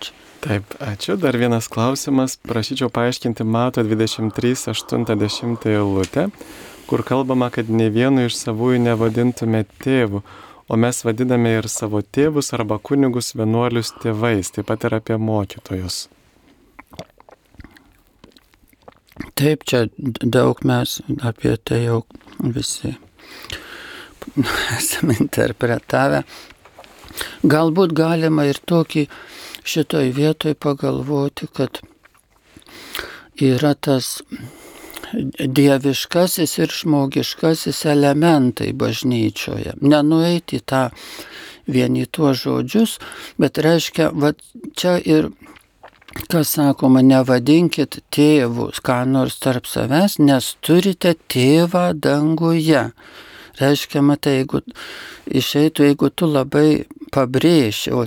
Čia. 0.00 0.12
Taip, 0.40 0.64
ačiū. 0.80 1.18
Dar 1.20 1.36
vienas 1.36 1.68
klausimas. 1.68 2.38
Prašyčiau 2.48 2.88
paaiškinti 2.92 3.44
Mato 3.44 3.82
23.80 3.84 5.66
eilutę, 5.68 6.28
kur 6.88 7.02
kalbama, 7.04 7.50
kad 7.52 7.68
ne 7.68 7.90
vienu 7.92 8.24
iš 8.24 8.38
savųjų 8.38 8.78
nevadintume 8.86 9.66
tėvų, 9.84 10.22
o 10.68 10.80
mes 10.80 11.04
vadiname 11.04 11.52
ir 11.58 11.68
savo 11.68 12.00
tėvus 12.00 12.54
arba 12.56 12.80
kunigus 12.80 13.34
vienuolius 13.36 13.92
tėvais, 14.00 14.52
taip 14.56 14.66
pat 14.72 14.88
ir 14.88 14.96
apie 14.96 15.16
mokytojus. 15.20 16.08
Taip, 19.36 19.64
čia 19.68 19.86
daug 20.24 20.64
mes 20.64 21.00
apie 21.20 21.56
tai 21.60 21.84
jau 21.84 22.00
visi 22.40 22.96
esame 24.78 25.16
interpretavę. 25.20 26.22
Galbūt 27.42 27.92
galima 27.96 28.46
ir 28.48 28.60
tokį 28.70 29.06
šitoj 29.66 30.12
vietoj 30.16 30.54
pagalvoti, 30.54 31.48
kad 31.52 31.82
yra 33.40 33.74
tas 33.74 34.20
dieviškasis 35.58 36.56
ir 36.62 36.72
žmogiškasis 36.80 37.84
elementai 37.90 38.70
bažnyčioje. 38.72 39.74
Nenueiti 39.80 40.60
tą 40.60 40.88
vieni 41.70 42.06
tuos 42.06 42.44
žodžius, 42.44 42.98
bet 43.38 43.58
reiškia, 43.58 44.10
va 44.14 44.32
čia 44.78 44.98
ir 44.98 45.30
kas 46.30 46.54
sakoma, 46.56 47.02
nevadinkit 47.06 48.00
tėvus, 48.14 48.80
ką 48.82 49.02
nors 49.06 49.38
tarp 49.42 49.68
savęs, 49.70 50.18
nes 50.22 50.54
turite 50.64 51.14
tėvą 51.30 51.90
danguje. 51.94 52.90
Reiškia, 53.60 54.02
matai, 54.04 54.40
jeigu 54.40 54.62
išeitų, 55.28 55.88
jeigu 55.90 56.10
tu 56.16 56.28
labai 56.30 56.84
pabrėži, 57.12 57.92
o, 57.92 58.06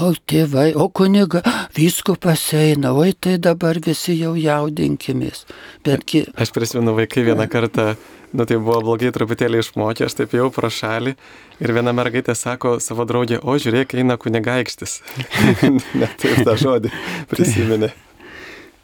o 0.00 0.12
tėvai, 0.30 0.70
o 0.74 0.88
kuniga, 0.88 1.42
visko 1.76 2.16
paseina, 2.20 2.94
oi 2.96 3.12
tai 3.12 3.36
dabar 3.42 3.80
visi 3.84 4.16
jau 4.18 4.32
jaudinkimės. 4.38 5.44
Betgi... 5.86 6.24
Aš 6.40 6.54
prisimenu 6.56 6.96
vaikai 6.96 7.26
vieną 7.28 7.46
kartą, 7.52 7.92
nu 8.32 8.46
tai 8.48 8.60
buvo 8.62 8.80
blogai 8.88 9.12
truputėlį 9.14 9.64
išmokė, 9.64 10.08
aš 10.08 10.18
taip 10.22 10.36
jau 10.38 10.48
pro 10.54 10.70
šalį 10.72 11.16
ir 11.60 11.74
viena 11.76 11.94
mergaitė 11.96 12.36
sako 12.38 12.78
savo 12.80 13.04
draugė, 13.08 13.42
o 13.42 13.58
žiūrėk, 13.60 13.98
eina 14.00 14.16
kunigaikštis. 14.20 15.00
Net 16.00 16.14
taip 16.22 16.44
tą 16.46 16.56
žodį 16.60 16.94
prisiminė. 17.32 17.92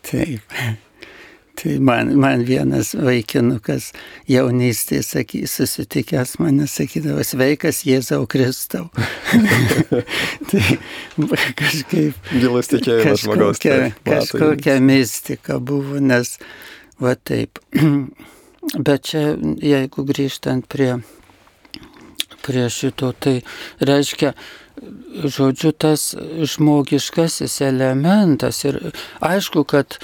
Taip. 0.06 0.58
Tai 1.56 1.78
man, 1.80 2.10
man 2.20 2.42
vienas 2.44 2.90
vaikinukas 2.92 3.88
jaunystėje 4.28 5.04
saky, 5.06 5.38
susitikęs 5.48 6.34
mane 6.42 6.66
sakydavo, 6.68 7.24
sveikas 7.24 7.80
Jėzau 7.88 8.26
Kristau. 8.28 8.90
tai 10.50 10.64
kažkaip... 11.56 12.28
Gilus 12.34 12.68
tikėjimas 12.74 13.24
žmogaus. 13.24 13.62
Kažkokia, 13.62 13.94
kažkokia 14.04 14.76
mistika 14.84 15.56
buvo, 15.56 15.96
nes 16.04 16.34
va 17.00 17.16
taip. 17.16 17.62
Bet 18.86 19.08
čia, 19.08 19.24
jeigu 19.62 20.04
grįžtant 20.04 20.68
prie, 20.68 20.98
prie 22.44 22.68
šito, 22.72 23.14
tai 23.16 23.38
reiškia, 23.80 24.34
žodžiu, 25.24 25.72
tas 25.72 26.10
žmogiškasis 26.52 27.60
elementas 27.64 28.64
ir 28.66 28.80
aišku, 29.24 29.64
kad 29.64 29.96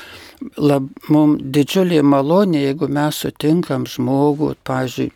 lab, 0.57 0.89
mums 1.09 1.43
didžiulė 1.55 2.03
malonė, 2.05 2.67
jeigu 2.69 2.89
mes 2.89 3.19
sutinkam 3.25 3.87
žmogų, 3.89 4.55
pavyzdžiui, 4.69 5.11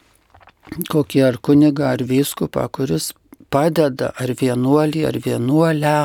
kokį 0.90 1.22
ar 1.28 1.38
kunigą, 1.38 1.92
ar 1.94 2.04
vyskupą, 2.06 2.66
kuris 2.74 3.12
padeda 3.50 4.12
ar 4.18 4.32
vienuolį, 4.40 5.04
ar 5.08 5.18
vienuolę, 5.22 5.96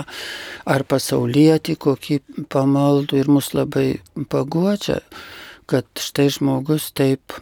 ar 0.66 0.84
pasaulietį 0.90 1.78
kokį 1.82 2.20
pamaldų 2.54 3.22
ir 3.22 3.32
mus 3.32 3.54
labai 3.58 3.88
paguodžia, 4.30 5.00
kad 5.72 5.88
štai 5.98 6.30
žmogus 6.38 6.92
taip 6.94 7.40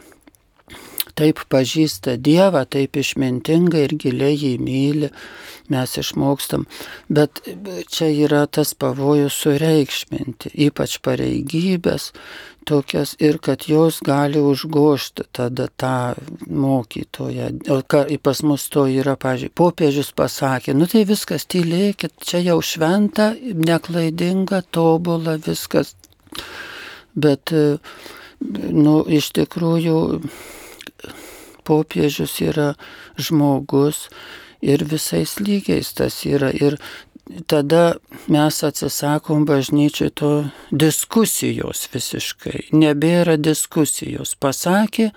taip 1.19 1.41
pažįsta 1.51 2.15
Dievą, 2.15 2.63
taip 2.63 2.95
išmintingai 2.95 3.81
ir 3.89 3.95
giliai 3.99 4.37
jį 4.39 4.53
myli, 4.63 5.09
mes 5.69 5.97
išmokstam. 6.01 6.65
Bet 7.09 7.41
čia 7.89 8.09
yra 8.11 8.45
tas 8.45 8.73
pavojus 8.73 9.37
sureikšminti, 9.43 10.53
ypač 10.67 10.99
pareigybės 11.05 12.11
tokias 12.69 13.15
ir 13.19 13.39
kad 13.41 13.65
jos 13.67 13.99
gali 14.05 14.41
užgošti 14.41 15.23
tada 15.31 15.67
tą 15.81 16.13
mokytoją. 16.47 17.49
O 17.73 17.81
ką 17.81 18.05
pas 18.23 18.43
mus 18.45 18.67
to 18.69 18.85
yra, 18.85 19.15
pažiūrėjau, 19.17 19.55
popiežius 19.57 20.11
pasakė, 20.13 20.75
nu 20.77 20.89
tai 20.89 21.05
viskas 21.09 21.47
tylėkit, 21.49 22.19
čia 22.21 22.43
jau 22.45 22.59
šventa, 22.61 23.31
neklaidinga, 23.69 24.61
tobula, 24.75 25.37
viskas. 25.41 25.95
Bet, 27.17 27.53
nu, 28.83 28.95
iš 29.19 29.31
tikrųjų, 29.35 29.97
popiežius 31.65 32.37
yra 32.45 32.73
žmogus 33.17 34.07
ir 34.61 34.83
visais 34.83 35.37
lygiais 35.39 35.93
tas 35.95 36.23
yra. 36.27 36.51
Ir 36.51 36.79
tada 37.47 37.95
mes 38.27 38.63
atsisakom 38.63 39.45
bažnyčiai 39.45 40.09
to 40.09 40.31
diskusijos 40.71 41.85
visiškai. 41.93 42.69
Nebėra 42.73 43.37
diskusijos. 43.37 44.33
Pasakė 44.41 45.09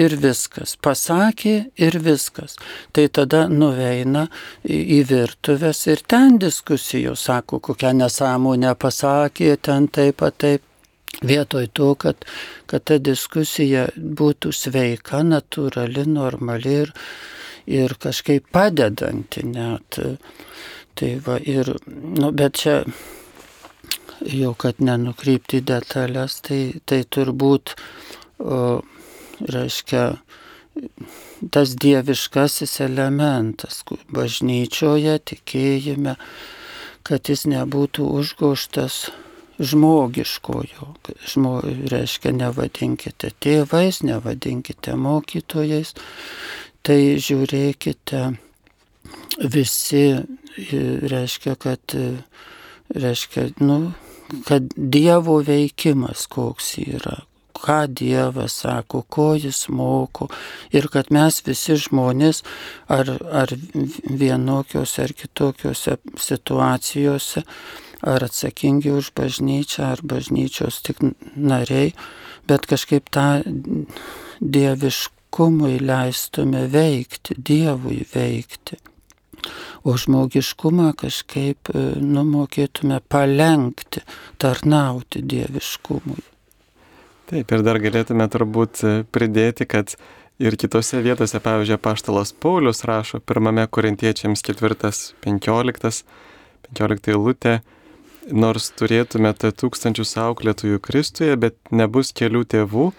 ir 0.00 0.16
viskas. 0.22 0.76
Pasakė 0.80 1.54
ir 1.76 1.98
viskas. 2.00 2.56
Tai 2.92 3.06
tada 3.08 3.46
nuveina 3.48 4.26
į 4.64 5.02
virtuvės 5.10 5.84
ir 5.92 6.04
ten 6.08 6.38
diskusijos. 6.40 7.26
Sako, 7.28 7.60
kokią 7.60 7.92
nesąmonę 8.00 8.74
pasakė, 8.74 9.56
ten 9.60 9.88
taip 9.88 10.20
pat 10.24 10.40
taip. 10.40 10.66
Vietoj 11.26 11.66
to, 11.74 11.88
kad, 11.98 12.22
kad 12.70 12.84
ta 12.86 12.96
diskusija 13.02 13.88
būtų 13.98 14.52
sveika, 14.54 15.24
natūrali, 15.26 16.04
normali 16.06 16.76
ir, 16.84 16.92
ir 17.66 17.96
kažkaip 18.00 18.46
padedanti 18.52 19.44
net. 19.46 20.00
Tai 20.98 21.10
va, 21.24 21.38
ir, 21.38 21.72
nu, 21.86 22.30
bet 22.36 22.60
čia 22.60 22.82
jau 24.26 24.52
kad 24.58 24.80
nenukrypti 24.84 25.62
detalės, 25.64 26.40
tai, 26.44 26.80
tai 26.84 27.02
turbūt, 27.08 27.74
o, 28.42 28.80
reiškia, 29.40 30.04
tas 31.54 31.72
dieviškasis 31.80 32.80
elementas 32.84 33.82
bažnyčioje, 34.12 35.16
tikėjime, 35.32 36.16
kad 37.06 37.32
jis 37.32 37.46
nebūtų 37.48 38.06
užgoštas 38.20 39.06
žmogiškojo. 39.60 40.88
Žmo, 41.32 41.54
reiškia, 41.92 42.32
nevadinkite 42.36 43.32
tėvais, 43.44 44.00
nevadinkite 44.06 44.96
mokytojais. 44.96 45.94
Tai 46.86 47.00
žiūrėkite 47.20 48.20
visi, 49.52 50.04
reiškia, 51.12 51.56
kad, 51.60 51.96
reiškia, 52.96 53.50
nu, 53.60 53.80
kad 54.48 54.70
Dievo 54.76 55.40
veikimas 55.44 56.24
koks 56.30 56.78
yra, 56.80 57.18
ką 57.60 57.84
Dievas 57.92 58.60
sako, 58.62 59.02
ko 59.02 59.34
jis 59.36 59.66
moko 59.68 60.30
ir 60.72 60.88
kad 60.92 61.12
mes 61.12 61.42
visi 61.46 61.76
žmonės 61.76 62.42
ar, 62.88 63.12
ar 63.28 63.52
vienokiose 64.22 65.04
ar 65.04 65.14
kitokiose 65.16 65.98
situacijose, 66.16 67.44
ar 68.00 68.24
atsakingi 68.24 68.92
už 68.96 69.12
bažnyčią, 69.16 69.92
ar 69.92 70.00
bažnyčios 70.00 70.80
tik 70.86 71.02
nariai, 71.36 71.92
bet 72.48 72.64
kažkaip 72.70 73.12
tą 73.12 73.42
dieviškumui 75.30 75.78
leistume 75.80 76.68
veikti, 76.72 77.34
Dievui 77.38 78.04
veikti. 78.14 78.76
O 79.84 79.96
žmogiškumą 79.96 80.92
kažkaip 80.96 81.70
numokėtume 81.96 83.00
palengti, 83.08 84.02
tarnauti 84.38 85.22
dieviškumui. 85.22 86.20
Taip, 87.30 87.50
ir 87.52 87.62
dar 87.62 87.78
galėtume 87.78 88.28
turbūt 88.28 88.82
pridėti, 89.12 89.64
kad 89.64 89.94
ir 90.38 90.56
kitose 90.56 91.00
vietose, 91.00 91.40
pavyzdžiui, 91.40 91.78
Paštalas 91.80 92.32
Paulius 92.32 92.84
rašo 92.84 93.20
pirmame 93.20 93.66
Korintiečiams 93.66 94.42
4.15, 94.42 96.04
15 96.74 97.08
eilutė, 97.14 97.60
nors 98.30 98.72
turėtumėte 98.76 99.54
tūkstančius 99.56 100.18
auklėtųjų 100.20 100.82
Kristuje, 100.82 101.36
bet 101.36 101.56
nebus 101.70 102.12
kelių 102.12 102.44
tėvų, 102.44 102.90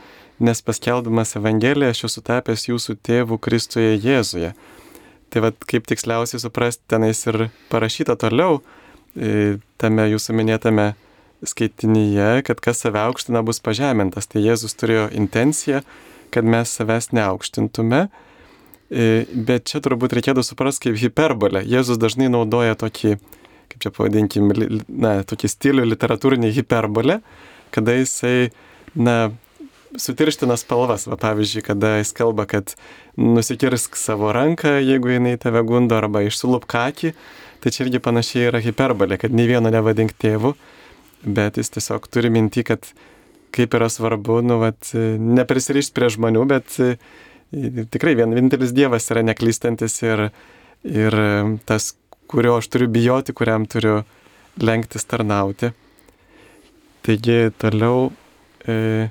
nes 0.42 0.62
paskelbdamas 0.66 1.36
Evangeliją 1.38 1.94
aš 1.94 2.06
esu 2.10 2.24
tapęs 2.26 2.68
jūsų 2.70 2.98
tėvų 3.06 3.38
Kristuje 3.42 3.94
Jėzuje. 4.02 4.54
Tai 5.32 5.44
vad 5.46 5.60
kaip 5.70 5.86
tiksliausiai 5.88 6.42
suprasti, 6.44 6.84
tenais 6.92 7.22
ir 7.30 7.48
parašyta 7.72 8.18
toliau, 8.20 8.60
tame 9.82 10.08
jūsų 10.12 10.36
minėtame 10.36 10.92
skaitinyje, 11.48 12.44
kad 12.48 12.60
kas 12.64 12.84
save 12.84 13.00
aukština 13.02 13.42
bus 13.46 13.62
pažemintas. 13.64 14.28
Tai 14.30 14.44
Jėzus 14.44 14.76
turėjo 14.78 15.08
intenciją, 15.18 15.82
kad 16.34 16.48
mes 16.48 16.74
savęs 16.74 17.12
neaukštintume. 17.16 18.06
Bet 18.92 19.70
čia 19.72 19.80
turbūt 19.84 20.18
reikėtų 20.18 20.44
suprasti 20.44 20.90
kaip 20.90 21.00
hiperbolę. 21.00 21.64
Jėzus 21.64 22.00
dažnai 22.02 22.28
naudoja 22.32 22.76
tokį, 22.80 23.16
kaip 23.72 23.86
čia 23.86 23.94
pavadinkim, 23.96 24.52
na, 24.88 25.22
tokį 25.28 25.52
stilių 25.52 25.88
literatūrinį 25.94 26.52
hiperbolę, 26.60 27.22
kada 27.72 27.96
jisai, 27.96 28.52
na, 29.00 29.32
sutirština 30.00 30.58
spalvas. 30.60 31.08
Va, 31.10 31.18
pavyzdžiui, 31.20 31.64
kada 31.66 31.96
jis 32.00 32.14
kalba, 32.18 32.46
kad 32.50 32.76
nusikirsk 33.20 33.98
savo 34.00 34.32
ranką, 34.36 34.78
jeigu 34.80 35.16
jinai 35.16 35.38
tave 35.42 35.64
gundo, 35.68 35.98
arba 36.00 36.24
išsulup 36.28 36.68
kakį, 36.72 37.14
tai 37.62 37.74
čia 37.74 37.86
irgi 37.86 38.02
panašiai 38.04 38.50
yra 38.50 38.62
hiperbolė, 38.64 39.20
kad 39.22 39.34
nei 39.36 39.50
vieno 39.50 39.72
nevadink 39.74 40.16
tėvu, 40.18 40.56
bet 41.26 41.60
jis 41.62 41.74
tiesiog 41.76 42.08
turi 42.10 42.32
minti, 42.34 42.66
kad 42.66 42.88
kaip 43.52 43.76
yra 43.78 43.90
svarbu, 43.92 44.40
nu, 44.48 44.62
vat, 44.62 44.94
neprisirišti 44.96 45.94
prie 45.96 46.08
žmonių, 46.14 46.46
bet 46.50 46.80
tikrai 47.92 48.16
vien, 48.16 48.32
vienintelis 48.32 48.72
Dievas 48.76 49.10
yra 49.12 49.24
neklystantis 49.28 49.98
ir, 50.06 50.30
ir 50.88 51.18
tas, 51.68 51.92
kurio 52.32 52.56
aš 52.62 52.70
turiu 52.72 52.88
bijoti, 52.92 53.36
kuriam 53.36 53.68
turiu 53.68 54.02
lenktis 54.62 55.06
tarnauti. 55.08 55.72
Taigi 57.04 57.52
toliau, 57.60 58.12
e, 58.68 59.10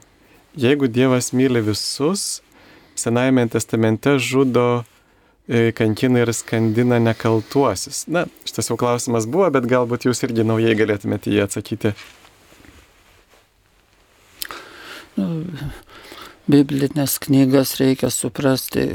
jeigu 0.57 0.89
Dievas 0.89 1.33
myli 1.33 1.63
visus, 1.65 2.41
Senajame 3.01 3.47
testamente 3.49 4.19
žudo 4.19 4.83
kankina 5.75 6.21
ir 6.21 6.33
skandina 6.37 6.99
nekaltuosius. 7.03 8.05
Na, 8.07 8.27
šitas 8.45 8.71
jau 8.71 8.77
klausimas 8.79 9.27
buvo, 9.27 9.49
bet 9.51 9.67
galbūt 9.71 10.07
jūs 10.07 10.23
irgi 10.27 10.45
naujai 10.47 10.77
galėtumėte 10.79 11.33
jį 11.33 11.41
atsakyti. 11.47 11.95
Nu, 15.17 15.29
biblinės 16.51 17.19
knygas 17.25 17.75
reikia 17.81 18.13
suprasti, 18.15 18.87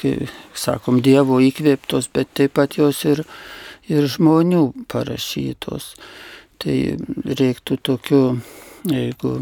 kai 0.00 0.28
sakom, 0.54 1.00
Dievo 1.04 1.40
įkvėptos, 1.40 2.10
bet 2.12 2.34
taip 2.36 2.56
pat 2.58 2.76
jos 2.76 3.04
ir, 3.08 3.24
ir 3.88 4.10
žmonių 4.10 4.68
parašytos. 4.92 5.94
Tai 6.60 6.76
reiktų 7.24 7.80
tokiu, 7.88 8.20
jeigu 8.90 9.38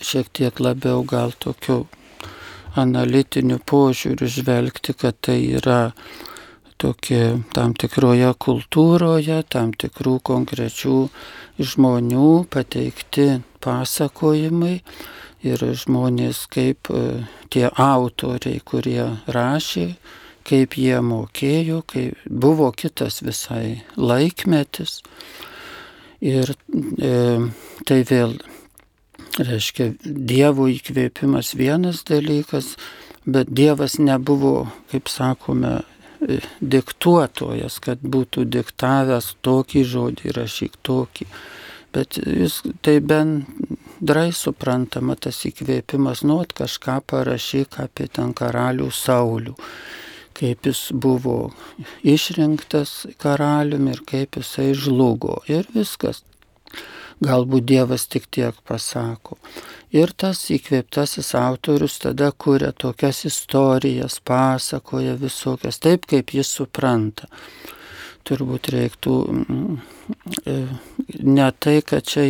šiek 0.00 0.30
tiek 0.32 0.60
labiau 0.60 1.04
gal 1.08 1.34
tokiu 1.38 1.84
analitiniu 2.78 3.60
požiūriu 3.62 4.28
žvelgti, 4.30 4.94
kad 4.98 5.18
tai 5.22 5.38
yra 5.58 5.92
tokie 6.80 7.38
tam 7.54 7.74
tikroje 7.78 8.32
kultūroje, 8.46 9.42
tam 9.48 9.72
tikrų 9.78 10.18
konkrečių 10.26 10.96
žmonių 11.62 12.30
pateikti 12.50 13.28
pasakojimai 13.64 14.74
ir 15.44 15.64
žmonės 15.84 16.44
kaip 16.50 16.90
tie 17.54 17.68
autoriai, 17.70 18.60
kurie 18.64 19.06
rašė, 19.30 19.86
kaip 20.44 20.76
jie 20.80 20.98
mokėjo, 21.04 21.82
kai 21.86 22.08
buvo 22.28 22.70
kitas 22.76 23.22
visai 23.24 23.84
laikmetis. 23.96 24.98
Ir 26.24 26.52
e, 26.52 27.14
tai 27.84 27.98
vėl 28.08 28.36
reiškia, 29.38 29.92
Dievo 30.04 30.68
įkvėpimas 30.70 31.54
vienas 31.58 32.04
dalykas, 32.08 32.74
bet 33.24 33.50
Dievas 33.50 33.98
nebuvo, 33.98 34.68
kaip 34.92 35.10
sakome, 35.10 35.80
diktuotojas, 36.60 37.78
kad 37.84 38.00
būtų 38.00 38.46
diktavęs 38.48 39.34
tokį 39.44 39.84
žodį, 39.88 40.32
rašyk 40.36 40.78
tokį. 40.86 41.28
Bet 41.94 42.18
jis 42.18 42.58
tai 42.82 42.96
bendrai 42.98 44.30
suprantama 44.34 45.14
tas 45.14 45.44
įkvėpimas, 45.46 46.24
nuot 46.26 46.54
kažką 46.56 46.98
parašyk 47.06 47.78
apie 47.84 48.08
ten 48.10 48.32
karalių 48.34 48.88
Saulių, 48.90 49.54
kaip 50.34 50.66
jis 50.66 50.88
buvo 50.90 51.52
išrinktas 52.02 53.04
karaliumi 53.22 53.94
ir 53.94 54.02
kaip 54.08 54.40
jisai 54.40 54.72
žlugo. 54.74 55.38
Ir 55.46 55.68
viskas 55.76 56.24
galbūt 57.22 57.66
Dievas 57.68 58.06
tik 58.10 58.26
tiek 58.32 58.56
pasako. 58.66 59.38
Ir 59.94 60.12
tas 60.16 60.40
įkvėptasis 60.50 61.34
autorius 61.38 62.00
tada 62.02 62.32
kuria 62.32 62.72
tokias 62.72 63.24
istorijas, 63.28 64.18
pasakoja 64.24 65.14
visokias, 65.20 65.78
taip 65.78 66.08
kaip 66.10 66.34
jis 66.34 66.50
supranta. 66.58 67.28
Turbūt 68.24 68.70
reiktų 68.72 69.14
mm, 69.28 69.74
e, 70.48 70.54
ne 71.20 71.48
tai, 71.60 71.76
kad 71.84 72.08
čia 72.08 72.24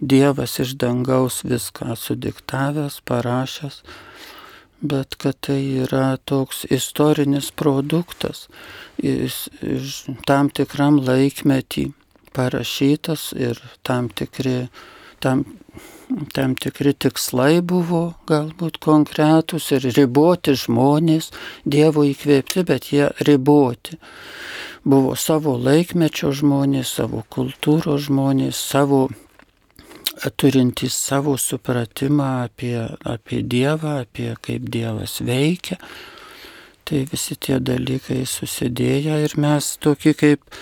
Dievas 0.00 0.60
iš 0.62 0.76
dangaus 0.78 1.42
viską 1.42 1.96
sudiktavęs, 1.98 3.00
parašęs, 3.04 3.82
bet 4.80 5.16
kad 5.18 5.40
tai 5.42 5.58
yra 5.82 6.16
toks 6.24 6.64
istorinis 6.70 7.50
produktas 7.50 8.46
tam 10.26 10.50
tikram 10.54 11.00
laikmetį 11.02 11.88
parašytas 12.38 13.32
ir 13.36 13.58
tam 13.82 14.08
tikri, 14.08 14.68
tam, 15.20 15.44
tam 16.34 16.54
tikri 16.54 16.94
tikslai 16.94 17.60
buvo 17.74 18.02
galbūt 18.30 18.78
konkretūs 18.84 19.70
ir 19.76 19.90
riboti 19.98 20.54
žmonės, 20.64 21.32
Dievo 21.66 22.06
įkvėpti, 22.06 22.66
bet 22.70 22.92
jie 22.94 23.10
riboti. 23.26 23.98
Buvo 24.88 25.16
savo 25.18 25.56
laikmečio 25.58 26.30
žmonės, 26.32 26.94
savo 27.00 27.24
kultūros 27.34 28.06
žmonės, 28.06 28.60
savo 28.70 29.08
turintys 30.36 30.94
savo 30.94 31.36
supratimą 31.36 32.28
apie, 32.44 32.88
apie 33.04 33.42
Dievą, 33.42 34.00
apie 34.02 34.34
kaip 34.42 34.70
Dievas 34.70 35.20
veikia. 35.20 35.78
Tai 36.84 37.04
visi 37.10 37.36
tie 37.36 37.58
dalykai 37.60 38.22
susidėję 38.26 39.18
ir 39.26 39.34
mes 39.36 39.74
tokį 39.84 40.14
kaip 40.16 40.60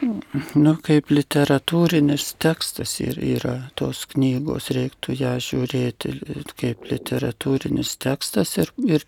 nu, 0.00 0.74
kaip 0.84 1.10
literatūrinis 1.12 2.32
tekstas 2.42 2.98
ir 3.02 3.18
yra 3.18 3.56
tos 3.78 4.04
knygos, 4.12 4.70
reiktų 4.76 5.16
ją 5.18 5.34
žiūrėti 5.42 6.14
kaip 6.60 6.86
literatūrinis 6.90 7.96
tekstas 8.02 8.56
ir, 8.60 8.72
ir 8.86 9.06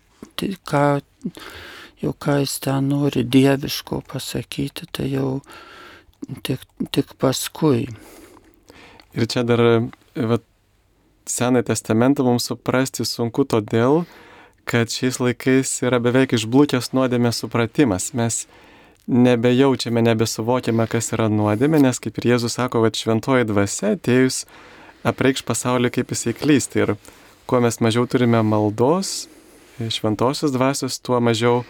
ką, 0.67 0.85
jau 2.03 2.13
ką 2.13 2.37
jis 2.43 2.57
ten 2.65 2.89
nori 2.91 3.23
dieviško 3.23 4.01
pasakyti, 4.11 4.89
tai 4.91 5.11
jau 5.13 5.41
tik, 6.43 6.63
tik 6.91 7.15
paskui. 7.21 7.87
Ir 9.11 9.27
čia 9.27 9.43
dar, 9.47 9.63
va, 10.15 10.41
Senąjį 11.31 11.67
testamentą 11.69 12.25
mums 12.25 12.47
suprasti 12.49 13.05
sunku 13.05 13.45
todėl, 13.47 14.01
kad 14.67 14.91
šiais 14.91 15.19
laikais 15.21 15.69
yra 15.85 15.99
beveik 16.01 16.33
išblūkęs 16.35 16.91
nuodėmės 16.97 17.43
supratimas. 17.43 18.09
Mes 18.17 18.45
nebejaučiame, 19.11 20.01
nebesuvokiame, 20.05 20.87
kas 20.87 21.11
yra 21.15 21.27
nuodėmė, 21.31 21.81
nes 21.83 21.99
kaip 21.99 22.19
ir 22.21 22.29
Jėzus 22.33 22.55
sako, 22.55 22.85
kad 22.85 22.95
šventoji 22.95 23.47
dvasia 23.49 23.95
atėjus 23.97 24.45
apreikš 25.07 25.43
pasaulį, 25.47 25.91
kaip 25.91 26.13
jisai 26.15 26.33
klysti. 26.37 26.85
Ir 26.85 26.93
kuo 27.49 27.59
mes 27.63 27.81
mažiau 27.83 28.07
turime 28.07 28.39
maldos, 28.47 29.27
šventosios 29.81 30.53
dvasios, 30.55 30.99
tuo 31.03 31.19
mažiau 31.23 31.65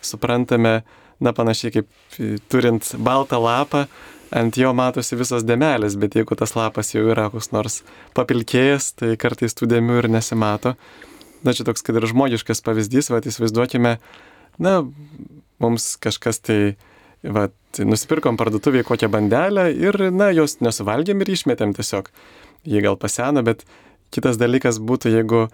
suprantame, 0.00 0.80
na 1.20 1.34
panašiai 1.34 1.74
kaip 1.74 2.18
turint 2.48 2.94
baltą 3.04 3.40
lapą, 3.42 3.84
ant 4.32 4.56
jo 4.60 4.70
matosi 4.76 5.16
visos 5.18 5.44
dėmelės, 5.44 5.96
bet 6.00 6.16
jeigu 6.16 6.36
tas 6.38 6.54
lapas 6.56 6.92
jau 6.94 7.04
yra 7.10 7.28
koks 7.32 7.50
nors 7.52 7.82
papilkėjęs, 8.16 8.92
tai 9.00 9.12
kartais 9.20 9.56
tų 9.56 9.68
dėmių 9.74 10.02
ir 10.02 10.10
nesimato. 10.12 10.76
Na 11.44 11.54
čia 11.54 11.66
toks, 11.68 11.84
kad 11.86 11.98
ir 11.98 12.06
žmogiškas 12.08 12.62
pavyzdys, 12.66 13.10
va, 13.12 13.20
įsivaizduokime, 13.22 13.96
na, 14.62 14.72
mums 15.62 15.94
kažkas 16.02 16.42
tai, 16.44 16.60
va, 17.22 17.48
nusipirkom 17.78 18.38
parduotuvėje 18.40 18.86
kokią 18.88 19.10
bandelę 19.12 19.68
ir, 19.74 19.98
na, 20.14 20.30
jos 20.34 20.58
nesuvalgėm 20.64 21.24
ir 21.24 21.32
išmetėm 21.34 21.74
tiesiog. 21.76 22.10
Jie 22.68 22.82
gal 22.84 22.98
paseno, 23.00 23.44
bet 23.46 23.64
kitas 24.14 24.38
dalykas 24.40 24.80
būtų, 24.82 25.12
jeigu 25.14 25.46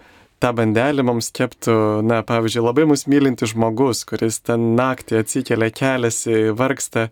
tą 0.43 0.51
bandelį 0.55 1.05
mums 1.07 1.31
keptų, 1.35 2.03
na, 2.05 2.21
pavyzdžiui, 2.27 2.65
labai 2.65 2.85
mus 2.89 3.05
mylinti 3.11 3.47
žmogus, 3.49 4.03
kuris 4.07 4.41
ten 4.45 4.73
naktį 4.79 5.21
atsikelia, 5.23 5.71
keliasi, 5.73 6.51
vargsta 6.55 7.09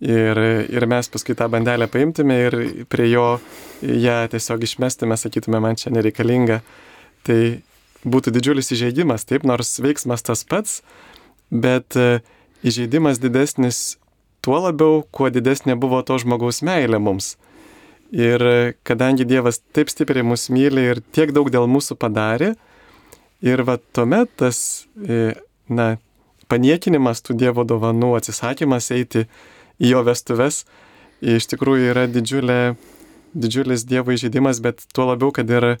Ir, 0.00 0.38
ir 0.72 0.86
mes 0.88 1.10
paskui 1.12 1.34
tą 1.36 1.44
bandelę 1.52 1.84
paimtume 1.92 2.36
ir 2.46 2.54
prie 2.88 3.10
jo 3.10 3.34
ją 3.84 4.14
tiesiog 4.32 4.62
išmestume, 4.64 5.16
sakytume, 5.20 5.60
man 5.60 5.76
čia 5.76 5.92
nereikalinga. 5.92 6.62
Tai 7.28 7.36
būtų 8.08 8.32
didžiulis 8.32 8.72
įžeidimas, 8.72 9.26
taip, 9.28 9.44
nors 9.44 9.74
veiksmas 9.84 10.24
tas 10.24 10.46
pats, 10.48 10.78
bet 11.50 11.96
e, 11.98 12.20
įžeidimas 12.66 13.20
didesnis 13.20 13.98
tuo 14.40 14.58
labiau, 14.62 15.02
kuo 15.12 15.28
didesnė 15.30 15.76
buvo 15.78 16.00
to 16.06 16.18
žmogaus 16.22 16.62
meilė 16.66 17.00
mums. 17.02 17.34
Ir 18.14 18.42
e, 18.42 18.74
kadangi 18.86 19.26
Dievas 19.28 19.60
taip 19.74 19.90
stipriai 19.92 20.26
mus 20.26 20.48
myli 20.50 20.86
ir 20.94 21.02
tiek 21.14 21.34
daug 21.34 21.50
dėl 21.52 21.68
mūsų 21.70 21.98
padarė, 22.00 22.54
ir 23.42 23.64
va 23.66 23.78
tuomet 23.94 24.32
tas, 24.40 24.86
e, 25.02 25.34
na, 25.68 25.96
paniekinimas 26.50 27.22
tų 27.26 27.36
Dievo 27.38 27.66
dovanų, 27.66 28.14
atsisakymas 28.18 28.90
eiti 28.94 29.26
į 29.80 29.94
jo 29.94 30.04
vestuves, 30.06 30.64
iš 31.20 31.46
tikrųjų 31.52 31.92
yra 31.92 32.06
didžiulė, 32.10 32.74
didžiulis 33.34 33.86
Dievo 33.86 34.14
įžeidimas, 34.16 34.62
bet 34.62 34.82
tuo 34.94 35.10
labiau, 35.12 35.30
kad 35.34 35.50
ir 35.50 35.76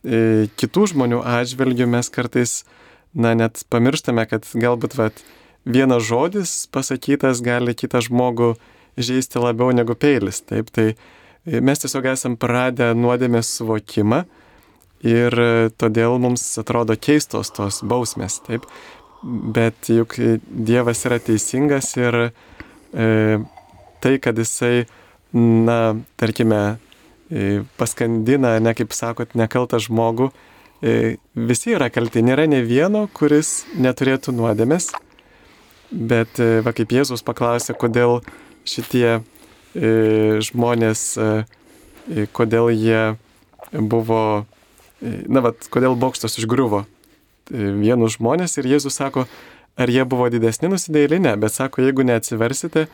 kitų 0.00 0.86
žmonių 0.94 1.18
atžvelgių 1.28 1.84
mes 1.92 2.08
kartais, 2.08 2.62
na, 3.14 3.34
net 3.34 3.64
pamirštame, 3.70 4.24
kad 4.30 4.46
galbūt 4.54 4.96
vat, 4.98 5.22
vienas 5.64 6.04
žodis 6.06 6.66
pasakytas 6.72 7.42
gali 7.44 7.74
kitą 7.76 8.02
žmogų 8.04 8.54
žaisti 9.00 9.42
labiau 9.42 9.74
negu 9.74 9.96
peilis. 9.98 10.42
Taip, 10.46 10.70
tai 10.74 10.92
e, 10.92 11.60
mes 11.60 11.82
tiesiog 11.82 12.10
esam 12.12 12.36
pradę 12.40 12.92
nuodėmės 12.96 13.50
suvokimą 13.58 14.24
ir 15.06 15.36
e, 15.36 15.70
todėl 15.76 16.18
mums 16.22 16.44
atrodo 16.60 16.96
keistos 16.96 17.52
tos 17.56 17.82
bausmės. 17.82 18.40
Taip, 18.46 18.68
bet 19.22 19.90
juk 19.92 20.16
Dievas 20.48 21.04
yra 21.08 21.20
teisingas 21.22 21.92
ir 22.00 22.20
e, 22.26 23.40
tai, 24.00 24.14
kad 24.22 24.38
jisai, 24.38 24.86
na, 25.36 25.80
tarkime, 26.20 26.78
e, 27.30 27.60
paskandina, 27.78 28.56
ne 28.62 28.72
kaip 28.76 28.96
sakot, 28.96 29.36
nekaltą 29.38 29.80
žmogų, 29.82 30.30
e, 30.30 30.49
visi 30.80 31.74
yra 31.76 31.90
kalti, 31.92 32.22
nėra 32.24 32.46
ne 32.48 32.62
vieno, 32.64 33.04
kuris 33.12 33.66
neturėtų 33.76 34.32
nuodėmės, 34.36 34.90
bet 35.90 36.40
e, 36.40 36.60
va 36.64 36.72
kaip 36.76 36.92
Jėzus 36.94 37.24
paklausė, 37.26 37.74
kodėl 37.76 38.20
šitie 38.68 39.20
e, 39.20 39.20
žmonės, 40.44 41.04
e, 41.20 42.26
kodėl 42.32 42.70
jie 42.72 43.02
buvo, 43.72 44.46
e, 45.02 45.20
na, 45.28 45.44
va, 45.44 45.52
kodėl 45.52 45.98
bokštas 46.00 46.38
užgriuvo 46.40 46.84
e, 46.86 47.72
vienus 47.76 48.16
žmonės 48.18 48.56
ir 48.58 48.70
Jėzus 48.74 48.96
sako, 49.00 49.26
ar 49.80 49.92
jie 49.92 50.04
buvo 50.08 50.30
didesni 50.32 50.70
nusidėliai, 50.70 51.22
ne, 51.28 51.36
bet 51.40 51.54
sako, 51.54 51.84
jeigu 51.84 52.06
neatsiversite, 52.06 52.86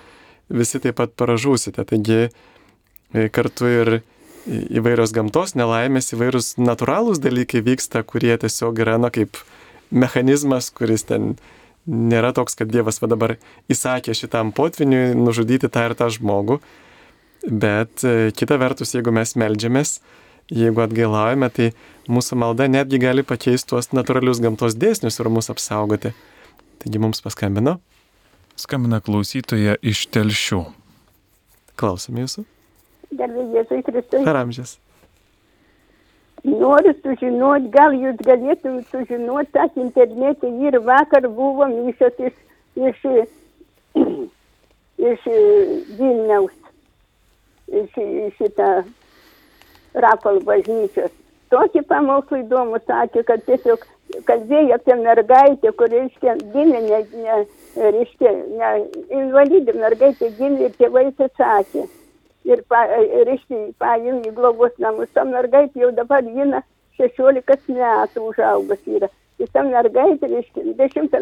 visi 0.48 0.80
taip 0.82 0.98
pat 1.00 1.14
paražūsite. 1.18 1.84
Taigi 1.86 2.26
e, 2.26 3.28
kartu 3.34 3.70
ir 3.70 3.92
įvairios 4.46 5.12
gamtos 5.16 5.54
nelaimės, 5.58 6.12
įvairūs 6.14 6.54
natūralūs 6.60 7.20
dalykai 7.22 7.62
vyksta, 7.66 8.02
kurie 8.06 8.34
tiesiog 8.40 8.78
yra, 8.84 8.96
na, 9.02 9.10
kaip 9.14 9.38
mechanizmas, 9.90 10.70
kuris 10.74 11.06
ten 11.08 11.34
nėra 11.86 12.32
toks, 12.34 12.56
kad 12.58 12.70
Dievas 12.70 13.00
va 13.02 13.10
dabar 13.10 13.36
įsakė 13.72 14.14
šitam 14.16 14.52
potviniui 14.54 15.14
nužudyti 15.18 15.70
tą 15.72 15.86
ir 15.90 15.96
tą 15.98 16.10
žmogų. 16.14 16.60
Bet 17.46 18.02
e, 18.02 18.32
kita 18.34 18.58
vertus, 18.58 18.94
jeigu 18.96 19.12
mes 19.14 19.36
melžiamės, 19.38 20.00
jeigu 20.50 20.82
atgailaujame, 20.82 21.50
tai 21.54 21.68
mūsų 22.10 22.38
malda 22.42 22.66
netgi 22.70 22.98
gali 23.02 23.26
pakeisti 23.26 23.70
tuos 23.70 23.92
natūralius 23.94 24.42
gamtos 24.42 24.74
dėsnius 24.78 25.20
ir 25.22 25.30
mus 25.30 25.50
apsaugoti. 25.52 26.14
Taigi 26.82 27.02
mums 27.02 27.22
paskambino. 27.22 27.78
Skambina 28.58 29.02
klausytoja 29.04 29.78
iš 29.84 30.06
telšių. 30.14 30.64
Klausom 31.78 32.22
jūsų. 32.24 32.46
Garbė 33.18 33.46
Jėzui 33.54 33.82
Kristui. 33.86 34.24
Per 34.26 34.38
amžius. 34.42 34.76
Noriu 36.46 36.92
sužinoti, 37.02 37.70
gal 37.74 37.96
jūs 37.96 38.20
galėtumėte 38.22 38.86
sužinoti, 38.92 39.50
tas 39.56 39.80
internete 39.82 40.50
ir 40.62 40.78
vakar 40.84 41.26
buvo 41.26 41.66
mišas 41.72 42.20
iš, 42.28 42.36
iš, 42.76 43.00
iš 45.10 45.26
Vilniaus, 45.98 46.54
iš, 47.66 47.98
šitą 48.38 48.70
Rapal 49.96 50.42
bažnyčios. 50.44 51.10
Tokį 51.50 51.82
pamokslą 51.88 52.42
įdomu 52.42 52.78
sakė, 52.84 53.22
kad 53.26 53.42
tiesiog 53.46 53.84
kalbėjo 54.28 54.76
apie 54.76 54.96
mergaitę, 55.00 55.72
kur, 55.78 55.90
reiškia, 55.90 56.34
gimė, 56.52 56.80
ne, 56.84 56.98
ne, 57.22 57.36
reiškia, 57.96 58.32
ne, 58.60 58.72
invalidė 59.14 59.74
mergaitė 59.78 60.30
gimė 60.38 60.68
ir 60.68 60.76
tėvai 60.78 61.06
atsisakė. 61.10 61.86
Ir, 62.46 62.62
pa, 62.70 62.84
reiškia, 63.26 63.62
paėmė 63.82 64.30
į 64.30 64.34
globos 64.36 64.74
namus. 64.82 65.10
Ta 65.14 65.24
mergaitė 65.26 65.82
jau 65.82 65.90
dabar 65.94 66.22
jina 66.24 66.62
16 67.00 67.72
metų 67.74 68.28
užaugus 68.30 68.84
yra. 68.86 69.10
Ir 69.42 69.50
ta 69.52 69.64
mergaitė, 69.66 70.30
reiškia, 70.30 70.76
10, 70.78 71.18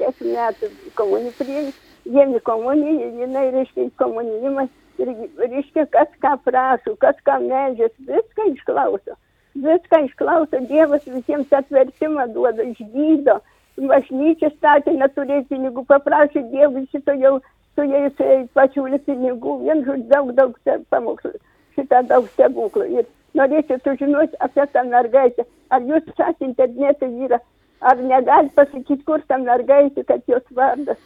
10 0.00 0.24
metų 0.32 0.72
komunijų 0.98 1.34
priėmė, 1.38 1.76
jėmi 2.16 2.40
komuniją, 2.48 3.12
jinai, 3.20 3.46
reiškia, 3.58 3.90
komunijimas. 4.00 4.72
Ir, 4.96 5.12
reiškia, 5.36 5.84
kas 5.92 6.08
ką 6.24 6.38
prašo, 6.48 6.96
kas 7.04 7.20
ką 7.28 7.36
medžias, 7.44 7.92
viską 8.08 8.50
išklauso 8.54 9.18
viską 9.56 10.04
išklauso 10.04 10.60
Dievas, 10.68 11.04
visiems 11.06 11.52
atvertimą 11.52 12.28
duoda, 12.34 12.64
išgydo. 12.72 13.40
Bažnyčia 13.76 14.48
statė, 14.54 14.94
neturėjo 14.96 15.44
pinigų, 15.50 15.84
paprašė 15.88 16.46
Dievui 16.52 16.86
šito 16.92 17.12
jau 17.20 17.34
su 17.76 17.84
jais 17.86 18.48
pasiūlė 18.56 19.00
pinigų, 19.06 19.58
vien 19.64 19.84
žodžiu 19.86 20.08
daug, 20.10 20.32
daug 20.38 20.56
pamokslų, 20.92 21.34
šitą 21.76 22.02
daug 22.10 22.28
stebuklų. 22.34 22.86
Ir 23.00 23.10
norėčiau 23.36 23.80
sužinoti 23.84 24.38
apie 24.44 24.64
tą 24.72 24.84
mergaitę. 24.88 25.46
Ar 25.70 25.84
jūs 25.84 26.06
tas 26.16 26.40
internetas 26.40 27.12
yra, 27.26 27.40
ar 27.80 28.00
negali 28.00 28.52
pasakyti, 28.56 29.02
kur 29.06 29.22
ta 29.28 29.38
mergaitė, 29.42 30.06
kad 30.08 30.24
jos 30.30 30.44
vardas, 30.56 30.98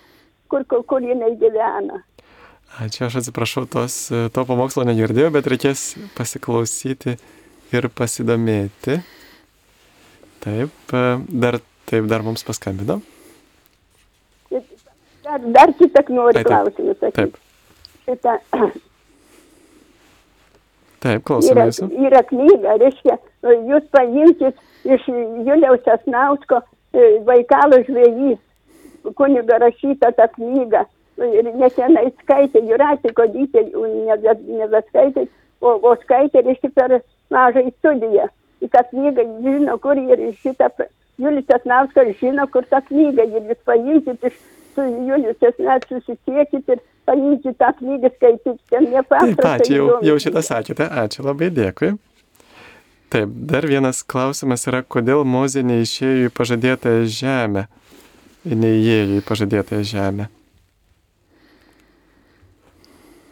kur, 0.52 0.64
kur, 0.68 0.84
kur 0.84 1.04
jinai 1.04 1.32
gyvena. 1.40 2.02
Ačiū, 2.78 3.08
aš 3.08 3.18
atsiprašau, 3.22 3.64
tos, 3.66 3.96
to 4.10 4.44
pamokslo 4.46 4.84
negirdėjau, 4.86 5.32
bet 5.34 5.48
reikės 5.50 5.88
pasiklausyti 6.14 7.16
ir 7.74 7.88
pasidomėti. 7.98 9.00
Taip, 10.40 10.94
dar, 11.28 11.58
taip, 11.90 12.06
dar 12.08 12.22
mums 12.24 12.46
paskambino. 12.46 13.00
Dar, 15.30 15.40
dar 15.52 15.74
kitą 15.78 16.02
noriu 16.14 16.44
klausimą 16.44 16.94
sakyti. 17.00 17.14
Taip, 17.14 17.36
Šitą, 18.04 18.32
taip, 21.00 21.22
klausome 21.28 21.68
yra, 21.68 21.90
yra 22.06 22.22
knyga, 22.26 22.74
reiškia, 22.82 23.16
jūs 23.68 23.86
paimkit 23.94 24.58
iš 24.90 25.06
Juliaus 25.46 25.86
Asnausko 25.94 26.58
Vaikalo 27.28 27.78
žvėjys, 27.86 28.40
kuniga 29.14 29.60
rašyta 29.62 30.10
ta 30.18 30.26
knyga. 30.34 30.82
Ir 31.20 31.50
nesenai 31.60 32.08
skaitė, 32.22 32.64
Juratė 32.66 33.12
Kodytė 33.14 33.66
nebe, 33.70 34.34
nebeskaitė, 34.48 35.28
o, 35.60 35.76
o 35.76 35.94
skaitė, 36.02 36.42
reiškia, 36.46 36.70
per 36.74 36.96
mažą 37.30 37.68
studiją. 37.76 38.30
Į 38.64 38.70
tą 38.72 38.82
knygą 38.88 39.26
žino, 39.44 39.76
kur 39.84 40.00
ir 40.00 40.30
šitą, 40.40 40.72
Julius 41.20 41.52
Asnauskas 41.54 42.16
žino, 42.18 42.48
kur 42.50 42.66
ta 42.72 42.80
knyga, 42.88 43.28
ir 43.28 43.52
jūs 43.52 43.60
paimkit 43.68 44.26
iš 44.30 44.40
su 44.74 44.86
Julius 45.08 45.42
Asnauskas 45.50 46.04
susisiekit 46.06 46.72
ir 46.74 46.82
paimkit 47.08 47.58
tą 47.58 47.72
knygą 47.80 48.12
skaityti, 48.16 48.62
ten 48.70 48.86
Taip, 48.86 48.94
nepaprastai. 48.94 49.52
ačiū, 49.58 49.76
jau, 49.76 50.00
jau 50.10 50.16
šitą 50.26 50.44
sakėte, 50.46 50.88
ačiū 51.04 51.26
labai, 51.26 51.50
dėkui. 51.54 51.94
Taip, 53.10 53.30
dar 53.50 53.66
vienas 53.66 54.04
klausimas 54.06 54.68
yra, 54.70 54.84
kodėl 54.86 55.24
Mozė 55.26 55.64
neišėjo 55.66 56.28
į 56.28 56.34
pažadėtąją 56.36 57.08
žemę, 57.20 57.64
neįėjo 58.46 59.18
į 59.18 59.24
pažadėtąją 59.26 59.88
žemę. 59.94 60.30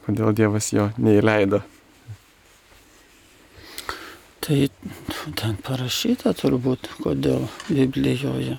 kodėl 0.09 0.33
Dievas 0.33 0.71
jo 0.73 0.89
neįleido. 0.97 1.61
Tai 4.41 4.57
ten 5.37 5.59
parašyta 5.61 6.33
turbūt, 6.33 6.89
kodėl 7.05 7.45
Biblijoje. 7.69 8.57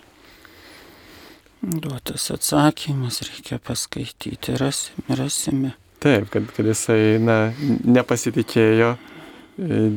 Duotas 1.61 2.31
atsakymas, 2.31 3.21
reikia 3.27 3.59
paskaityti, 3.59 4.55
rasime. 4.57 5.15
rasime. 5.19 5.71
Taip, 5.99 6.29
kad, 6.31 6.45
kad 6.55 6.67
jisai 6.71 7.17
na, 7.19 7.51
nepasitikėjo 7.83 8.93
e, 8.95 8.99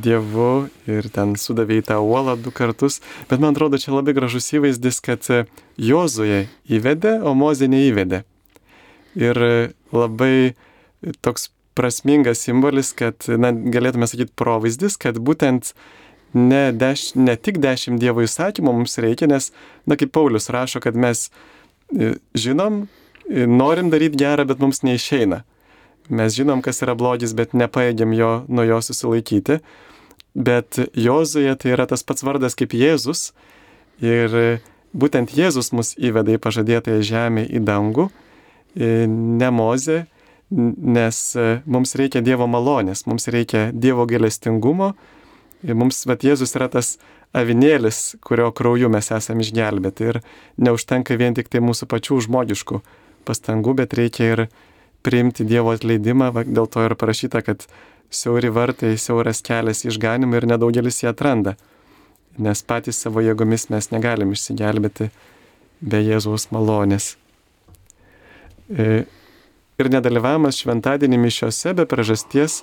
Dievu 0.03 0.49
ir 0.91 1.07
ten 1.15 1.37
sudavė 1.39 1.79
į 1.79 1.85
tą 1.93 2.01
uolą 2.03 2.35
du 2.43 2.51
kartus. 2.51 2.99
Bet 3.31 3.39
man 3.39 3.55
atrodo, 3.55 3.79
čia 3.79 3.95
labai 3.95 4.17
gražus 4.17 4.51
įvaizdis, 4.59 4.99
kad 5.07 5.29
e, 5.31 5.45
Jozuje 5.79 6.49
įvedė, 6.67 7.21
o 7.23 7.37
Mozė 7.39 7.71
neįvedė. 7.71 8.25
Ir 9.23 9.43
e, 9.47 9.55
labai 9.95 10.35
toks 11.23 11.53
prasmingas 11.79 12.43
simbolis, 12.43 12.91
kad, 12.99 13.23
na, 13.39 13.55
galėtume 13.55 14.11
sakyti, 14.11 14.35
provaizdis, 14.35 14.99
kad 14.99 15.23
būtent 15.23 15.77
ne, 16.35 16.65
deš, 16.73 17.13
ne 17.15 17.37
tik 17.37 17.61
dešimt 17.63 18.01
Dievo 18.03 18.25
įsakymų 18.25 18.75
mums 18.81 18.99
reikia, 19.03 19.29
nes, 19.31 19.51
na, 19.87 19.99
kaip 20.01 20.13
Paulius 20.15 20.51
rašo, 20.53 20.83
kad 20.85 20.97
mes 20.99 21.29
žinom, 22.35 22.87
norim 23.29 23.91
daryti 23.93 24.21
gerą, 24.21 24.47
bet 24.49 24.61
mums 24.63 24.83
neišeina. 24.87 25.43
Mes 26.11 26.35
žinom, 26.35 26.63
kas 26.65 26.83
yra 26.83 26.97
blogis, 26.99 27.35
bet 27.37 27.55
nepaėgiam 27.55 28.13
jo 28.17 28.33
nuo 28.49 28.65
jo 28.67 28.81
susilaikyti. 28.83 29.61
Bet 30.35 30.81
Jozuje 30.97 31.53
tai 31.61 31.75
yra 31.77 31.87
tas 31.87 32.03
pats 32.03 32.25
vardas 32.25 32.57
kaip 32.59 32.75
Jėzus. 32.75 33.31
Ir 34.03 34.63
būtent 34.97 35.35
Jėzus 35.37 35.71
mus 35.77 35.93
įveda 36.01 36.35
į 36.35 36.41
pažadėtąją 36.43 37.05
žemę, 37.07 37.45
į 37.47 37.63
dangų, 37.65 38.09
ne 38.75 39.51
Mozė, 39.53 40.07
nes 40.51 41.21
mums 41.65 41.95
reikia 41.97 42.25
Dievo 42.25 42.49
malonės, 42.51 43.07
mums 43.07 43.29
reikia 43.33 43.71
Dievo 43.73 44.09
gailestingumo. 44.09 44.93
Ir 45.63 45.79
mums, 45.79 46.01
bet 46.11 46.25
Jėzus 46.27 46.57
yra 46.59 46.69
tas 46.73 46.97
avinėlis, 47.37 48.17
kurio 48.25 48.51
krauju 48.55 48.91
mes 48.93 49.13
esame 49.15 49.45
išgelbėti. 49.45 50.11
Ir 50.11 50.21
neužtenka 50.59 51.17
vien 51.21 51.37
tik 51.39 51.49
tai 51.53 51.63
mūsų 51.63 51.89
pačių 51.91 52.21
žmogiškų 52.27 52.83
pastangų, 53.29 53.77
bet 53.83 53.95
reikia 53.95 54.29
ir 54.35 54.45
priimti 55.07 55.47
Dievo 55.47 55.75
atleidimą, 55.75 56.33
dėl 56.47 56.69
to 56.71 56.85
ir 56.87 56.97
parašyta, 56.99 57.43
kad 57.47 57.67
siauri 58.13 58.51
vartai, 58.53 58.97
siauras 58.99 59.43
kelias 59.45 59.85
išganimui 59.87 60.39
ir 60.41 60.49
nedaugelis 60.51 61.03
jį 61.03 61.11
atranda, 61.13 61.57
nes 62.39 62.63
patys 62.67 63.01
savo 63.03 63.23
jėgomis 63.25 63.69
mes 63.73 63.91
negalim 63.95 64.35
išsigelbėti 64.35 65.09
be 65.83 66.03
Jėzaus 66.03 66.51
malonės. 66.55 67.17
E, 68.71 69.05
ir 69.81 69.91
nedalyvavimas 69.93 70.61
šventadienį 70.63 71.19
mišiose 71.25 71.75
be 71.79 71.87
priežasties 71.89 72.63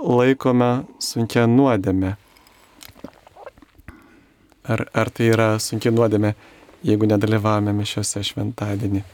laikome 0.00 0.70
sunkia 1.02 1.46
nuodėme. 1.50 2.14
Ar, 4.70 4.86
ar 4.94 5.10
tai 5.10 5.32
yra 5.32 5.50
sunkia 5.58 5.92
nuodėme, 5.94 6.34
jeigu 6.86 7.08
nedalyvavome 7.10 7.74
mišiose 7.82 8.22
šventadienį 8.30 9.04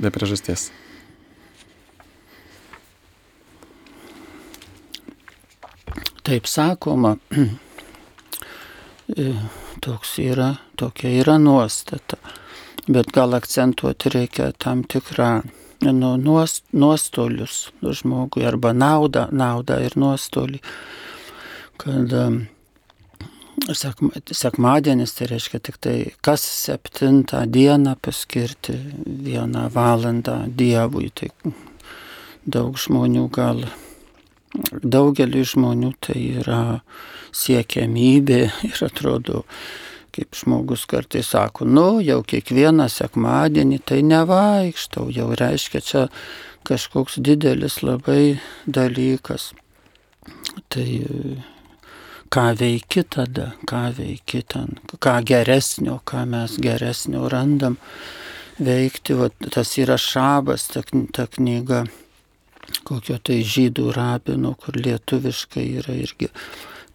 be 0.00 0.12
priežasties? 0.14 0.70
taip 6.26 6.46
sakoma, 6.46 7.16
e, 9.16 9.32
toks 9.80 10.18
yra, 10.18 10.54
tokia 10.76 11.10
yra 11.22 11.38
nuostata. 11.38 12.18
Bet 12.90 13.12
gal 13.14 13.34
akcentuoti 13.34 14.10
reikia 14.14 14.50
tam 14.64 14.82
tikrą 14.84 15.30
nu, 15.84 16.16
nuost, 16.16 16.64
nuostolius 16.72 17.70
žmogui 17.82 18.46
arba 18.46 18.72
naudą, 18.72 19.26
naudą 19.32 19.80
ir 19.84 19.96
nuostolį. 19.98 20.60
Kad 21.76 22.14
sekmadienis 24.32 25.14
tai 25.16 25.26
reiškia 25.30 25.60
tik 25.60 25.78
tai 25.80 25.96
kas 26.24 26.44
septintą 26.44 27.44
dieną 27.50 27.96
paskirti 28.02 28.76
vieną 29.06 29.68
valandą 29.74 30.44
Dievui. 30.48 31.10
Tai 31.14 31.30
daug 32.46 32.78
žmonių 32.78 33.26
gal 33.32 33.64
daugeliu 34.82 35.44
žmonių 35.44 35.92
tai 36.00 36.20
yra 36.42 36.80
siekiamybė 37.36 38.40
ir 38.70 38.84
atrodo, 38.86 39.44
kaip 40.16 40.36
žmogus 40.36 40.86
kartais 40.90 41.30
sako, 41.34 41.68
nu, 41.68 42.00
jau 42.04 42.22
kiekvieną 42.26 42.88
sekmadienį 42.92 43.80
tai 43.86 44.00
nevaikštau, 44.06 45.10
jau 45.14 45.28
reiškia 45.36 45.82
čia 45.84 46.06
kažkoks 46.66 47.20
didelis 47.22 47.82
labai 47.84 48.38
dalykas. 48.66 49.52
Tai 50.72 50.88
ką 52.32 52.46
veiki 52.58 53.04
tada, 53.06 53.52
ką 53.68 53.82
veiki 53.98 54.42
ten, 54.42 54.74
ką 54.90 55.18
geresnio, 55.26 56.00
ką 56.04 56.24
mes 56.32 56.56
geresnio 56.62 57.28
randam 57.30 57.78
veikti, 58.58 59.14
va, 59.18 59.28
tas 59.52 59.76
yra 59.78 59.98
šabas, 60.00 60.66
ta, 60.72 60.82
ta 61.14 61.26
knyga 61.30 61.84
kokio 62.86 63.18
tai 63.22 63.42
žydų 63.46 63.92
rabino, 63.94 64.54
kur 64.58 64.78
lietuviškai 64.80 65.66
yra 65.82 65.94
irgi, 65.94 66.30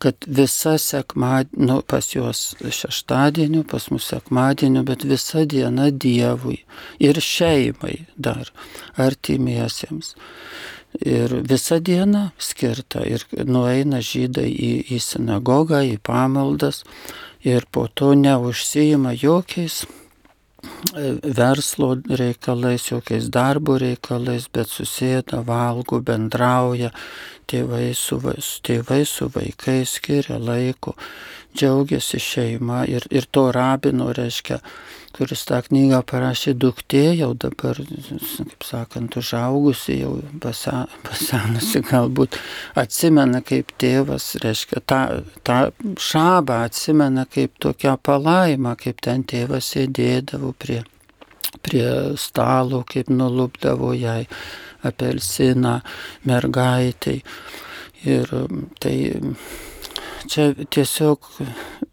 kad 0.02 0.26
visa 0.28 0.78
sekmadienio, 0.82 1.68
nu, 1.68 1.82
pas 1.88 2.08
juos 2.16 2.56
šeštadienio, 2.62 3.64
pas 3.70 3.89
mus 3.93 4.08
sekmadienio, 4.10 4.82
bet 4.84 5.06
visa 5.06 5.45
diena 5.45 5.91
Dievui 5.91 6.58
ir 6.99 7.22
šeimai 7.22 8.08
dar 8.18 8.49
artimiesiems. 8.97 10.16
Ir 11.06 11.38
visa 11.47 11.78
diena 11.80 12.32
skirta 12.41 13.06
ir 13.08 13.24
nueina 13.45 14.02
žydai 14.04 14.49
į, 14.49 14.72
į 14.91 14.99
sinagogą, 15.06 15.84
į 15.88 16.02
pamaldas 16.04 16.82
ir 17.47 17.70
po 17.72 17.86
to 17.88 18.12
neužsijima 18.18 19.14
jokiais 19.16 19.84
verslo 21.38 21.95
reikalais, 22.09 22.88
jokiais 22.91 23.30
darbo 23.34 23.78
reikalais, 23.82 24.47
bet 24.53 24.70
susėda, 24.70 25.41
valgo, 25.47 26.01
bendrauja, 26.01 26.91
tėvai 27.47 27.91
su, 27.97 28.20
tėvai 28.64 29.01
su 29.05 29.30
vaikais 29.34 29.97
skiria 29.97 30.39
laiko, 30.39 30.95
džiaugiasi 31.57 32.20
šeima 32.20 32.86
ir, 32.88 33.07
ir 33.12 33.28
to 33.32 33.49
rabino 33.51 34.12
reiškia 34.16 34.62
kuris 35.16 35.43
tą 35.49 35.59
knygą 35.66 36.01
parašė 36.07 36.53
duktė, 36.59 37.03
jau 37.20 37.32
dabar, 37.38 37.80
kaip 37.82 38.66
sakant, 38.66 39.18
užaugusi, 39.20 39.97
jau 40.01 40.14
pasenusi 40.43 41.82
galbūt, 41.88 42.38
atsimena 42.80 43.43
kaip 43.45 43.74
tėvas, 43.82 44.32
reiškia, 44.43 44.84
tą, 44.88 45.01
tą 45.47 45.59
šabą 45.99 46.62
atsimena 46.70 47.28
kaip 47.30 47.57
tokią 47.64 47.97
palaimą, 48.03 48.76
kaip 48.80 49.03
ten 49.03 49.26
tėvas 49.28 49.74
sėdėdavo 49.76 50.53
prie, 50.62 50.82
prie 51.66 51.88
stalo, 52.22 52.84
kaip 52.88 53.12
nulupdavo 53.12 53.93
jai 53.97 54.24
apelsiną 54.88 55.80
mergaitai. 56.26 57.20
Ir 58.01 58.32
tai 58.82 58.95
čia 60.26 60.47
tiesiog 60.74 61.28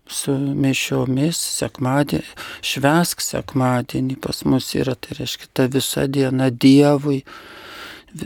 su 0.08 0.34
mišiomis, 0.34 1.38
sekmadienį, 1.58 2.24
švesk 2.64 3.22
sekmadienį 3.24 4.18
pas 4.24 4.42
mus 4.48 4.72
yra, 4.78 4.96
tai 4.96 5.20
reiškia, 5.20 5.50
ta 5.52 5.68
visa 5.72 6.06
diena 6.08 6.50
Dievui, 6.50 7.22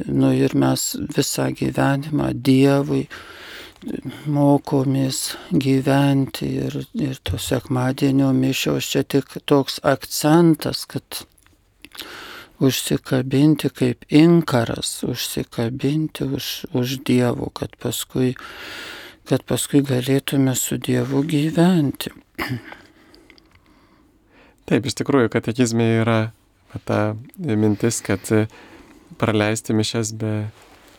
nu 0.06 0.32
ir 0.36 0.54
mes 0.58 0.92
visą 1.16 1.50
gyvenimą 1.58 2.32
Dievui 2.34 3.06
mokomės 4.30 5.32
gyventi 5.50 6.52
ir, 6.66 6.76
ir 6.94 7.18
to 7.26 7.38
sekmadienio 7.42 8.30
mišios 8.36 8.86
čia 8.92 9.02
tik 9.02 9.34
toks 9.50 9.80
akcentas, 9.82 10.84
kad 10.86 11.24
užsikabinti 12.62 13.72
kaip 13.74 14.04
inkaras, 14.08 15.00
užsikabinti 15.02 16.28
už, 16.30 16.50
už 16.78 17.00
Dievo, 17.06 17.50
kad 17.50 17.74
paskui 17.82 18.36
kad 19.28 19.44
paskui 19.46 19.82
galėtume 19.86 20.54
su 20.58 20.78
Dievu 20.82 21.22
gyventi. 21.28 22.12
Taip, 24.66 24.86
iš 24.86 24.96
tikrųjų, 24.98 25.30
katekizmė 25.32 25.88
yra 26.02 26.18
ta 26.88 27.14
mintis, 27.36 28.00
kad 28.04 28.24
praleisti 29.20 29.76
mišes 29.76 30.14
be, 30.18 30.34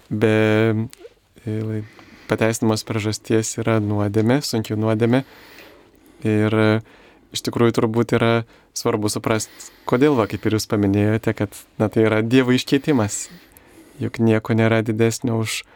be 0.09 0.34
e, 1.43 1.82
pateisinamos 2.30 2.86
priežasties 2.88 3.57
yra 3.63 3.80
nuodėmė, 3.84 4.41
sunki 4.45 4.78
nuodėmė. 4.80 5.24
Ir 6.24 6.57
iš 7.36 7.41
tikrųjų 7.43 7.76
turbūt 7.80 8.15
yra 8.15 8.34
svarbu 8.78 9.09
suprasti, 9.11 9.71
kodėl, 9.89 10.15
va, 10.19 10.30
kaip 10.32 10.45
ir 10.45 10.59
jūs 10.59 10.69
paminėjote, 10.71 11.34
kad 11.36 11.57
na, 11.82 11.89
tai 11.91 12.07
yra 12.07 12.21
Dievo 12.24 12.55
iškeitimas. 12.55 13.26
Juk 14.01 14.21
nieko 14.24 14.55
nėra 14.57 14.82
didesnio 14.86 15.36
už 15.41 15.61
E, 15.63 15.72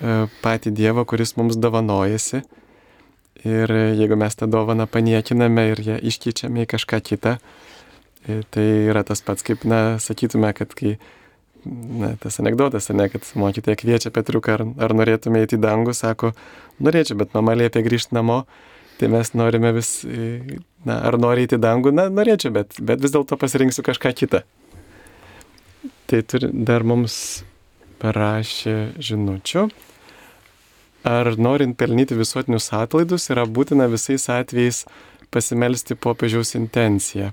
patį 0.00 0.72
Dievą, 0.76 1.04
kuris 1.08 1.36
mums 1.36 1.58
dovanojasi. 1.60 2.42
Ir 3.44 3.72
jeigu 3.96 4.18
mes 4.20 4.36
tą 4.36 4.48
dovaną 4.50 4.84
paniekiname 4.90 5.70
ir 5.70 5.80
ją 5.80 5.96
iškeičiame 6.10 6.66
į 6.66 6.68
kažką 6.74 6.98
kitą, 7.04 7.38
e, 8.28 8.42
tai 8.52 8.66
yra 8.90 9.00
tas 9.06 9.22
pats, 9.24 9.44
kaip, 9.46 9.64
na, 9.64 9.96
sakytume, 10.02 10.50
kad 10.56 10.74
kai 10.76 10.98
na, 11.64 12.12
tas 12.20 12.36
anegdotas, 12.42 12.90
ne, 12.92 13.08
kad 13.08 13.24
mokytoja 13.40 13.78
kviečia 13.80 14.12
Petriuką, 14.12 14.58
ar, 14.58 14.66
ar 14.84 14.96
norėtume 14.96 15.40
įti 15.46 15.56
į 15.56 15.62
dangų, 15.64 15.96
sako, 15.96 16.34
norėčiau, 16.84 17.16
bet 17.22 17.32
mama 17.36 17.56
liepia 17.56 17.80
grįžti 17.86 18.16
namo, 18.16 18.42
tai 19.00 19.08
mes 19.08 19.32
norime 19.32 19.72
vis, 19.72 19.94
na, 20.84 21.00
ar 21.00 21.16
nori 21.16 21.48
įti 21.48 21.56
į 21.56 21.64
dangų, 21.64 21.94
na, 21.96 22.10
norėčiau, 22.12 22.52
bet, 22.60 22.76
bet 22.76 23.00
vis 23.00 23.16
dėlto 23.16 23.40
pasirinksiu 23.40 23.86
kažką 23.86 24.12
kitą. 24.20 24.44
Tai 26.12 26.20
turi, 26.28 26.52
dar 26.52 26.84
mums 26.84 27.16
parašė 28.02 28.76
žinučių. 28.98 29.66
Ar 31.10 31.32
norint 31.40 31.78
pelnyti 31.80 32.18
visuotinius 32.18 32.72
atlaidus 32.76 33.30
yra 33.32 33.46
būtina 33.48 33.88
visais 33.92 34.28
atvejais 34.32 34.84
pasimelsti 35.32 35.96
popiežiaus 35.96 36.56
intenciją? 36.58 37.30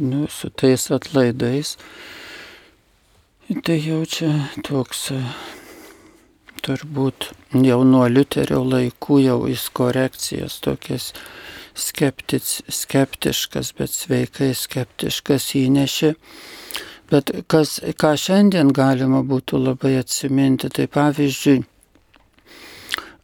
nu, 0.00 0.26
su 0.28 0.48
tais 0.50 0.90
atlaidais. 0.90 1.76
Tai 3.64 3.78
jau 3.82 4.04
čia 4.06 4.30
toks 4.62 5.10
turbūt 6.66 7.30
jau 7.66 7.80
nuo 7.86 8.06
Liuterio 8.10 8.60
laikų 8.66 9.18
jau 9.24 9.38
jis 9.50 9.66
korekcijas 9.76 10.60
tokias 10.64 11.10
skeptic, 11.74 12.46
skeptiškas, 12.68 13.72
bet 13.78 13.94
sveikai 13.94 14.52
skeptiškas 14.56 15.50
įnešė. 15.62 16.14
Bet 17.10 17.32
kas, 17.50 17.80
ką 17.98 18.14
šiandien 18.20 18.70
galima 18.76 19.24
būtų 19.26 19.58
labai 19.64 19.96
atsiminti, 19.98 20.70
tai 20.70 20.86
pavyzdžiui, 20.86 21.58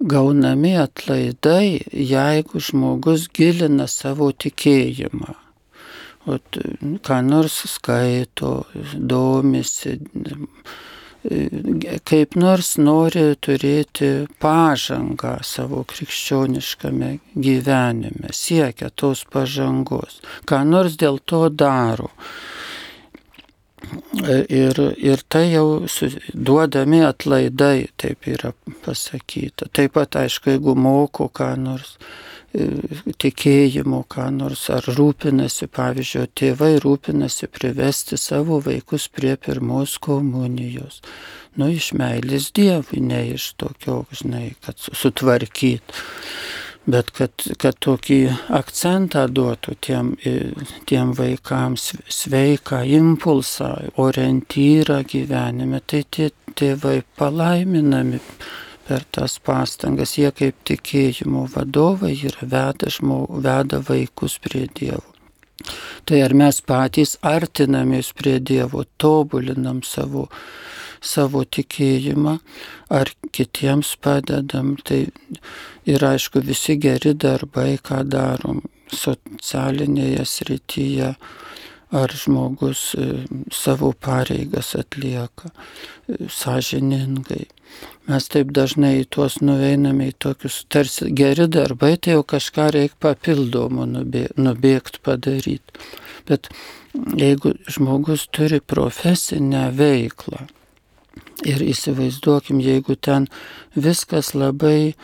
gaunami 0.01 0.75
atlaidai, 0.83 1.81
jeigu 1.93 2.61
žmogus 2.61 3.29
gilina 3.33 3.87
savo 3.91 4.33
tikėjimą 4.35 5.37
ot, 6.27 6.59
ką 7.07 7.21
nors 7.27 7.57
skaito, 7.71 8.53
domisi, 8.95 9.97
kaip 12.07 12.37
nors 12.39 12.75
nori 12.79 13.25
turėti 13.43 14.11
pažangą 14.43 15.37
savo 15.47 15.83
krikščioniškame 15.89 17.11
gyvenime, 17.35 18.33
siekia 18.33 18.91
tos 18.95 19.25
pažangos, 19.33 20.21
ką 20.47 20.63
nors 20.69 20.99
dėl 21.01 21.19
to 21.25 21.47
daro. 21.51 22.11
Ir, 24.51 24.79
ir 24.99 25.21
tai 25.31 25.45
jau 25.53 25.87
duodami 26.35 27.05
atlaidai, 27.07 27.87
taip 28.01 28.27
yra 28.27 28.51
pasakyta. 28.83 29.69
Taip 29.71 29.95
pat, 29.95 30.19
aišku, 30.25 30.57
jeigu 30.57 30.75
moko 30.75 31.29
ką 31.31 31.53
nors, 31.61 31.95
tikėjimo, 33.21 34.03
ką 34.13 34.29
nors, 34.35 34.67
ar 34.73 34.87
rūpinasi, 34.97 35.69
pavyzdžiui, 35.73 36.27
tėvai 36.39 36.73
rūpinasi 36.83 37.49
privesti 37.53 38.19
savo 38.21 38.61
vaikus 38.65 39.09
prie 39.13 39.37
pirmos 39.41 39.97
komunijos. 40.03 41.03
Nu, 41.57 41.71
iš 41.73 41.93
meilės 41.97 42.51
Dievui, 42.57 43.01
ne 43.01 43.23
iš 43.35 43.55
tokio, 43.61 44.05
žinai, 44.13 44.51
kad 44.65 44.81
sutvarkyt. 44.81 45.97
Bet 46.87 47.09
kad, 47.11 47.43
kad 47.59 47.81
tokį 47.83 48.21
akcentą 48.55 49.25
duotų 49.27 49.73
tiem, 49.83 50.13
tiem 50.87 51.11
vaikams 51.19 51.89
sveiką 52.15 52.85
impulsą, 52.95 53.73
orientyrą 53.99 55.01
gyvenime, 55.11 55.81
tai 55.83 56.05
tie 56.07 56.31
tėvai 56.55 57.01
palaiminami 57.19 58.21
per 58.87 59.05
tas 59.13 59.39
pastangas. 59.43 60.17
Jie 60.19 60.31
kaip 60.35 60.59
tikėjimo 60.69 61.47
vadovai 61.55 62.15
yra 62.17 62.47
veda, 62.47 62.91
žmog, 62.93 63.41
veda 63.45 63.83
vaikus 63.89 64.39
prie 64.43 64.67
Dievo. 64.67 65.05
Tai 66.07 66.21
ar 66.23 66.35
mes 66.37 66.61
patys 66.63 67.17
artinamės 67.27 68.13
prie 68.15 68.37
Dievo, 68.39 68.85
tobulinam 69.01 69.83
savo, 69.83 70.27
savo 71.01 71.43
tikėjimą, 71.45 72.37
ar 72.95 73.11
kitiems 73.35 73.97
padedam. 74.03 74.77
Tai 74.85 75.03
ir 75.89 76.07
aišku, 76.13 76.45
visi 76.45 76.79
geri 76.79 77.15
darbai, 77.15 77.77
ką 77.83 78.05
darom 78.07 78.63
socialinėje 78.93 80.25
srityje 80.29 81.11
ar 81.97 82.11
žmogus 82.11 82.95
e, 82.99 83.25
savo 83.55 83.93
pareigas 83.93 84.75
atlieka 84.79 85.51
e, 85.51 86.27
sąžiningai. 86.31 87.47
Mes 88.07 88.29
taip 88.31 88.53
dažnai 88.55 89.01
į 89.01 89.07
tuos 89.11 89.41
nuveiname 89.43 90.13
į 90.13 90.17
tokius 90.23 90.61
tarsi 90.71 91.09
geri 91.11 91.49
darbai, 91.51 91.97
tai 91.99 92.15
jau 92.15 92.23
kažką 92.35 92.69
reikia 92.77 93.01
papildomų 93.03 93.87
nubėgti 94.39 95.03
padaryti. 95.03 95.81
Bet 96.29 96.47
jeigu 97.19 97.57
žmogus 97.71 98.29
turi 98.31 98.61
profesinę 98.63 99.69
veiklą 99.75 100.47
ir 101.47 101.63
įsivaizduokim, 101.67 102.63
jeigu 102.63 102.95
ten 102.95 103.27
viskas 103.75 104.33
labai 104.39 104.95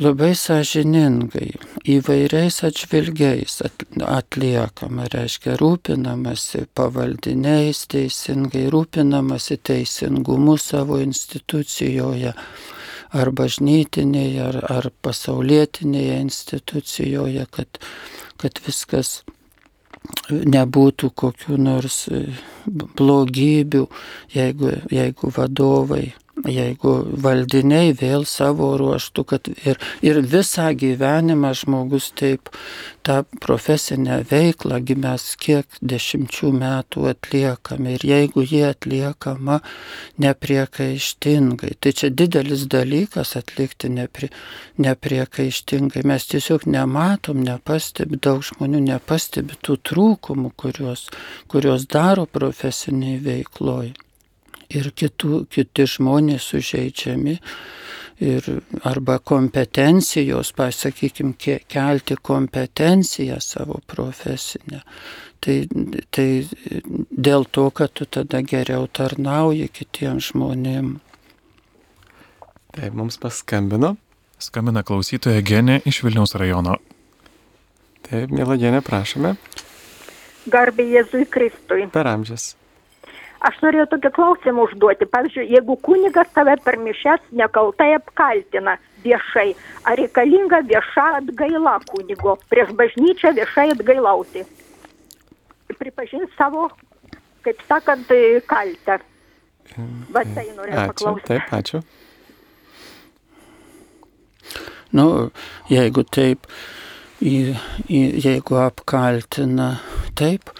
labai 0.00 0.34
sąžiningai, 0.34 1.50
įvairiais 1.84 2.62
atžvilgiais 2.64 3.58
atliekama, 4.06 5.08
reiškia 5.12 5.58
rūpinamasi 5.60 6.64
pavaldiniais 6.76 7.84
teisingai, 7.92 8.66
rūpinamasi 8.72 9.58
teisingumu 9.60 10.56
savo 10.60 11.00
institucijoje 11.04 12.32
ar 13.10 13.32
bažnytinėje, 13.34 14.40
ar, 14.46 14.60
ar 14.70 14.88
pasaulietinėje 15.04 16.16
institucijoje, 16.24 17.44
kad, 17.52 17.82
kad 18.40 18.62
viskas 18.64 19.20
nebūtų 20.30 21.10
kokiu 21.12 21.58
nors 21.60 22.06
blogybių, 22.66 23.84
jeigu, 24.32 24.72
jeigu 24.94 25.32
vadovai 25.36 26.06
jeigu 26.48 26.92
valdiniai 27.24 27.92
vėl 27.96 28.24
savo 28.28 28.72
ruoštų, 28.80 29.24
kad 29.28 29.50
ir, 29.66 29.78
ir 30.04 30.20
visą 30.24 30.70
gyvenimą 30.76 31.52
žmogus 31.58 32.10
taip 32.16 32.50
tą 33.06 33.22
profesinę 33.40 34.20
veiklą, 34.30 34.80
mes 35.00 35.24
kiek 35.40 35.78
dešimčių 35.80 36.52
metų 36.56 37.06
atliekame 37.12 37.94
ir 37.96 38.04
jeigu 38.04 38.44
jie 38.44 38.66
atliekama 38.70 39.60
nepriekaištingai, 40.20 41.72
tai 41.80 41.92
čia 41.92 42.10
didelis 42.10 42.66
dalykas 42.70 43.36
atlikti 43.40 43.88
nepri, 43.92 44.30
nepriekaištingai. 44.78 46.04
Mes 46.04 46.28
tiesiog 46.30 46.68
nematom, 46.68 47.40
nepastebi, 47.46 48.20
daug 48.20 48.44
žmonių 48.44 48.84
nepastebi 48.90 49.58
tų 49.64 49.80
trūkumų, 49.90 50.52
kuriuos, 50.56 51.08
kuriuos 51.48 51.88
daro 51.90 52.28
profesiniai 52.30 53.18
veikloj 53.24 53.92
ir 54.70 54.90
kitų, 54.96 55.44
kiti 55.52 55.86
žmonės 55.88 56.50
sužeidžiami. 56.52 57.36
Ir 58.20 58.44
arba 58.84 59.16
kompetencijos, 59.24 60.50
pasakykim, 60.52 61.32
kelti 61.40 62.18
kompetenciją 62.20 63.38
savo 63.40 63.78
profesinę. 63.88 64.82
Tai, 65.40 65.54
tai 66.12 66.26
dėl 67.08 67.46
to, 67.48 67.70
kad 67.72 67.94
tu 67.96 68.04
tada 68.04 68.42
geriau 68.44 68.84
tarnauji 68.92 69.70
kitiems 69.72 70.34
žmonėms. 70.34 71.00
Taip, 72.76 72.94
mums 72.94 73.16
paskambino. 73.18 73.96
Skambina 74.40 74.84
klausytoja 74.86 75.40
Genė 75.42 75.80
iš 75.88 76.04
Vilniaus 76.04 76.36
rajono. 76.38 76.76
Taip, 78.06 78.30
mėla 78.30 78.60
Genė, 78.60 78.84
prašome. 78.84 79.34
Garbė 80.50 80.86
Jėzui 80.92 81.26
Kristui. 81.28 81.88
Per 81.92 82.08
amžius. 82.08 82.52
Aš 83.40 83.56
norėjau 83.64 83.86
tokį 83.94 84.10
klausimą 84.16 84.66
užduoti. 84.68 85.06
Pavyzdžiui, 85.08 85.46
jeigu 85.54 85.76
kunigas 85.80 86.28
tave 86.36 86.56
per 86.60 86.76
mišes 86.76 87.22
nekaltai 87.32 87.94
apkaltina 87.96 88.76
viešai, 89.04 89.54
ar 89.88 89.96
reikalinga 89.96 90.60
vieša 90.68 91.06
atgaila 91.22 91.78
kunigo 91.88 92.36
prieš 92.52 92.74
bažnyčią 92.76 93.32
viešai 93.38 93.70
atgailauti? 93.76 94.44
Pripažinti 95.80 96.28
savo, 96.36 96.66
kaip 97.46 97.62
sakant, 97.64 98.12
kaltę. 98.50 98.98
Va 100.12 100.24
tai 100.26 100.44
norėjau 100.56 100.82
ačiū, 100.82 100.90
paklausti. 100.92 101.26
Taip, 101.30 101.44
ačiū. 101.56 101.80
Nu, 104.92 105.06
jeigu 105.70 106.04
taip, 106.04 106.50
jeigu 107.22 108.60
apkaltina, 108.60 109.70
taip, 110.18 110.50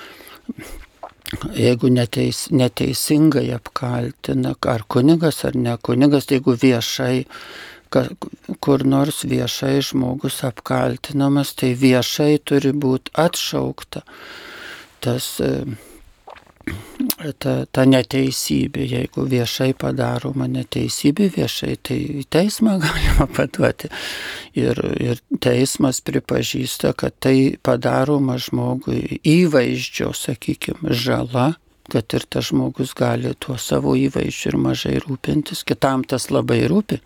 jeigu 1.54 1.90
neteis, 1.92 2.46
neteisingai 2.50 3.50
apkaltina, 3.54 4.54
ar 4.66 4.84
kunigas 4.88 5.44
ar 5.44 5.56
ne 5.56 5.76
kunigas, 5.82 6.28
jeigu 6.30 6.56
viešai, 6.58 7.26
kur 8.60 8.84
nors 8.86 9.24
viešai 9.26 9.80
žmogus 9.82 10.40
apkaltinamas, 10.46 11.54
tai 11.58 11.74
viešai 11.78 12.38
turi 12.44 12.72
būti 12.72 13.14
atšaukta 13.18 14.04
tas, 15.00 15.40
ta, 17.42 17.54
ta 17.72 17.84
neteisybė, 17.88 18.84
jeigu 18.88 19.24
viešai 19.28 19.70
padaroma 19.78 20.46
neteisybė 20.50 21.30
viešai, 21.36 21.74
tai 21.84 21.98
į 22.22 22.26
teismą 22.32 22.76
galima 22.84 23.26
paduoti. 23.36 23.90
Ir, 24.58 24.80
ir 25.00 25.20
teismas 25.42 26.00
pripažįsta, 26.06 26.94
kad 26.98 27.16
tai 27.22 27.56
padaroma 27.62 28.38
žmogui 28.40 29.20
įvaizdžio, 29.26 30.12
sakykime, 30.16 30.94
žala, 30.96 31.52
kad 31.90 32.14
ir 32.14 32.26
tas 32.30 32.50
žmogus 32.50 32.94
gali 32.98 33.34
tuo 33.42 33.58
savo 33.58 33.96
įvaizdžiu 33.98 34.52
ir 34.52 34.58
mažai 34.62 34.96
rūpintis, 35.02 35.64
kitam 35.66 36.04
tas 36.06 36.30
labai 36.30 36.62
rūpi, 36.70 37.00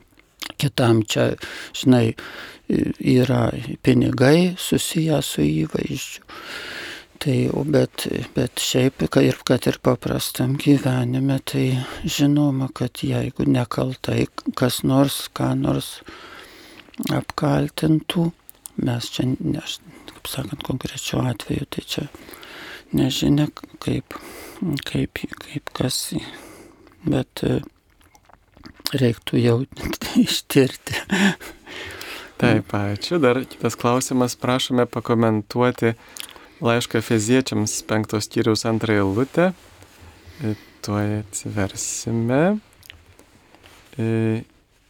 kitam 0.60 1.02
čia, 1.08 1.32
žinai, 1.76 2.14
yra 2.68 3.48
pinigai 3.84 4.54
susiję 4.60 5.20
su 5.22 5.44
įvaizdžiu. 5.44 6.24
Tai, 7.24 7.36
bet, 7.72 8.02
bet 8.36 8.60
šiaip, 8.60 9.00
ir 9.24 9.38
kad 9.48 9.64
ir 9.64 9.78
paprastam 9.80 10.58
gyvenime, 10.60 11.38
tai 11.48 11.78
žinoma, 12.04 12.66
kad 12.76 13.00
jeigu 13.00 13.46
nekaltai 13.48 14.26
kas 14.60 14.82
nors, 14.84 15.22
ką 15.32 15.54
nors 15.56 16.02
apkaltintų, 17.08 18.26
mes 18.84 19.08
čia, 19.14 19.24
ne, 19.40 19.62
kaip 20.10 20.28
sakant, 20.28 20.66
konkrečiu 20.68 21.22
atveju, 21.24 21.64
tai 21.72 21.84
čia 21.94 22.04
nežinia, 22.92 23.46
kaip, 23.80 24.18
kaip, 24.84 25.22
kaip 25.46 25.72
kas, 25.80 26.02
bet 27.08 27.40
e, 27.40 27.62
reiktų 29.00 29.40
jau 29.40 29.56
ištirti. 30.26 31.00
Taip, 32.44 32.76
ačiū. 32.76 33.16
Dar 33.22 33.40
kitas 33.48 33.80
klausimas, 33.80 34.36
prašome 34.36 34.84
pakomentuoti 34.92 35.94
laišką 36.60 37.00
Feziečiams 37.02 37.82
penktos 37.88 38.28
tyriaus 38.28 38.66
antrąją 38.66 39.06
lūtę. 39.14 39.52
Tuoj 40.84 41.18
atsiversime. 41.22 42.58
E, 43.98 44.42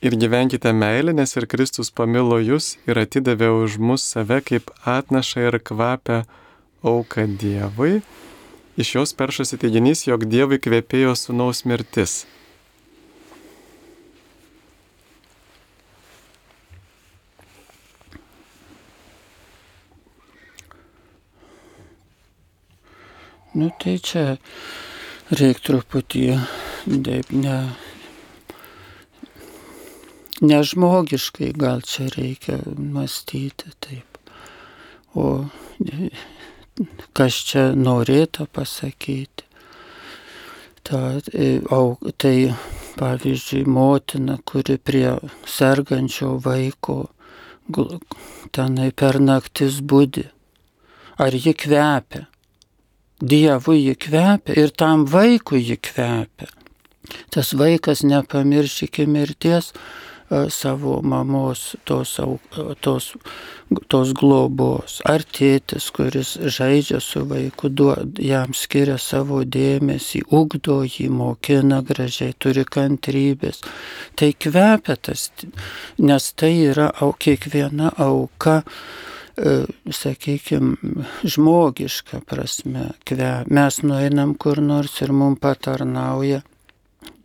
ir 0.03 0.17
gyvenkite 0.17 0.73
meilę, 0.73 1.12
nes 1.12 1.37
ir 1.37 1.47
Kristus 1.47 1.91
pamilo 1.91 2.41
jūs 2.43 2.75
ir 2.89 2.99
atidavė 3.01 3.49
už 3.62 3.79
mus 3.79 4.05
save 4.05 4.41
kaip 4.45 4.73
atnašą 4.85 5.49
ir 5.49 5.61
kvapę 5.61 6.25
auką 6.85 7.27
Dievui. 7.41 8.03
Iš 8.77 8.95
jos 8.97 9.15
peršasi 9.15 9.61
teiginys, 9.62 10.05
jog 10.09 10.27
Dievui 10.27 10.59
kvepėjo 10.59 11.15
sunaus 11.17 11.62
mirtis. 11.65 12.25
Nu 23.55 23.71
tai 23.79 24.01
čia 24.03 24.25
reikia 25.31 25.63
truputį, 25.69 26.25
taip, 27.07 27.31
ne, 27.31 27.59
nežmogiškai 30.43 31.53
gal 31.55 31.85
čia 31.87 32.09
reikia 32.17 32.59
mąstyti 32.75 33.71
taip. 33.79 34.19
O 35.15 35.47
kas 37.15 37.39
čia 37.47 37.69
norėta 37.79 38.49
pasakyti. 38.51 39.47
Ta, 40.85 41.15
au, 41.73 41.95
tai 42.19 42.51
pavyzdžiui, 42.99 43.65
motina, 43.71 44.37
kuri 44.45 44.77
prie 44.77 45.15
sergančio 45.49 46.35
vaiko 46.45 46.99
tenai 48.53 48.91
per 48.93 49.23
naktis 49.23 49.81
būdi. 49.81 50.27
Ar 51.23 51.33
ji 51.33 51.55
kvepia? 51.55 52.27
Dievui 53.23 53.85
ji 53.85 53.95
kvepia 53.95 54.57
ir 54.59 54.73
tam 54.75 55.07
vaikui 55.07 55.62
ji 55.62 55.77
kvepia. 55.77 56.51
Tas 57.31 57.53
vaikas 57.55 58.03
nepamirš 58.03 58.83
iki 58.89 59.07
mirties 59.07 59.73
savo 60.49 61.01
mamos 61.03 61.77
tos, 61.85 62.21
tos, 62.81 63.12
tos 63.89 64.12
globos. 64.17 64.99
Ar 65.05 65.23
tėtis, 65.23 65.91
kuris 65.95 66.35
žaidžia 66.39 67.01
su 67.01 67.25
vaiku, 67.29 67.69
duod, 67.69 68.19
jam 68.19 68.55
skiria 68.57 68.97
savo 68.99 69.43
dėmesį, 69.45 70.25
ugdo 70.33 70.83
jį, 70.85 71.09
mokina 71.12 71.83
gražiai, 71.85 72.35
turi 72.39 72.65
kantrybės. 72.65 73.62
Tai 74.17 74.33
kvepia 74.33 74.97
tas, 74.97 75.31
nes 75.99 76.31
tai 76.33 76.55
yra 76.73 76.91
kiekviena 77.21 77.93
auka 77.99 78.62
sakykime, 79.91 81.05
žmogiška 81.24 82.20
prasme. 82.26 82.91
Mes 83.51 83.82
nueinam 83.82 84.35
kur 84.39 84.61
nors 84.62 85.01
ir 85.03 85.12
mums 85.12 85.41
patarnauja 85.43 86.43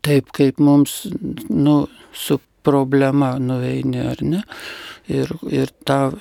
taip, 0.02 0.32
kaip 0.36 0.60
mums 0.60 1.06
nu, 1.50 1.88
su 2.14 2.40
problema 2.64 3.36
nueini 3.40 4.02
ar 4.12 4.24
ne. 4.26 4.44
Ir, 5.10 5.32
ir 5.50 5.72
ta, 5.90 6.12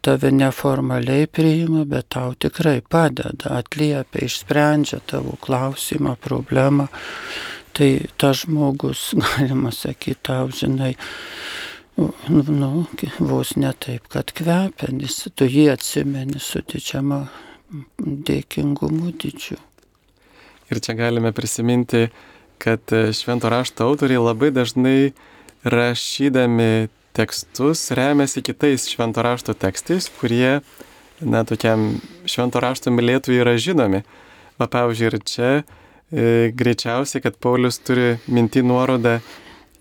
tave 0.00 0.30
neformaliai 0.30 1.26
priima, 1.26 1.82
bet 1.88 2.12
tau 2.14 2.36
tikrai 2.38 2.78
padeda, 2.86 3.56
atliepia, 3.58 4.28
išsprendžia 4.28 5.00
tavo 5.10 5.34
klausimą, 5.42 6.14
problemą. 6.22 6.86
Tai 7.74 7.88
tas 8.20 8.44
žmogus, 8.44 9.08
galima 9.22 9.72
sakyti, 9.74 10.20
tau 10.28 10.52
žinai, 10.54 10.92
nu, 11.96 12.42
nu, 12.48 12.70
vos 13.18 13.54
ne 13.56 13.72
taip, 13.78 14.08
kad 14.12 14.32
kvepia, 14.32 14.90
nes 14.96 15.18
tu 15.36 15.48
jį 15.48 15.68
atsimeni 15.74 16.40
su 16.40 16.62
didžiama 16.64 17.26
dėkingumu 18.00 19.12
didžiu. 19.20 19.58
Ir 20.72 20.80
čia 20.80 20.96
galime 20.96 21.32
prisiminti, 21.36 22.06
kad 22.62 22.94
švento 23.12 23.50
rašto 23.52 23.84
autoriai 23.84 24.22
labai 24.22 24.52
dažnai 24.54 25.12
rašydami 25.64 26.88
tekstus 27.12 27.90
remiasi 27.90 28.42
kitais 28.42 28.86
švento 28.88 29.22
rašto 29.22 29.54
tekstais, 29.54 30.08
kurie, 30.20 30.60
na, 31.20 31.44
tokiam 31.44 32.00
švento 32.24 32.62
rašto 32.62 32.92
mylėtojui 32.94 33.42
yra 33.44 33.56
žinomi. 33.60 34.02
Va, 34.60 34.68
pavyzdžiui, 34.68 35.08
ir 35.10 35.18
čia 35.28 35.50
e, 35.52 35.62
greičiausiai, 36.56 37.22
kad 37.24 37.36
Paulius 37.40 37.80
turi 37.84 38.16
minti 38.32 38.62
nuorodą 38.64 39.18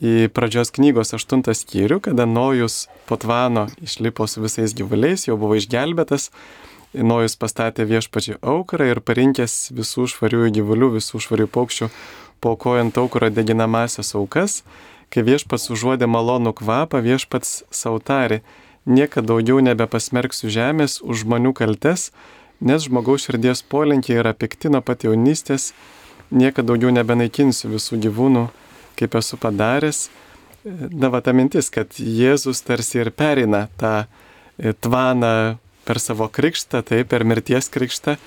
į 0.01 0.31
pradžios 0.33 0.73
knygos 0.73 1.13
aštuntą 1.17 1.53
skyrių, 1.55 2.01
kada 2.09 2.25
Nojus 2.25 2.87
po 3.05 3.17
tvano 3.21 3.67
išlipo 3.85 4.27
su 4.27 4.41
visais 4.41 4.73
gyvuliais, 4.77 5.27
jau 5.29 5.37
buvo 5.37 5.59
išgelbėtas, 5.59 6.31
Nojus 6.91 7.37
pastatė 7.39 7.85
viešpačiai 7.87 8.41
aukurą 8.41 8.89
ir 8.89 8.99
parinkęs 8.99 9.69
visų 9.77 10.09
švariųjų 10.11 10.55
gyvulių, 10.57 10.95
visų 10.97 11.21
švarių 11.23 11.47
paukščių, 11.53 11.87
paukojant 12.43 12.97
aukurą 12.99 13.29
deginamasias 13.31 14.11
aukas, 14.17 14.63
Kai 15.11 15.25
viešpats 15.27 15.67
užuodė 15.73 16.07
malonų 16.07 16.53
kvapą, 16.55 17.01
viešpats 17.03 17.65
sautarė, 17.75 18.39
niekada 18.87 19.33
daugiau 19.33 19.59
nebepasmerksiu 19.59 20.47
žemės 20.47 21.01
už 21.03 21.25
žmonių 21.25 21.51
kaltes, 21.51 22.13
nes 22.63 22.85
žmogaus 22.87 23.25
širdies 23.27 23.59
polinkiai 23.67 24.21
yra 24.21 24.31
pikti 24.31 24.71
nuo 24.71 24.79
pat 24.79 25.03
jaunystės, 25.03 25.73
niekada 26.31 26.71
daugiau 26.71 26.93
nebenaikinsiu 26.95 27.73
visų 27.73 27.99
gyvūnų, 28.07 28.45
kaip 28.99 29.17
esu 29.19 29.39
padaręs. 29.41 30.09
Na, 30.91 31.09
va 31.09 31.23
ta 31.25 31.33
mintis, 31.33 31.71
kad 31.73 31.97
Jėzus 31.97 32.61
tarsi 32.65 33.01
ir 33.01 33.09
perina 33.17 33.65
tą 33.81 34.03
e, 34.03 34.73
tvaną 34.77 35.57
per 35.87 35.99
savo 35.99 36.27
krikštą, 36.29 36.83
tai 36.85 37.01
per 37.09 37.25
mirties 37.25 37.71
krikštą 37.73 38.17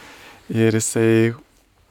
ir 0.51 0.75
jisai 0.75 1.35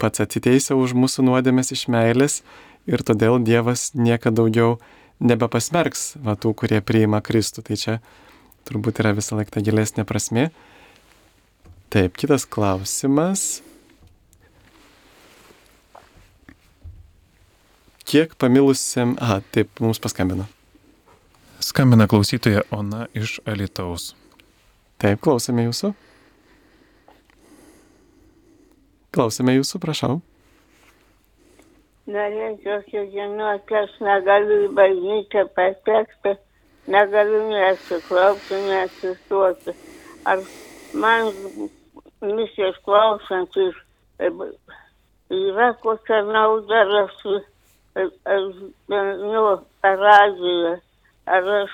pats 0.02 0.20
atiteisė 0.24 0.76
už 0.76 0.96
mūsų 1.00 1.24
nuodėmės 1.30 1.72
iš 1.72 1.88
meilės 1.92 2.42
ir 2.90 3.04
todėl 3.08 3.40
Dievas 3.40 3.94
niekada 3.96 4.44
daugiau 4.44 4.78
nebepasmerks 5.24 6.18
va, 6.20 6.36
tų, 6.36 6.52
kurie 6.60 6.82
priima 6.84 7.24
Kristų. 7.24 7.64
Tai 7.64 7.80
čia 7.80 7.98
turbūt 8.68 9.00
yra 9.04 9.14
visą 9.16 9.40
laiką 9.40 9.64
gilesnė 9.64 10.04
prasme. 10.08 10.50
Taip, 11.94 12.18
kitas 12.20 12.48
klausimas. 12.50 13.62
Kiek 18.06 18.36
pamilusiam... 18.40 19.16
Aha, 19.22 19.40
taip, 19.56 19.72
mums 19.80 20.02
paskambino. 20.04 20.46
Skambina 21.64 22.08
klausytoja 22.08 22.66
Ona 22.76 23.08
iš 23.16 23.40
Alitaus. 23.48 24.12
Taip, 25.00 25.22
klausome 25.24 25.68
jūsų. 25.70 25.94
Klausome 29.14 29.56
jūsų, 29.60 29.80
prašau 29.80 30.20
norėčiau 32.08 32.82
sužinoti, 32.90 33.76
aš 33.80 33.94
negaliu 34.04 34.58
į 34.66 34.72
bažnyčią 34.76 35.46
patekti, 35.56 36.36
negaliu 36.92 37.46
nesiklaupti, 37.52 38.60
nesistoti. 38.68 39.76
Ar 40.28 40.44
man 40.94 41.32
misijos 42.22 42.80
klausant 42.84 43.56
iš 43.56 43.80
yra 44.20 45.72
kokia 45.84 46.22
nauda, 46.28 46.84
ar 46.84 46.94
aš, 47.06 47.24
nu, 47.96 49.44
per 49.82 49.98
radiją, 49.98 50.74
ar 51.26 51.50
aš, 51.62 51.74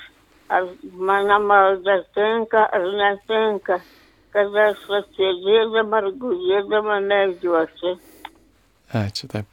ar 0.49 0.63
mano 0.93 1.39
malda 1.39 1.95
tinka 2.15 2.65
ar 2.75 2.83
netinka, 3.01 3.79
kad 4.33 4.59
aš 4.67 4.83
atsėdėdama 4.99 6.01
ar 6.01 6.11
gulėdama 6.21 6.99
medžiuosi. 7.07 7.95
Ačiū, 8.93 9.29
taip. 9.31 9.47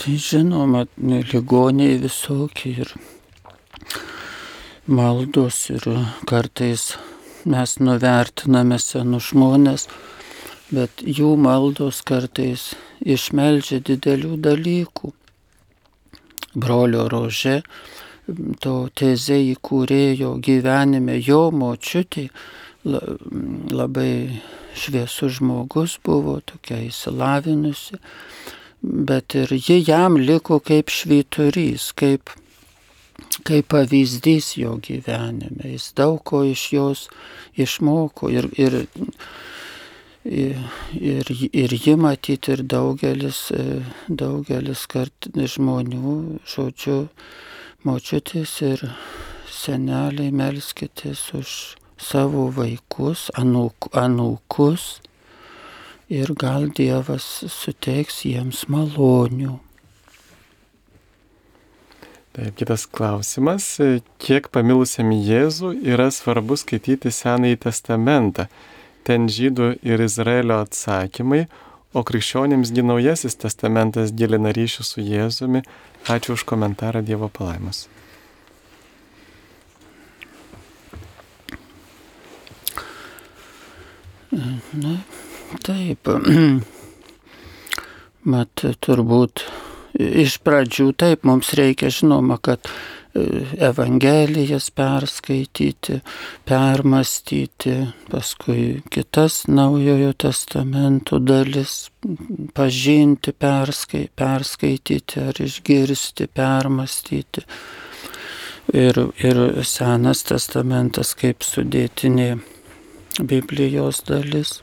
Tai 0.00 0.14
žinoma, 0.16 0.86
ligoniai 1.32 1.98
visokie 2.00 2.70
ir 2.84 2.94
maldos 4.88 5.58
ir 5.74 5.84
kartais 6.30 6.94
mes 7.44 7.74
nuvertiname 7.80 8.78
senus 8.80 9.28
žmonės, 9.30 9.86
bet 10.70 11.02
jų 11.02 11.34
maldos 11.40 12.02
kartais 12.06 12.70
išmeldžia 13.00 13.80
didelių 13.86 14.36
dalykų. 14.44 15.12
Brolio 16.54 17.06
rože, 17.10 17.60
to 18.62 18.74
tezė 18.94 19.38
įkūrėjo 19.52 20.36
gyvenime, 20.42 21.18
jo 21.22 21.50
močiutė 21.54 22.28
labai 22.82 24.40
šviesus 24.78 25.38
žmogus 25.38 25.98
buvo, 26.06 26.38
tokia 26.40 26.80
įsilavinusi 26.86 28.00
bet 28.82 29.34
ir 29.34 29.48
ji 29.52 29.84
jam 29.86 30.16
liko 30.16 30.60
kaip 30.60 30.88
švyturys, 30.88 31.90
kaip, 31.92 32.30
kaip 33.44 33.68
pavyzdys 33.68 34.56
jo 34.60 34.76
gyvenime. 34.80 35.74
Jis 35.74 35.92
daug 35.96 36.22
ko 36.24 36.42
iš 36.48 36.66
jos 36.72 37.08
išmoko 37.60 38.30
ir, 38.32 38.48
ir, 38.56 38.86
ir, 40.24 41.30
ir, 41.52 41.72
ji 41.72 41.96
matyti 41.96 42.52
ir 42.52 42.64
daugelis, 42.68 43.48
daugelis 44.08 44.86
kart 44.90 45.30
žmonių, 45.34 46.14
žodžiu, 46.44 46.98
močiutės 47.86 48.56
ir 48.66 48.84
seneliai 49.50 50.30
melskitės 50.32 51.30
už 51.36 51.54
savo 52.00 52.48
vaikus, 52.56 53.28
anūk, 53.36 53.90
anūkus 53.96 55.00
ir 56.10 56.32
gal 56.34 56.68
Dievas 56.74 57.26
suteiks 57.48 58.24
jiems 58.26 58.66
malonių. 58.72 59.58
Taip, 62.30 62.54
kitas 62.54 62.84
klausimas. 62.86 63.64
Kiek 64.22 64.48
pamilusiam 64.54 65.10
Jėzų 65.10 65.72
yra 65.82 66.10
svarbu 66.14 66.54
skaityti 66.60 67.10
Senąjį 67.10 67.58
testamentą? 67.66 68.46
Ten 69.04 69.28
žydų 69.32 69.72
ir 69.86 70.02
Izraelio 70.04 70.60
atsakymai, 70.64 71.46
o 71.96 72.02
krikščionėmsgi 72.06 72.84
naujasis 72.86 73.38
testamentas 73.40 74.12
gilina 74.14 74.52
ryšių 74.54 74.86
su 74.86 75.04
Jėzumi. 75.04 75.64
Ačiū 76.10 76.36
už 76.36 76.44
komentarą 76.48 77.02
Dievo 77.04 77.28
palaimus. 77.32 77.88
Na, 84.30 84.94
Taip, 85.66 86.06
mat 88.32 88.62
turbūt 88.84 89.42
iš 89.98 90.36
pradžių 90.46 90.92
taip 90.94 91.26
mums 91.26 91.50
reikia 91.58 91.90
žinoma, 91.90 92.36
kad 92.38 92.70
Evangelijas 93.58 94.70
perskaityti, 94.70 96.00
permastyti, 96.44 97.74
paskui 98.10 98.82
kitas 98.90 99.42
naujojo 99.48 100.12
testamento 100.12 101.18
dalis 101.18 101.90
pažinti, 102.54 103.32
perskai, 103.32 104.06
perskaityti 104.16 105.20
ar 105.26 105.42
išgirsti, 105.42 106.28
permastyti. 106.34 107.42
Ir, 108.74 109.02
ir 109.18 109.42
Senas 109.66 110.22
testamentas 110.22 111.16
kaip 111.18 111.42
sudėtinė 111.42 112.36
Biblijos 113.18 114.04
dalis 114.06 114.60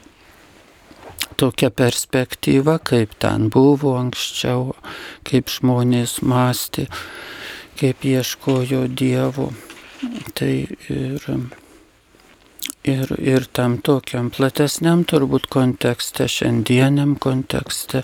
tokia 1.37 1.69
perspektyva, 1.69 2.79
kaip 2.79 3.17
ten 3.19 3.49
buvo 3.53 3.97
anksčiau, 3.99 4.71
kaip 5.27 5.51
žmonės 5.51 6.21
mąstė, 6.25 6.87
kaip 7.79 8.05
ieškojo 8.05 8.87
Dievo. 8.87 9.51
Tai 10.37 10.51
ir, 10.93 11.23
ir, 12.83 13.13
ir 13.17 13.47
tam 13.53 13.79
tokiam 13.81 14.29
platesniam 14.33 15.03
turbūt 15.07 15.47
kontekste, 15.53 16.27
šiandieniam 16.29 17.15
kontekste, 17.21 18.03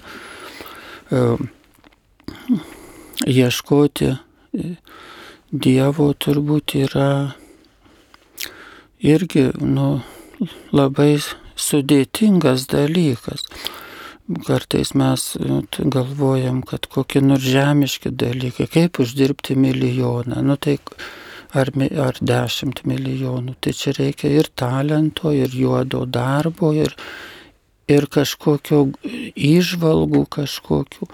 e, 1.12 1.24
ieškoti 3.30 4.14
Dievo 5.54 6.10
turbūt 6.18 6.74
yra 6.82 7.10
irgi 9.04 9.50
nu, 9.62 10.02
labai 10.74 11.18
sudėtingas 11.60 12.66
dalykas. 12.72 13.46
Kartais 14.24 14.94
mes 14.96 15.24
nu, 15.44 15.60
galvojam, 15.92 16.62
kad 16.64 16.88
kokie 16.88 17.20
nors 17.22 17.44
žemiški 17.44 18.14
dalykai, 18.16 18.70
kaip 18.72 19.00
uždirbti 19.04 19.58
milijoną, 19.60 20.40
nu 20.48 20.56
tai 20.56 20.78
ar, 21.52 21.72
ar 22.06 22.20
dešimt 22.24 22.86
milijonų, 22.88 23.58
tai 23.60 23.74
čia 23.76 23.92
reikia 23.98 24.32
ir 24.32 24.48
talento, 24.56 25.34
ir 25.36 25.52
juodo 25.52 26.06
darbo, 26.08 26.72
ir, 26.72 26.96
ir 27.92 28.08
kažkokio 28.08 28.86
išvalgų 29.36 30.24
kažkokių 30.38 31.10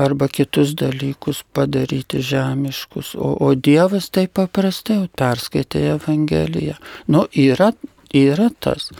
arba 0.00 0.26
kitus 0.32 0.72
dalykus 0.74 1.44
padaryti 1.54 2.22
žemiškus. 2.24 3.14
O, 3.14 3.34
o 3.46 3.54
Dievas 3.54 4.08
taip 4.10 4.34
paprastai 4.38 5.04
perskaitė 5.18 5.84
Evangeliją. 5.94 6.78
Nu, 7.12 7.26
yra 7.30 7.70
yra 8.14 8.50
tas. 8.60 8.90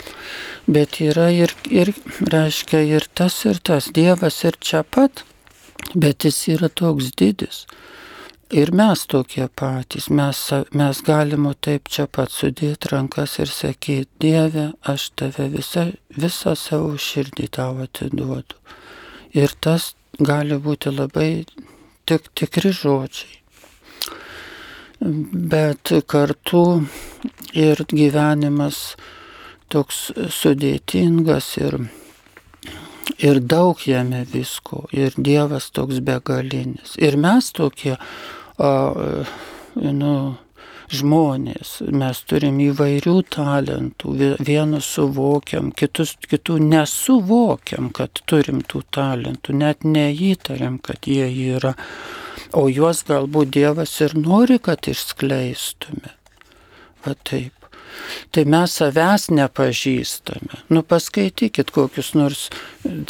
Bet 0.66 1.00
yra 1.00 1.30
ir, 1.34 1.54
ir, 1.70 1.92
reiškia, 2.32 2.82
ir 2.96 3.08
tas, 3.14 3.44
ir 3.44 3.60
tas. 3.64 3.90
Dievas 3.94 4.42
ir 4.44 4.58
čia 4.60 4.82
pat, 4.82 5.24
bet 5.94 6.24
jis 6.24 6.42
yra 6.56 6.68
toks 6.68 7.12
didis. 7.18 7.64
Ir 8.50 8.72
mes 8.74 9.04
tokie 9.06 9.46
patys, 9.54 10.08
mes, 10.10 10.38
mes 10.74 11.00
galime 11.06 11.52
taip 11.62 11.86
čia 11.86 12.08
pat 12.10 12.32
sudėti 12.34 12.90
rankas 12.90 13.36
ir 13.38 13.46
sakyti, 13.46 14.08
Dieve, 14.18 14.72
aš 14.82 15.12
tave 15.14 15.46
visą, 15.52 15.84
visą 16.18 16.56
savo 16.58 16.96
širdį 16.98 17.46
tau 17.54 17.78
atiduodu. 17.84 18.58
Ir 19.38 19.54
tas 19.62 19.92
gali 20.18 20.58
būti 20.58 20.90
labai 20.90 21.44
tik, 22.10 22.26
tikri 22.34 22.74
žodžiai. 22.74 23.38
Bet 25.00 25.92
kartu 26.06 26.64
ir 27.56 27.80
gyvenimas 27.88 28.80
toks 29.72 30.10
sudėtingas 30.34 31.54
ir, 31.62 31.78
ir 33.16 33.40
daug 33.40 33.80
jame 33.86 34.26
visko, 34.28 34.84
ir 34.92 35.16
Dievas 35.16 35.70
toks 35.72 36.02
begalinis. 36.04 36.98
Ir 37.00 37.16
mes 37.16 37.48
tokie, 37.56 37.96
a, 38.60 38.70
nu, 39.80 40.14
žmonės, 40.90 41.76
mes 41.94 42.22
turim 42.26 42.58
įvairių 42.64 43.16
talentų, 43.30 44.14
vienus 44.42 44.88
suvokiam, 44.96 45.70
kitus, 45.72 46.16
kitų 46.28 46.58
nesuvokiam, 46.66 47.90
kad 47.94 48.22
turim 48.30 48.60
tų 48.66 48.82
talentų, 48.94 49.54
net 49.62 49.86
neįtariam, 49.86 50.80
kad 50.82 51.06
jie 51.06 51.28
yra, 51.54 51.76
o 52.52 52.66
juos 52.68 53.04
galbūt 53.08 53.52
Dievas 53.54 53.94
ir 54.04 54.16
nori, 54.18 54.58
kad 54.62 54.88
išskleistume. 54.90 56.14
Va 57.04 57.16
taip. 57.24 57.54
Tai 58.30 58.44
mes 58.48 58.74
savęs 58.78 59.28
nepažįstame. 59.34 60.60
Nu 60.72 60.82
paskaitykit 60.86 61.72
kokius 61.74 62.12
nors 62.14 62.46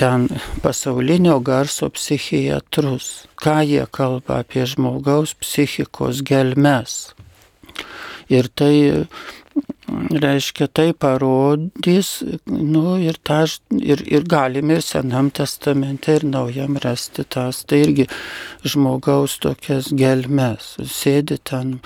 ten 0.00 0.28
pasaulinio 0.64 1.38
garso 1.44 1.90
psichiatrus. 1.94 3.26
Ką 3.40 3.60
jie 3.68 3.84
kalba 3.92 4.40
apie 4.44 4.64
žmogaus 4.66 5.34
psichikos 5.40 6.24
gelmes. 6.26 7.12
Ir 8.30 8.48
tai 8.54 9.06
reiškia, 10.10 10.68
tai 10.72 10.92
parodys, 10.92 12.10
nu, 12.46 12.96
ir, 13.02 13.18
ta, 13.26 13.42
ir, 13.76 14.02
ir 14.06 14.26
galime 14.28 14.78
ir 14.78 14.84
Senam 14.84 15.30
testamente, 15.34 16.14
ir 16.18 16.26
Naujam 16.28 16.78
rasti 16.82 17.24
tas, 17.24 17.64
tai 17.64 17.82
irgi 17.84 18.06
žmogaus 18.64 19.38
tokias 19.42 19.90
gelmes. 19.96 20.74
Sėdi 20.86 21.40
ten 21.50 21.78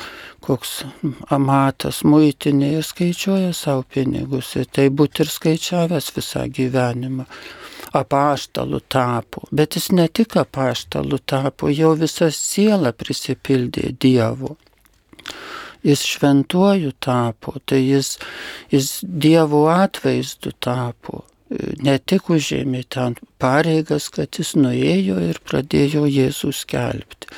koks 0.44 0.82
amatas, 1.32 2.02
muitinė 2.05 2.74
ir 2.78 2.86
skaičiuoja 2.86 3.52
savo 3.56 3.86
pinigus. 3.94 4.55
Ir 4.60 4.68
tai 4.68 4.90
būtų 4.90 5.24
ir 5.24 5.32
skaičiavęs 5.35 6.12
visą 6.16 6.47
gyvenimą 6.59 7.28
apaštalų 7.94 8.81
tapo, 8.90 9.44
bet 9.55 9.76
jis 9.78 9.93
ne 9.94 10.09
tik 10.10 10.35
apaštalų 10.40 11.20
tapo, 11.31 11.70
jau 11.70 11.93
visa 11.98 12.31
siela 12.35 12.90
prisipildė 12.93 13.93
Dievo 14.02 14.56
jis 15.85 16.02
šventuoju 16.09 16.93
tapo, 17.05 17.59
tai 17.65 17.82
jis, 17.85 18.16
jis 18.73 18.98
Dievo 19.05 19.66
atvaizdu 19.73 20.55
tapo. 20.65 21.24
Ne 21.85 21.98
tik 22.01 22.31
užėmė 22.32 22.82
ten 22.90 23.15
pareigas, 23.39 24.09
kad 24.11 24.40
jis 24.40 24.55
nuėjo 24.56 25.20
ir 25.23 25.39
pradėjo 25.44 26.06
Jėzų 26.09 26.51
skelbti, 26.56 27.28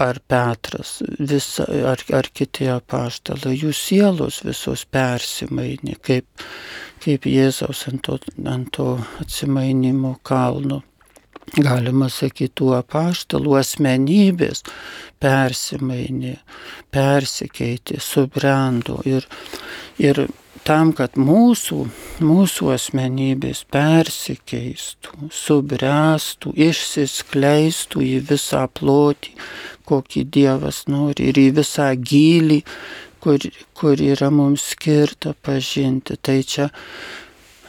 ar 0.00 0.18
Petras, 0.26 0.96
visa, 1.20 1.66
ar, 1.92 2.00
ar 2.18 2.30
kiti 2.34 2.66
apaštalai, 2.72 3.52
jų 3.60 3.70
sielos 3.76 4.40
visos 4.46 4.86
persimainė, 4.90 5.98
kaip, 6.02 6.26
kaip 7.04 7.28
Jėzaus 7.30 7.84
ant 7.92 8.02
to, 8.08 8.18
ant 8.48 8.72
to 8.74 8.88
atsimainimo 9.22 10.16
kalno. 10.26 10.82
Galima 11.52 12.08
sakyti, 12.10 12.50
tų 12.58 12.70
apaštalų 12.80 13.58
asmenybės 13.60 14.64
persimainė, 15.22 16.38
persikeitė, 16.94 18.00
subrendo 18.02 18.98
ir, 19.06 19.26
ir 20.02 20.24
tam, 20.64 20.92
kad 20.96 21.18
mūsų, 21.20 21.84
mūsų 22.24 22.72
asmenybės 22.74 23.62
persikeistų, 23.72 25.30
subręstų, 25.44 26.54
išsiskleistų 26.68 28.04
į 28.08 28.14
visą 28.32 28.64
plotį, 28.72 29.34
kokį 29.88 30.24
Dievas 30.34 30.84
nori, 30.88 31.28
ir 31.30 31.40
į 31.40 31.48
visą 31.60 31.90
gilį, 32.00 32.62
kur, 33.24 33.44
kur 33.76 34.00
yra 34.00 34.30
mums 34.32 34.64
skirta 34.72 35.34
pažinti. 35.44 36.16
Tai 36.16 36.38
čia, 36.42 36.70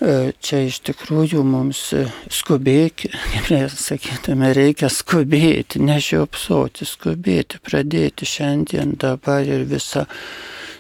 čia 0.06 0.60
iš 0.68 0.82
tikrųjų 0.86 1.41
mums 1.48 1.88
skubėti, 2.32 3.10
kaip 3.34 3.73
sakytume, 3.73 4.52
reikia 4.56 4.90
skubėti, 4.94 5.82
nežiopsoti, 5.82 6.88
skubėti, 6.90 7.61
pradėti 7.65 8.27
šiandien, 8.30 8.95
dabar 9.02 9.48
ir 9.48 9.65
visą 9.69 10.06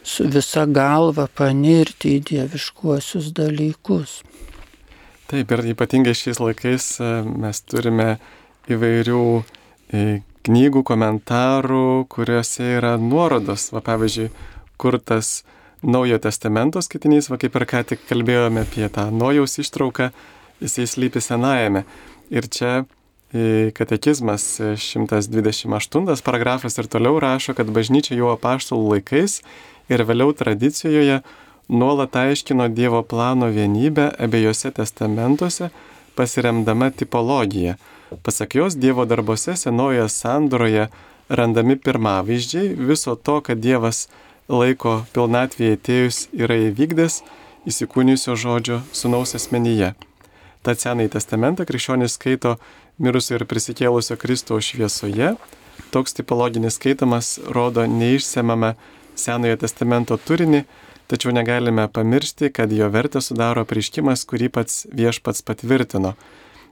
su 0.05 0.27
visa 0.29 0.67
galva 0.69 1.25
panirti 1.33 2.19
į 2.19 2.23
dieviškuosius 2.29 3.31
dalykus. 3.35 4.19
Taip, 5.25 5.49
ir 5.49 5.71
ypatingai 5.73 6.13
šiais 6.13 6.37
laikais 6.37 6.89
e, 7.01 7.09
mes 7.25 7.61
turime 7.65 8.19
įvairių 8.69 9.23
e, 9.41 10.03
knygų, 10.45 10.83
komentarų, 10.85 12.05
kuriuose 12.13 12.75
yra 12.77 12.93
nuorodos, 13.01 13.71
va 13.73 13.81
pavyzdžiui, 13.85 14.29
kur 14.77 14.99
tas 15.01 15.39
Naujo 15.81 16.19
testamento 16.23 16.81
skaitinys, 16.81 17.29
va 17.29 17.37
kaip 17.41 17.55
ir 17.55 17.65
ką 17.69 17.83
tik 17.91 18.05
kalbėjome 18.09 18.63
apie 18.65 18.87
tą 18.89 19.09
Nojaus 19.11 19.57
ištrauką, 19.61 20.11
jisai 20.63 20.87
slypi 20.87 21.21
senajame. 21.21 21.83
Ir 22.33 22.47
čia 22.49 22.73
e, 22.81 23.71
katekizmas 23.75 24.45
128 24.61 26.23
paragrafas 26.25 26.79
ir 26.79 26.87
toliau 26.87 27.19
rašo, 27.19 27.53
kad 27.57 27.69
bažnyčia 27.69 28.15
jau 28.17 28.31
apaštalų 28.33 28.95
laikais 28.95 29.41
ir 29.91 30.05
vėliau 30.07 30.33
tradicijoje 30.33 31.21
nuolat 31.67 32.15
aiškino 32.15 32.67
Dievo 32.69 33.03
plano 33.03 33.49
vienybę 33.51 34.11
abiejose 34.21 34.71
testamentuose, 34.71 35.69
pasiremdama 36.15 36.91
tipologija. 36.91 37.75
Pasak 38.23 38.55
jos, 38.55 38.77
Dievo 38.77 39.05
darbuose 39.05 39.55
senojoje 39.57 40.09
sandoroje 40.09 40.87
randami 41.29 41.75
pirmavaizdžiai 41.75 42.75
viso 42.77 43.15
to, 43.15 43.41
kad 43.41 43.57
Dievas 43.57 44.07
laiko 44.49 45.03
pilnatvėje 45.13 45.77
atėjus 45.79 46.19
yra 46.33 46.57
įvykdęs 46.69 47.21
įsikūnijusio 47.65 48.35
žodžio 48.37 48.81
sunaus 48.93 49.35
asmenyje. 49.37 49.93
Tad 50.65 50.81
Senąjį 50.81 51.13
testamentą 51.17 51.65
krikščionis 51.65 52.17
skaito 52.17 52.55
mirusio 53.01 53.39
ir 53.39 53.45
prisikėlusio 53.49 54.17
Kristaus 54.21 54.69
šviesoje. 54.69 55.35
Toks 55.93 56.15
tipologinis 56.17 56.77
skaitamas 56.79 57.37
rodo 57.57 57.85
neišsemamą 57.89 58.75
Senojo 59.15 59.55
testamento 59.61 60.17
turinį, 60.19 60.65
tačiau 61.07 61.31
negalime 61.31 61.87
pamiršti, 61.87 62.49
kad 62.51 62.71
jo 62.71 62.89
vertę 62.91 63.21
sudaro 63.23 63.63
prieškimas, 63.65 64.25
kurį 64.27 64.49
pats 64.57 64.83
viešpats 64.91 65.45
patvirtino. 65.47 66.15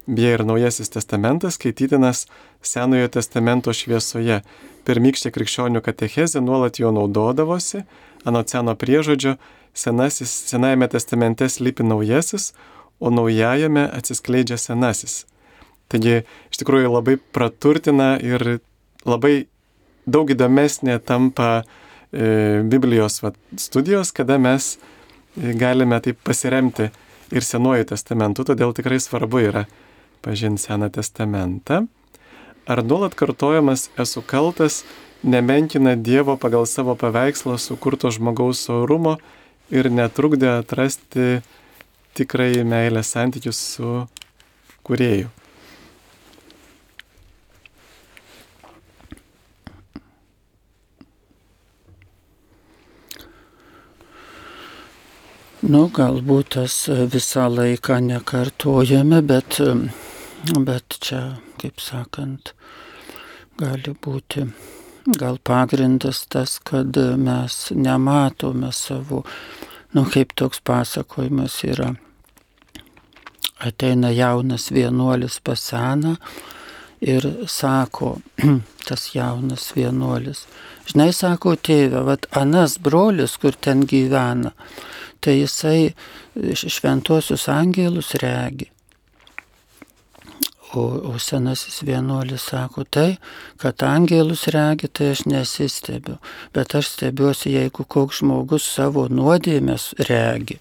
Beje 0.07 0.33
ir 0.37 0.43
Naujasis 0.45 0.89
testamentas 0.89 1.55
skaitytinas 1.55 2.25
Senojo 2.61 3.07
testamento 3.07 3.73
šviesoje. 3.73 4.41
Pirmykštė 4.83 5.31
krikščionių 5.31 5.79
katechezė 5.83 6.41
nuolat 6.43 6.79
jo 6.81 6.91
naudodavosi, 6.91 7.85
anot 8.27 8.51
seno 8.51 8.75
priežodžio, 8.75 9.37
senasis, 9.73 10.33
Senajame 10.49 10.89
testamente 10.91 11.47
slypi 11.49 11.85
naujasis, 11.87 12.51
o 12.99 13.11
naujajame 13.11 13.85
atsiskleidžia 13.95 14.59
senasis. 14.59 15.23
Taigi 15.87 16.23
iš 16.51 16.59
tikrųjų 16.59 16.91
labai 16.91 17.15
praturtina 17.35 18.17
ir 18.19 18.59
labai 19.07 19.47
daug 20.03 20.31
įdomesnė 20.35 20.99
tampa 20.99 21.63
E, 22.13 22.61
Biblijos 22.63 23.23
vat, 23.23 23.35
studijos, 23.57 24.11
kada 24.11 24.37
mes 24.37 24.75
e, 24.77 25.53
galime 25.57 25.97
taip 25.97 26.19
pasiremti 26.21 26.91
ir 27.33 27.45
Senuoju 27.45 27.87
testamentu, 27.89 28.45
todėl 28.45 28.75
tikrai 28.77 28.99
svarbu 29.01 29.41
yra 29.41 29.63
pažinti 30.23 30.63
Seną 30.63 30.89
testamentą. 30.89 31.83
Ar 32.65 32.83
nuolat 32.83 33.15
kartojamas 33.19 33.89
esu 33.99 34.23
kaltas 34.23 34.83
nemenkina 35.23 35.95
Dievo 35.95 36.37
pagal 36.39 36.65
savo 36.65 36.95
paveikslą 36.95 37.59
sukurto 37.59 38.11
žmogaus 38.11 38.63
orumo 38.71 39.17
ir 39.71 39.91
netrukdė 39.91 40.49
atrasti 40.63 41.29
tikrai 42.15 42.63
meilės 42.63 43.13
santykius 43.15 43.61
su 43.75 43.93
kurėju. 44.87 45.31
Nu, 55.63 55.85
galbūt 55.95 56.57
tas 56.57 56.73
e, 56.91 57.05
visą 57.07 57.45
laiką 57.47 58.01
nekartojame, 58.03 59.21
bet, 59.23 59.61
e, 59.63 59.75
bet 60.43 60.97
čia, 60.99 61.37
kaip 61.61 61.79
sakant, 61.79 62.51
gali 63.59 63.93
būti 64.03 64.47
gal 65.05 65.37
pagrindas 65.43 66.25
tas, 66.27 66.59
kad 66.59 66.97
mes 67.17 67.71
nematome 67.75 68.71
savo, 68.71 69.23
nu, 69.91 70.05
kaip 70.05 70.33
toks 70.35 70.59
pasakojimas 70.63 71.59
yra. 71.67 71.93
Ateina 73.63 74.11
jaunas 74.11 74.71
vienuolis 74.71 75.39
pas 75.43 75.61
seną 75.63 76.15
ir 77.01 77.27
sako, 77.47 78.17
tas 78.87 79.09
jaunas 79.15 79.71
vienuolis, 79.75 80.45
žinai, 80.87 81.11
sako 81.15 81.55
tėvė, 81.55 82.03
vad 82.07 82.27
anas 82.35 82.77
brolis, 82.79 83.37
kur 83.39 83.55
ten 83.55 83.87
gyvena, 83.87 84.51
tai 85.23 85.39
jisai 85.39 85.93
šventuosius 86.67 87.47
angelus 87.51 88.15
regi. 88.23 88.72
O, 90.73 90.81
o 91.13 91.19
senasis 91.21 91.83
vienuolis 91.85 92.47
sako 92.49 92.83
tai, 92.83 93.17
kad 93.61 93.83
angelus 93.85 94.47
regi, 94.49 94.87
tai 94.89 95.11
aš 95.13 95.19
nesistebiu, 95.29 96.15
bet 96.53 96.73
aš 96.73 96.87
stebiuosi, 96.95 97.51
jeigu 97.53 97.85
koks 97.85 98.23
žmogus 98.23 98.65
savo 98.73 99.03
nuodėmės 99.05 99.91
regi, 100.09 100.57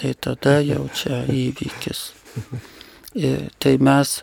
tai 0.00 0.14
tada 0.16 0.54
jau 0.64 0.86
čia 0.96 1.18
įvykis. 1.44 2.06
Ir 3.14 3.50
tai 3.60 3.74
mes, 3.84 4.14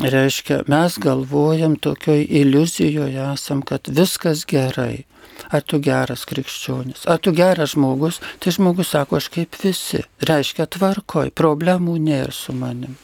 reiškia, 0.00 0.62
mes 0.70 0.98
galvojam 1.02 1.74
tokioj 1.74 2.22
iliuzijoje 2.22 3.26
esam, 3.32 3.64
kad 3.66 3.90
viskas 3.90 4.46
gerai. 4.46 5.04
Ar 5.50 5.64
tu 5.66 5.80
geras 5.82 6.22
krikščionis, 6.30 7.08
ar 7.10 7.18
tu 7.18 7.32
geras 7.34 7.74
žmogus, 7.74 8.20
tai 8.38 8.54
žmogus 8.54 8.92
sako, 8.94 9.18
aš 9.18 9.32
kaip 9.34 9.58
visi, 9.64 10.04
reiškia 10.22 10.68
tvarkoj, 10.78 11.34
problemų 11.34 11.98
nėra 12.06 12.30
su 12.32 12.54
manim. 12.54 12.94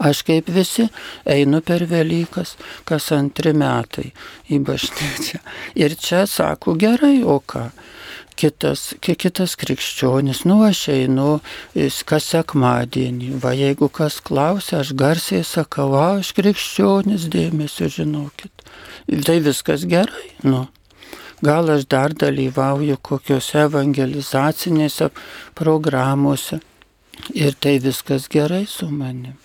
Aš 0.00 0.22
kaip 0.24 0.48
visi 0.48 0.86
einu 1.28 1.60
per 1.60 1.84
Velykas, 1.84 2.54
kas 2.88 3.10
antri 3.12 3.52
metai 3.52 4.08
į 4.48 4.62
bažnyčią. 4.64 5.40
Ir 5.76 5.96
čia 6.00 6.24
sako 6.30 6.76
gerai, 6.80 7.20
o 7.20 7.36
ką? 7.44 7.68
Kitas, 8.40 8.94
kitas 9.04 9.52
krikščionis, 9.60 10.46
nu 10.48 10.62
aš 10.64 10.86
einu 10.94 11.42
kas 12.08 12.30
sekmadienį, 12.32 13.34
va 13.42 13.52
jeigu 13.52 13.90
kas 13.92 14.16
klausia, 14.24 14.78
aš 14.80 14.94
garsiai 14.96 15.44
sakau, 15.44 15.92
aš 16.00 16.32
krikščionis 16.38 17.28
dėmesio 17.34 17.90
žinokit. 17.92 18.64
Tai 19.26 19.36
viskas 19.44 19.84
gerai, 19.84 20.30
nu 20.48 20.64
gal 21.44 21.68
aš 21.76 21.84
dar 21.92 22.16
dalyvauju 22.16 22.96
kokiuose 23.02 23.66
evangelizacinėse 23.66 25.10
programuose 25.60 26.60
ir 27.36 27.56
tai 27.60 27.78
viskas 27.84 28.28
gerai 28.32 28.64
su 28.68 28.88
manim. 28.88 29.36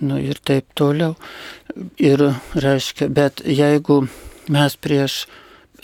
Nu 0.00 0.18
ir 0.20 0.40
taip 0.44 0.74
toliau. 0.76 1.16
Ir 2.00 2.22
reiškia, 2.54 3.08
bet 3.08 3.42
jeigu 3.44 4.02
mes 4.52 4.76
prieš, 4.76 5.24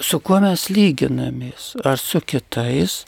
su 0.01 0.21
kuo 0.25 0.41
mes 0.43 0.69
lyginamės, 0.73 1.73
ar 1.85 2.01
su 2.01 2.21
kitais, 2.21 3.03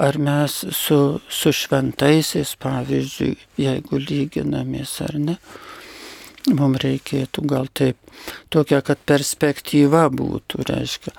ar 0.00 0.18
mes 0.20 0.60
su, 0.76 1.00
su 1.28 1.52
šventaisiais, 1.52 2.54
pavyzdžiui, 2.60 3.36
jeigu 3.60 4.00
lyginamės 4.00 4.96
ar 5.06 5.16
ne, 5.20 5.36
mums 6.48 6.82
reikėtų 6.84 7.44
gal 7.48 7.68
taip, 7.72 7.96
tokia, 8.52 8.80
kad 8.84 9.00
perspektyva 9.08 10.06
būtų, 10.12 10.64
reiškia, 10.68 11.14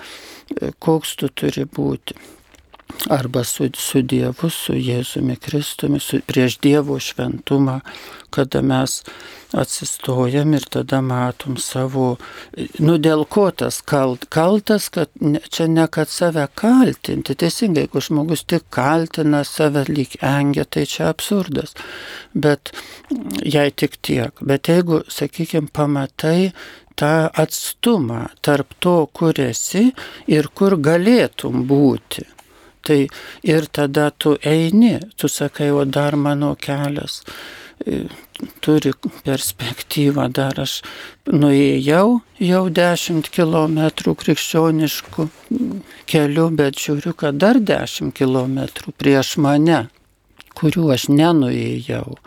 koks 0.82 1.16
tu 1.20 1.30
turi 1.34 1.66
būti. 1.66 2.18
Arba 3.10 3.44
su, 3.44 3.68
su 3.74 4.02
Dievu, 4.02 4.50
su 4.50 4.74
Jėzumi 4.78 5.36
Kristumi, 5.40 6.00
su, 6.00 6.20
prieš 6.26 6.58
Dievo 6.62 6.98
šventumą, 7.00 7.80
kada 8.32 8.62
mes 8.62 9.02
atsistojam 9.52 10.54
ir 10.56 10.64
tada 10.72 11.02
matom 11.04 11.58
savo, 11.60 12.16
nu 12.80 12.96
dėl 13.02 13.26
ko 13.28 13.50
tas 13.50 13.82
kalt, 13.84 14.24
kaltas, 14.32 14.88
kad 14.94 15.12
ne, 15.20 15.42
čia 15.52 15.66
ne 15.68 15.84
kad 15.92 16.08
save 16.08 16.46
kaltinti, 16.56 17.36
teisingai, 17.36 17.86
jeigu 17.86 18.00
žmogus 18.06 18.46
tik 18.48 18.64
kaltina 18.72 19.42
save 19.44 19.84
lyg 19.90 20.16
engia, 20.24 20.64
tai 20.64 20.86
čia 20.88 21.10
absurdas, 21.12 21.76
bet 22.32 22.72
jei 23.44 23.74
tik 23.76 23.98
tiek, 24.00 24.40
bet 24.40 24.72
jeigu, 24.72 25.02
sakykime, 25.12 25.68
pamatai 25.76 26.52
tą 26.96 27.28
atstumą 27.44 28.26
tarp 28.40 28.72
to, 28.80 29.02
kur 29.12 29.36
esi 29.40 29.90
ir 30.32 30.48
kur 30.56 30.80
galėtum 30.80 31.66
būti. 31.68 32.24
Tai 32.82 32.98
ir 33.46 33.68
tada 33.70 34.10
tu 34.10 34.36
eini, 34.42 34.98
tu 35.16 35.28
sakai, 35.28 35.70
o 35.70 35.84
dar 35.84 36.16
mano 36.16 36.54
kelias. 36.58 37.22
E, 37.86 38.04
turi 38.62 38.92
perspektyvą, 39.26 40.28
dar. 40.34 40.60
Aš 40.62 40.80
nuėjau 41.30 42.20
jau 42.42 42.62
10 42.82 43.30
km 43.34 43.80
krikščioniškų 44.22 45.28
kelių, 46.10 46.46
bet 46.58 46.78
žiūriu, 46.82 47.14
kad 47.18 47.38
dar 47.42 47.60
10 47.62 48.14
km 48.18 48.62
prieš 48.98 49.36
mane 49.42 49.86
kurių 50.58 50.90
aš 50.94 51.08
nenuėjau. 51.12 52.18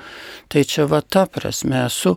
Tai 0.52 0.64
čia 0.64 0.88
va 0.92 1.02
ta 1.02 1.26
prasme 1.30 1.86
esu 1.86 2.16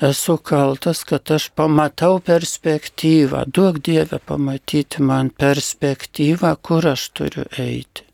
esu 0.00 0.36
kaltas, 0.36 1.04
kad 1.04 1.30
aš 1.30 1.48
pamatau 1.54 2.20
perspektyvą. 2.20 3.44
Duok 3.46 3.78
Dievę 3.78 4.18
pamatyti 4.18 5.02
man 5.02 5.30
perspektyvą, 5.30 6.56
kur 6.62 6.88
aš 6.88 7.08
turiu 7.10 7.44
eiti. 7.58 8.04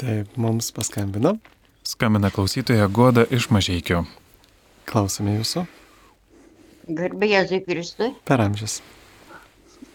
Taip, 0.00 0.36
mums 0.36 0.72
paskambino. 0.72 1.36
Skambina 1.84 2.30
klausytoja 2.30 2.88
Goda 2.88 3.26
iš 3.30 3.50
Mažieikio. 3.50 4.04
Klausome 4.88 5.36
jūsų. 5.36 5.66
Garbė 6.96 7.28
Jėzui 7.34 7.60
Kristui. 7.66 8.14
Per 8.24 8.40
amžius. 8.40 8.80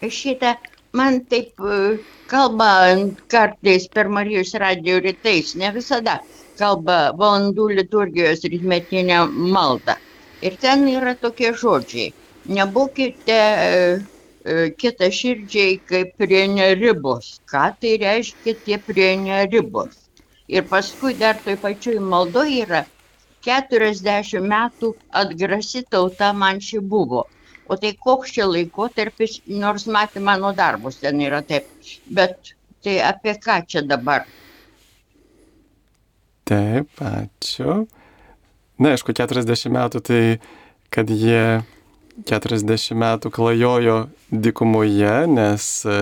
Šitą 0.00 0.54
man 0.98 1.20
taip 1.30 1.60
e, 1.60 1.98
kalba 2.32 2.70
kartais 3.32 3.86
per 3.94 4.08
Marijos 4.16 4.54
radio 4.64 4.98
rytais, 5.06 5.54
ne 5.62 5.70
visada 5.76 6.16
kalba 6.58 6.98
valandų 7.20 7.68
liturgijos 7.78 8.44
rytmetinę 8.52 9.20
maldą. 9.56 9.96
Ir 10.46 10.56
ten 10.62 10.86
yra 10.88 11.14
tokie 11.20 11.52
žodžiai. 11.62 12.12
Nebūkite 12.56 13.36
e, 13.36 13.68
e, 14.44 14.56
kita 14.80 15.10
širdžiai 15.18 15.78
kaip 15.90 16.12
prie 16.20 16.42
neribos. 16.52 17.36
Ką 17.50 17.68
tai 17.80 17.96
reiškia 18.02 18.56
tie 18.64 18.80
prie 18.88 19.14
neribos? 19.22 19.96
Ir 20.48 20.68
paskui 20.70 21.16
dar 21.18 21.40
toj 21.44 21.56
pačioj 21.62 21.98
maldoje 22.12 22.60
yra 22.66 22.84
40 23.46 24.42
metų 24.52 24.92
atgrasi 25.22 25.82
tauta 25.90 26.32
man 26.44 26.62
ši 26.68 26.80
buvo. 26.92 27.26
O 27.68 27.76
tai 27.76 27.92
koks 27.98 28.30
čia 28.36 28.46
laikotarpis, 28.46 29.40
nors 29.50 29.86
matė 29.90 30.22
mano 30.22 30.52
darbus 30.54 31.00
ten 31.02 31.18
yra 31.24 31.42
taip. 31.42 31.66
Bet 32.06 32.52
tai 32.84 33.00
apie 33.02 33.34
ką 33.42 33.58
čia 33.66 33.82
dabar? 33.82 34.26
Taip, 36.46 36.92
ačiū. 37.02 37.86
Na, 38.78 38.92
aišku, 38.94 39.16
40 39.16 39.72
metų 39.74 40.02
tai, 40.06 40.20
kad 40.94 41.10
jie 41.10 41.64
40 42.28 42.94
metų 43.02 43.32
klajojo 43.34 43.96
dikumoje, 44.30 45.16
nes 45.32 45.66
e, 45.90 45.98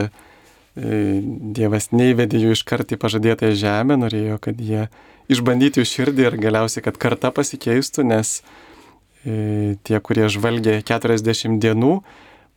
Dievas 0.75 1.93
neįvedė 1.95 2.43
jų 2.43 2.57
iškart 2.59 2.93
į 2.93 2.99
pažadėtąją 3.01 3.57
žemę, 3.57 3.97
norėjo, 4.03 4.41
kad 4.43 4.59
jie 4.59 4.89
išbandytų 5.33 5.81
jų 5.81 5.91
širdį 5.93 6.27
ir 6.27 6.37
galiausiai, 6.43 6.83
kad 6.85 6.99
karta 7.01 7.31
pasikeistų, 7.33 8.05
nes 8.11 8.41
e, 8.43 8.64
tie, 9.25 10.01
kurie 10.05 10.29
žvalgė 10.33 10.81
40 10.85 11.59
dienų 11.63 11.95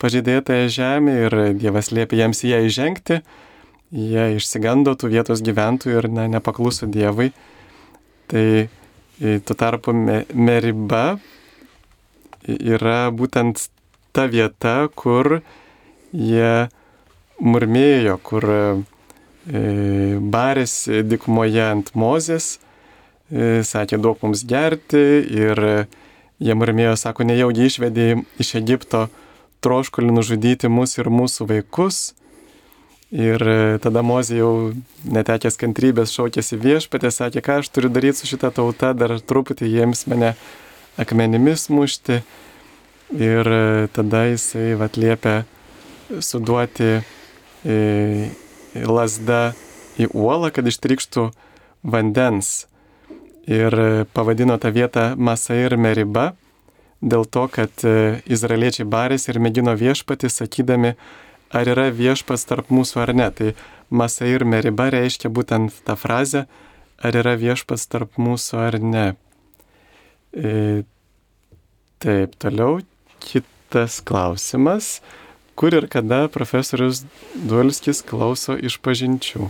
pažadėtąją 0.02 0.72
žemę 0.74 1.14
ir 1.26 1.38
Dievas 1.58 1.94
liepė 1.96 2.20
jiems 2.20 2.44
į 2.44 2.52
ją 2.52 2.64
įžengti, 2.68 3.22
jie 3.96 4.26
išsigando 4.36 4.94
tų 5.00 5.14
vietos 5.16 5.42
gyventojų 5.42 6.04
ir 6.04 6.10
na, 6.12 6.28
nepakluso 6.32 6.90
Dievui. 6.92 7.32
Tai 8.28 8.44
Tuo 9.18 9.56
tarpu 9.58 9.94
Meriba 10.38 11.18
yra 12.46 13.08
būtent 13.10 13.64
ta 14.14 14.28
vieta, 14.30 14.76
kur 14.94 15.40
jie 16.14 16.52
murmėjo, 17.42 18.20
kur 18.22 18.46
e, 18.46 18.60
barėsi 20.22 21.02
dikmoje 21.10 21.66
ant 21.66 21.90
mozės, 21.98 22.60
e, 23.34 23.66
sakė 23.66 23.98
duok 23.98 24.22
mums 24.22 24.46
gerti 24.46 25.02
ir 25.34 25.64
jie 26.40 26.56
murmėjo, 26.58 26.96
sako, 27.00 27.26
nejaugi 27.28 27.68
išvedė 27.68 28.08
iš 28.42 28.56
Egipto 28.60 29.08
troškulį 29.66 30.14
nužudyti 30.14 30.70
mus 30.70 30.98
ir 31.00 31.10
mūsų 31.10 31.50
vaikus. 31.50 32.14
Ir 33.08 33.40
e, 33.40 33.78
tada 33.80 34.02
Mozė 34.04 34.42
jau 34.42 34.52
netekęs 35.08 35.56
kantrybės 35.62 36.12
šaukėsi 36.12 36.60
viešpatė, 36.60 37.08
sakė, 37.14 37.44
ką 37.44 37.62
aš 37.62 37.70
turiu 37.72 37.92
daryti 37.94 38.20
su 38.20 38.28
šitą 38.28 38.52
tautą, 38.52 38.92
dar 39.00 39.14
truputį 39.24 39.70
jiems 39.72 40.04
mane 40.12 40.34
akmenimis 41.00 41.70
mušti. 41.72 42.20
Ir 43.16 43.48
e, 43.48 43.88
tada 43.96 44.26
jisai 44.28 44.76
atliepia 44.84 45.46
suduoti 46.20 46.98
e, 47.00 47.78
lasdą 48.76 49.54
į 49.96 50.12
uolą, 50.12 50.52
kad 50.52 50.68
ištrykštų 50.68 51.30
vandens. 51.88 52.68
Ir 53.48 53.74
pavadino 54.12 54.58
tą 54.60 54.74
vietą 54.76 55.14
Masair 55.16 55.78
Meriba, 55.80 56.34
dėl 57.00 57.24
to, 57.32 57.46
kad 57.48 57.72
izraeliečiai 58.28 58.88
barėsi 58.90 59.32
ir 59.32 59.40
mėgino 59.40 59.72
viešpatį, 59.80 60.32
sakydami, 60.34 60.96
ar 61.56 61.70
yra 61.72 61.88
viešpas 61.96 62.44
tarp 62.50 62.72
mūsų 62.74 63.04
ar 63.06 63.14
ne. 63.16 63.30
Tai 63.32 63.54
Masair 63.90 64.44
Meriba 64.44 64.90
reiškia 64.92 65.32
būtent 65.32 65.80
tą 65.88 65.96
frazę, 65.96 66.46
ar 67.00 67.16
yra 67.16 67.38
viešpas 67.40 67.88
tarp 67.88 68.18
mūsų 68.20 68.60
ar 68.66 68.80
ne. 68.84 69.06
E, 70.34 70.84
taip, 72.04 72.36
toliau 72.42 72.82
kitas 73.24 74.02
klausimas. 74.04 75.00
Kur 75.58 75.74
ir 75.74 75.88
kada 75.90 76.28
profesorius 76.30 77.06
Dulskis 77.34 78.04
klauso 78.06 78.58
iš 78.60 78.78
pažinčių? 78.84 79.48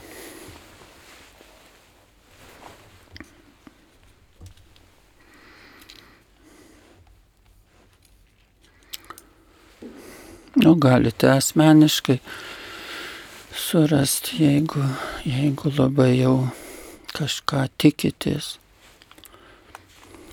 Nu, 10.68 10.76
galite 10.76 11.30
asmeniškai 11.32 12.18
surasti, 13.56 14.44
jeigu, 14.44 14.82
jeigu 15.24 15.72
labai 15.78 16.10
jau 16.18 16.34
kažką 17.16 17.62
tikitės. 17.80 18.58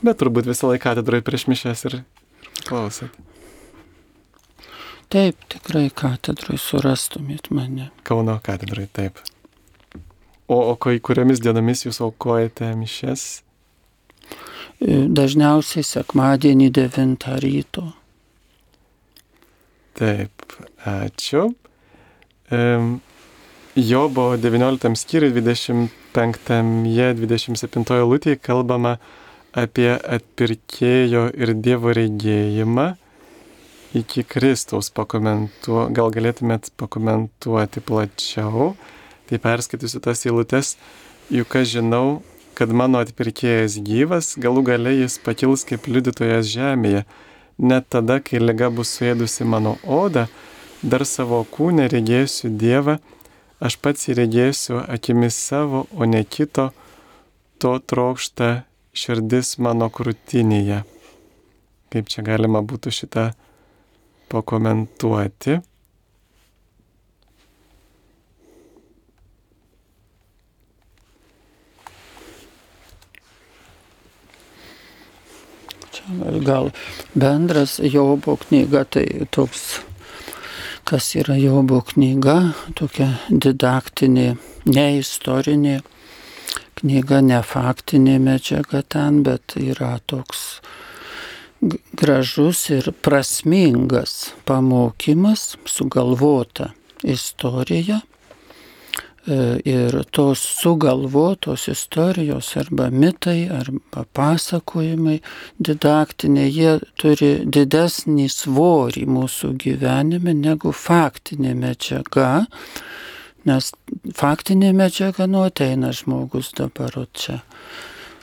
Bet 0.02 0.18
turbūt 0.18 0.50
visą 0.50 0.72
laiką 0.72 0.88
katedrai 0.88 1.22
prieš 1.22 1.46
mišęs 1.52 1.86
ir, 1.86 1.96
klausėt. 2.66 3.14
Taip, 5.14 5.38
tikrai 5.54 5.86
katedrai 6.02 6.58
surastumėt 6.58 7.52
mane. 7.54 7.92
Kauno 8.02 8.40
katedrai, 8.42 8.90
taip. 8.90 9.22
O, 10.50 10.58
o 10.58 10.74
kai 10.74 10.98
kuriomis 10.98 11.46
dienomis 11.46 11.86
jūs 11.86 12.02
aukojate 12.02 12.74
mišes? 12.74 13.28
Dažniausiai 14.82 15.86
sekmadienį 15.86 16.74
9 16.82 17.36
ryto. 17.46 17.92
Taip, 19.94 20.30
ačiū. 20.84 21.54
Jobo 23.74 24.36
19 24.38 24.96
skyriui 24.98 25.40
25-27 25.40 28.02
lūtėje 28.10 28.36
kalbama 28.38 28.98
apie 29.54 29.90
atpirkėjo 29.94 31.30
ir 31.34 31.54
Dievo 31.58 31.92
regėjimą 31.94 32.96
iki 33.94 34.24
Kristaus 34.26 34.90
pakomentuo, 34.94 35.88
gal 35.94 36.10
galėtumėt 36.14 36.70
pakomentuoti 36.78 37.82
plačiau. 37.86 38.74
Tai 39.30 39.38
perskaitysiu 39.40 40.02
tas 40.04 40.26
eilutes, 40.26 40.74
juk 41.32 41.54
aš 41.56 41.78
žinau, 41.78 42.22
kad 42.58 42.74
mano 42.74 42.98
atpirkėjas 43.02 43.78
gyvas, 43.86 44.34
galų 44.38 44.62
gale 44.66 44.92
jis 44.98 45.18
pakils 45.22 45.64
kaip 45.66 45.86
liudytojas 45.90 46.46
žemėje 46.50 47.04
net 47.58 47.88
tada, 47.88 48.20
kai 48.20 48.40
liga 48.42 48.70
bus 48.70 48.92
suėdusi 48.96 49.46
mano 49.46 49.76
odą, 49.84 50.26
dar 50.82 51.04
savo 51.06 51.42
kūnę 51.50 51.88
regėsiu 51.92 52.50
Dievą, 52.50 52.98
aš 53.60 53.78
pats 53.80 54.08
jį 54.08 54.18
regėsiu 54.20 54.80
akimis 54.82 55.38
savo, 55.38 55.86
o 55.94 56.04
ne 56.04 56.24
kito, 56.24 56.70
to 57.58 57.78
trokšta 57.78 58.64
širdis 58.94 59.56
mano 59.58 59.88
krūtinėje. 59.90 60.82
Kaip 61.94 62.10
čia 62.10 62.24
galima 62.26 62.62
būtų 62.62 62.92
šitą 62.92 63.30
pakomentuoti? 64.32 65.60
Gal 76.44 76.70
bendras 77.14 77.78
Jobo 77.82 78.36
knyga, 78.36 78.84
tai 78.84 79.26
toks, 79.30 79.80
kas 80.84 81.14
yra 81.16 81.36
Jobo 81.40 81.80
knyga, 81.92 82.54
tokia 82.78 83.14
didaktinė, 83.30 84.34
ne 84.68 84.86
istorinė 84.98 85.80
knyga, 86.80 87.20
ne 87.24 87.40
faktinė 87.42 88.18
medžiaga 88.20 88.82
ten, 88.82 89.22
bet 89.26 89.56
yra 89.60 89.98
toks 90.06 90.60
gražus 91.96 92.66
ir 92.70 92.90
prasmingas 93.02 94.34
pamokymas, 94.44 95.54
sugalvota 95.64 96.72
istorija. 97.02 98.02
E, 99.24 99.36
ir 99.64 100.02
tos 100.12 100.38
sugalvotos 100.38 101.68
istorijos 101.72 102.56
arba 102.60 102.90
mitai, 102.92 103.48
arba 103.48 104.04
pasakojimai 104.12 105.22
didaktiniai, 105.56 106.50
jie 106.52 106.74
turi 107.00 107.30
didesnį 107.48 108.26
svorį 108.28 109.06
mūsų 109.08 109.54
gyvenime 109.64 110.36
negu 110.36 110.74
faktinė 110.76 111.54
medžiaga, 111.56 112.44
nes 113.48 113.72
faktinė 114.12 114.74
medžiaga 114.76 115.24
nuoteina 115.24 115.94
žmogus 115.96 116.52
dabar 116.60 116.92
čia 117.16 117.40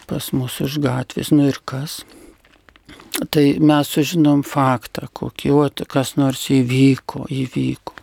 pas 0.06 0.30
mus 0.38 0.62
už 0.62 0.78
gatvės, 0.86 1.34
nu 1.34 1.50
ir 1.50 1.58
kas? 1.66 2.04
Tai 3.30 3.46
mes 3.62 3.90
sužinom 3.94 4.42
faktą, 4.42 5.06
kokį, 5.14 5.52
o 5.54 5.86
kas 5.90 6.16
nors 6.18 6.48
įvyko, 6.50 7.28
įvyko. 7.30 7.94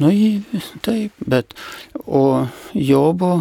Nu, 0.00 0.08
į, 0.08 0.60
taip, 0.84 1.12
bet 1.20 1.52
o 2.06 2.46
Jobo 2.72 3.32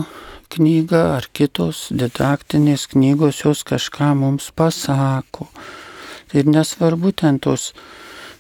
knyga 0.52 1.04
ar 1.18 1.28
kitos 1.36 1.88
didaktinės 1.96 2.88
knygos 2.92 3.44
jos 3.46 3.64
kažką 3.68 4.14
mums 4.20 4.50
pasako. 4.56 5.48
Ir 6.36 6.50
nesvarbu 6.50 7.14
ten 7.16 7.40
tos, 7.40 7.70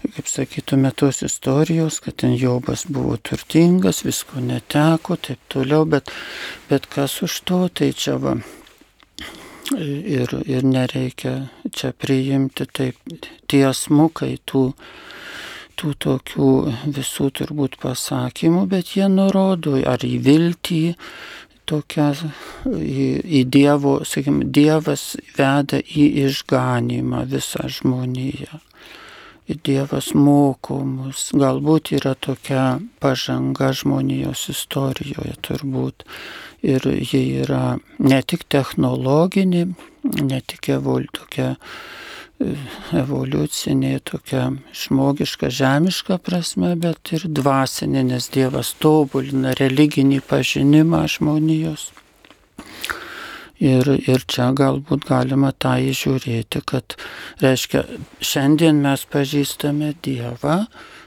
kaip 0.03 0.27
sakytume, 0.27 0.91
tos 0.91 1.21
istorijos, 1.23 2.01
kad 2.03 2.19
ten 2.23 2.35
Jobas 2.35 2.83
buvo 2.91 3.15
turtingas, 3.15 4.03
visko 4.07 4.43
neteko, 4.43 5.15
taip 5.15 5.39
toliau, 5.53 5.85
bet, 5.87 6.11
bet 6.67 6.89
kas 6.91 7.21
už 7.23 7.41
to, 7.47 7.61
tai 7.71 7.93
čia 7.95 8.17
va, 8.19 8.35
ir, 9.75 10.33
ir 10.45 10.65
nereikia 10.65 11.47
čia 11.75 11.91
priimti 11.91 12.67
taip 12.71 13.17
tiesmukai 13.51 14.37
tų, 14.47 14.63
tų 15.77 15.93
tokių 16.05 16.51
visų 16.95 17.31
turbūt 17.41 17.79
pasakymų, 17.81 18.67
bet 18.71 18.95
jie 18.95 19.09
nurodo 19.11 19.75
ar 19.87 20.05
į 20.05 20.15
viltį, 20.25 20.83
tokia 21.67 22.13
į, 22.65 23.07
į 23.39 23.43
Dievo, 23.51 23.99
sakykime, 24.07 24.47
Dievas 24.55 25.15
veda 25.37 25.81
į 25.81 26.07
išganimą 26.27 27.25
visą 27.31 27.67
žmoniją. 27.67 28.61
Ir 29.47 29.59
Dievas 29.63 30.11
moko 30.15 30.81
mus. 30.83 31.29
Galbūt 31.31 31.93
yra 31.95 32.17
tokia 32.19 32.81
pažanga 32.99 33.71
žmonijos 33.75 34.49
istorijoje 34.51 35.37
turbūt 35.47 36.03
ir 36.63 36.81
ji 37.11 37.21
yra 37.43 37.77
ne 37.99 38.21
tik 38.21 38.47
technologinė, 38.49 39.67
ne 40.21 40.39
tik 40.41 40.69
evol, 40.73 41.05
tokia 41.13 41.53
e, 41.53 42.55
evoliucinė, 42.97 43.93
tokia 44.07 44.49
žmogiška, 44.73 45.51
žemiška 45.53 46.17
prasme, 46.23 46.73
bet 46.79 47.13
ir 47.13 47.27
dvasinė, 47.29 48.03
nes 48.11 48.29
Dievas 48.33 48.73
tobulina 48.81 49.53
religinį 49.59 50.21
pažinimą 50.27 51.05
žmonijos. 51.17 51.91
Ir, 53.57 53.87
ir 54.05 54.21
čia 54.29 54.51
galbūt 54.53 55.07
galima 55.09 55.49
tą 55.49 55.79
įžiūrėti, 55.81 56.61
kad, 56.69 56.93
reiškia, 57.41 57.87
šiandien 58.21 58.83
mes 58.83 59.05
pažįstame 59.09 59.95
Dievą, 60.05 60.59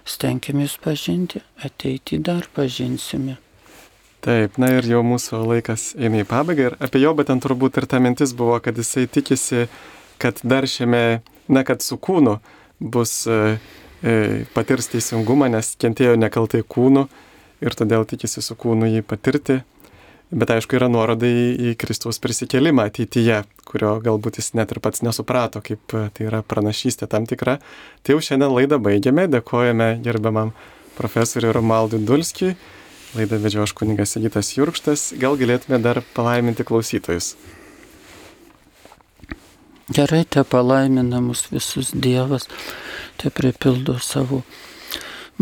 stenkimės 0.03 0.75
pažinti, 0.83 1.45
ateiti 1.63 2.19
dar 2.19 2.51
pažinsime. 2.57 3.39
Taip, 4.21 4.59
na 4.61 4.69
ir 4.77 4.85
jau 4.85 5.01
mūsų 5.01 5.39
laikas 5.49 5.95
eina 5.97 6.21
į 6.21 6.27
pabaigą 6.29 6.67
ir 6.69 6.75
apie 6.85 7.01
jo, 7.01 7.15
bet 7.17 7.31
ten 7.31 7.41
turbūt 7.41 7.79
ir 7.81 7.87
ta 7.89 8.03
mintis 8.05 8.35
buvo, 8.37 8.59
kad 8.61 8.77
jisai 8.77 9.07
tikisi, 9.09 9.65
kad 10.21 10.43
dar 10.45 10.67
šiame, 10.69 11.23
na, 11.49 11.63
kad 11.65 11.81
su 11.81 11.97
kūnu 11.97 12.35
bus 12.81 13.15
e, 13.25 13.57
e, 14.05 14.17
patirs 14.53 14.91
teisingumą, 14.93 15.49
nes 15.49 15.73
kentėjo 15.81 16.19
nekaltai 16.21 16.61
kūnu 16.69 17.07
ir 17.65 17.77
todėl 17.77 18.05
tikisi 18.09 18.45
su 18.45 18.57
kūnu 18.61 18.91
jį 18.91 19.07
patirti. 19.09 19.63
Bet 20.31 20.53
aišku, 20.53 20.77
yra 20.79 20.87
nuoroda 20.93 21.27
į, 21.27 21.47
į 21.71 21.73
Kristaus 21.81 22.21
prisikėlimą 22.23 22.85
ateityje, 22.87 23.41
kurio 23.67 23.97
galbūt 24.05 24.37
jis 24.39 24.53
net 24.55 24.71
ir 24.71 24.79
pats 24.85 25.01
nesuprato, 25.03 25.63
kaip 25.65 25.97
e, 25.97 26.03
tai 26.13 26.27
yra 26.29 26.43
pranašystė 26.45 27.09
tam 27.09 27.25
tikra. 27.31 27.57
Tai 28.05 28.19
jau 28.19 28.21
šiandien 28.29 28.53
laidą 28.53 28.77
baigiame, 28.85 29.25
dėkojame 29.33 29.89
gerbiamam 30.05 30.53
profesoriui 31.01 31.57
Romaldui 31.57 32.05
Dulskijui. 32.05 32.53
Laidą 33.15 33.41
vedžio 33.43 33.65
aš 33.67 33.73
kuningas 33.75 34.13
Sigitas 34.15 34.53
Jurkštas. 34.55 35.09
Gal 35.19 35.35
galėtume 35.41 35.81
dar 35.83 35.99
palaiminti 36.15 36.63
klausytojus? 36.67 37.33
Gerai, 39.91 40.23
te 40.23 40.45
palaimina 40.47 41.19
mus 41.19 41.49
visus 41.51 41.91
Dievas, 41.91 42.47
te 43.19 43.33
pripildo 43.35 43.97
savo 43.99 44.45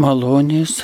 malonės, 0.01 0.79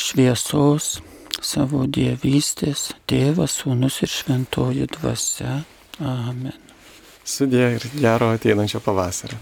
šviesos, 0.00 1.02
savo 1.44 1.84
dievystės, 1.84 2.88
tėvas, 3.10 3.58
sūnus 3.60 4.00
ir 4.06 4.14
šventoji 4.14 4.88
dvasia. 4.96 5.60
Amen. 6.00 6.56
Sudė 7.28 7.74
ir 7.76 7.84
gero 8.00 8.32
ateinančio 8.32 8.80
pavasario. 8.80 9.36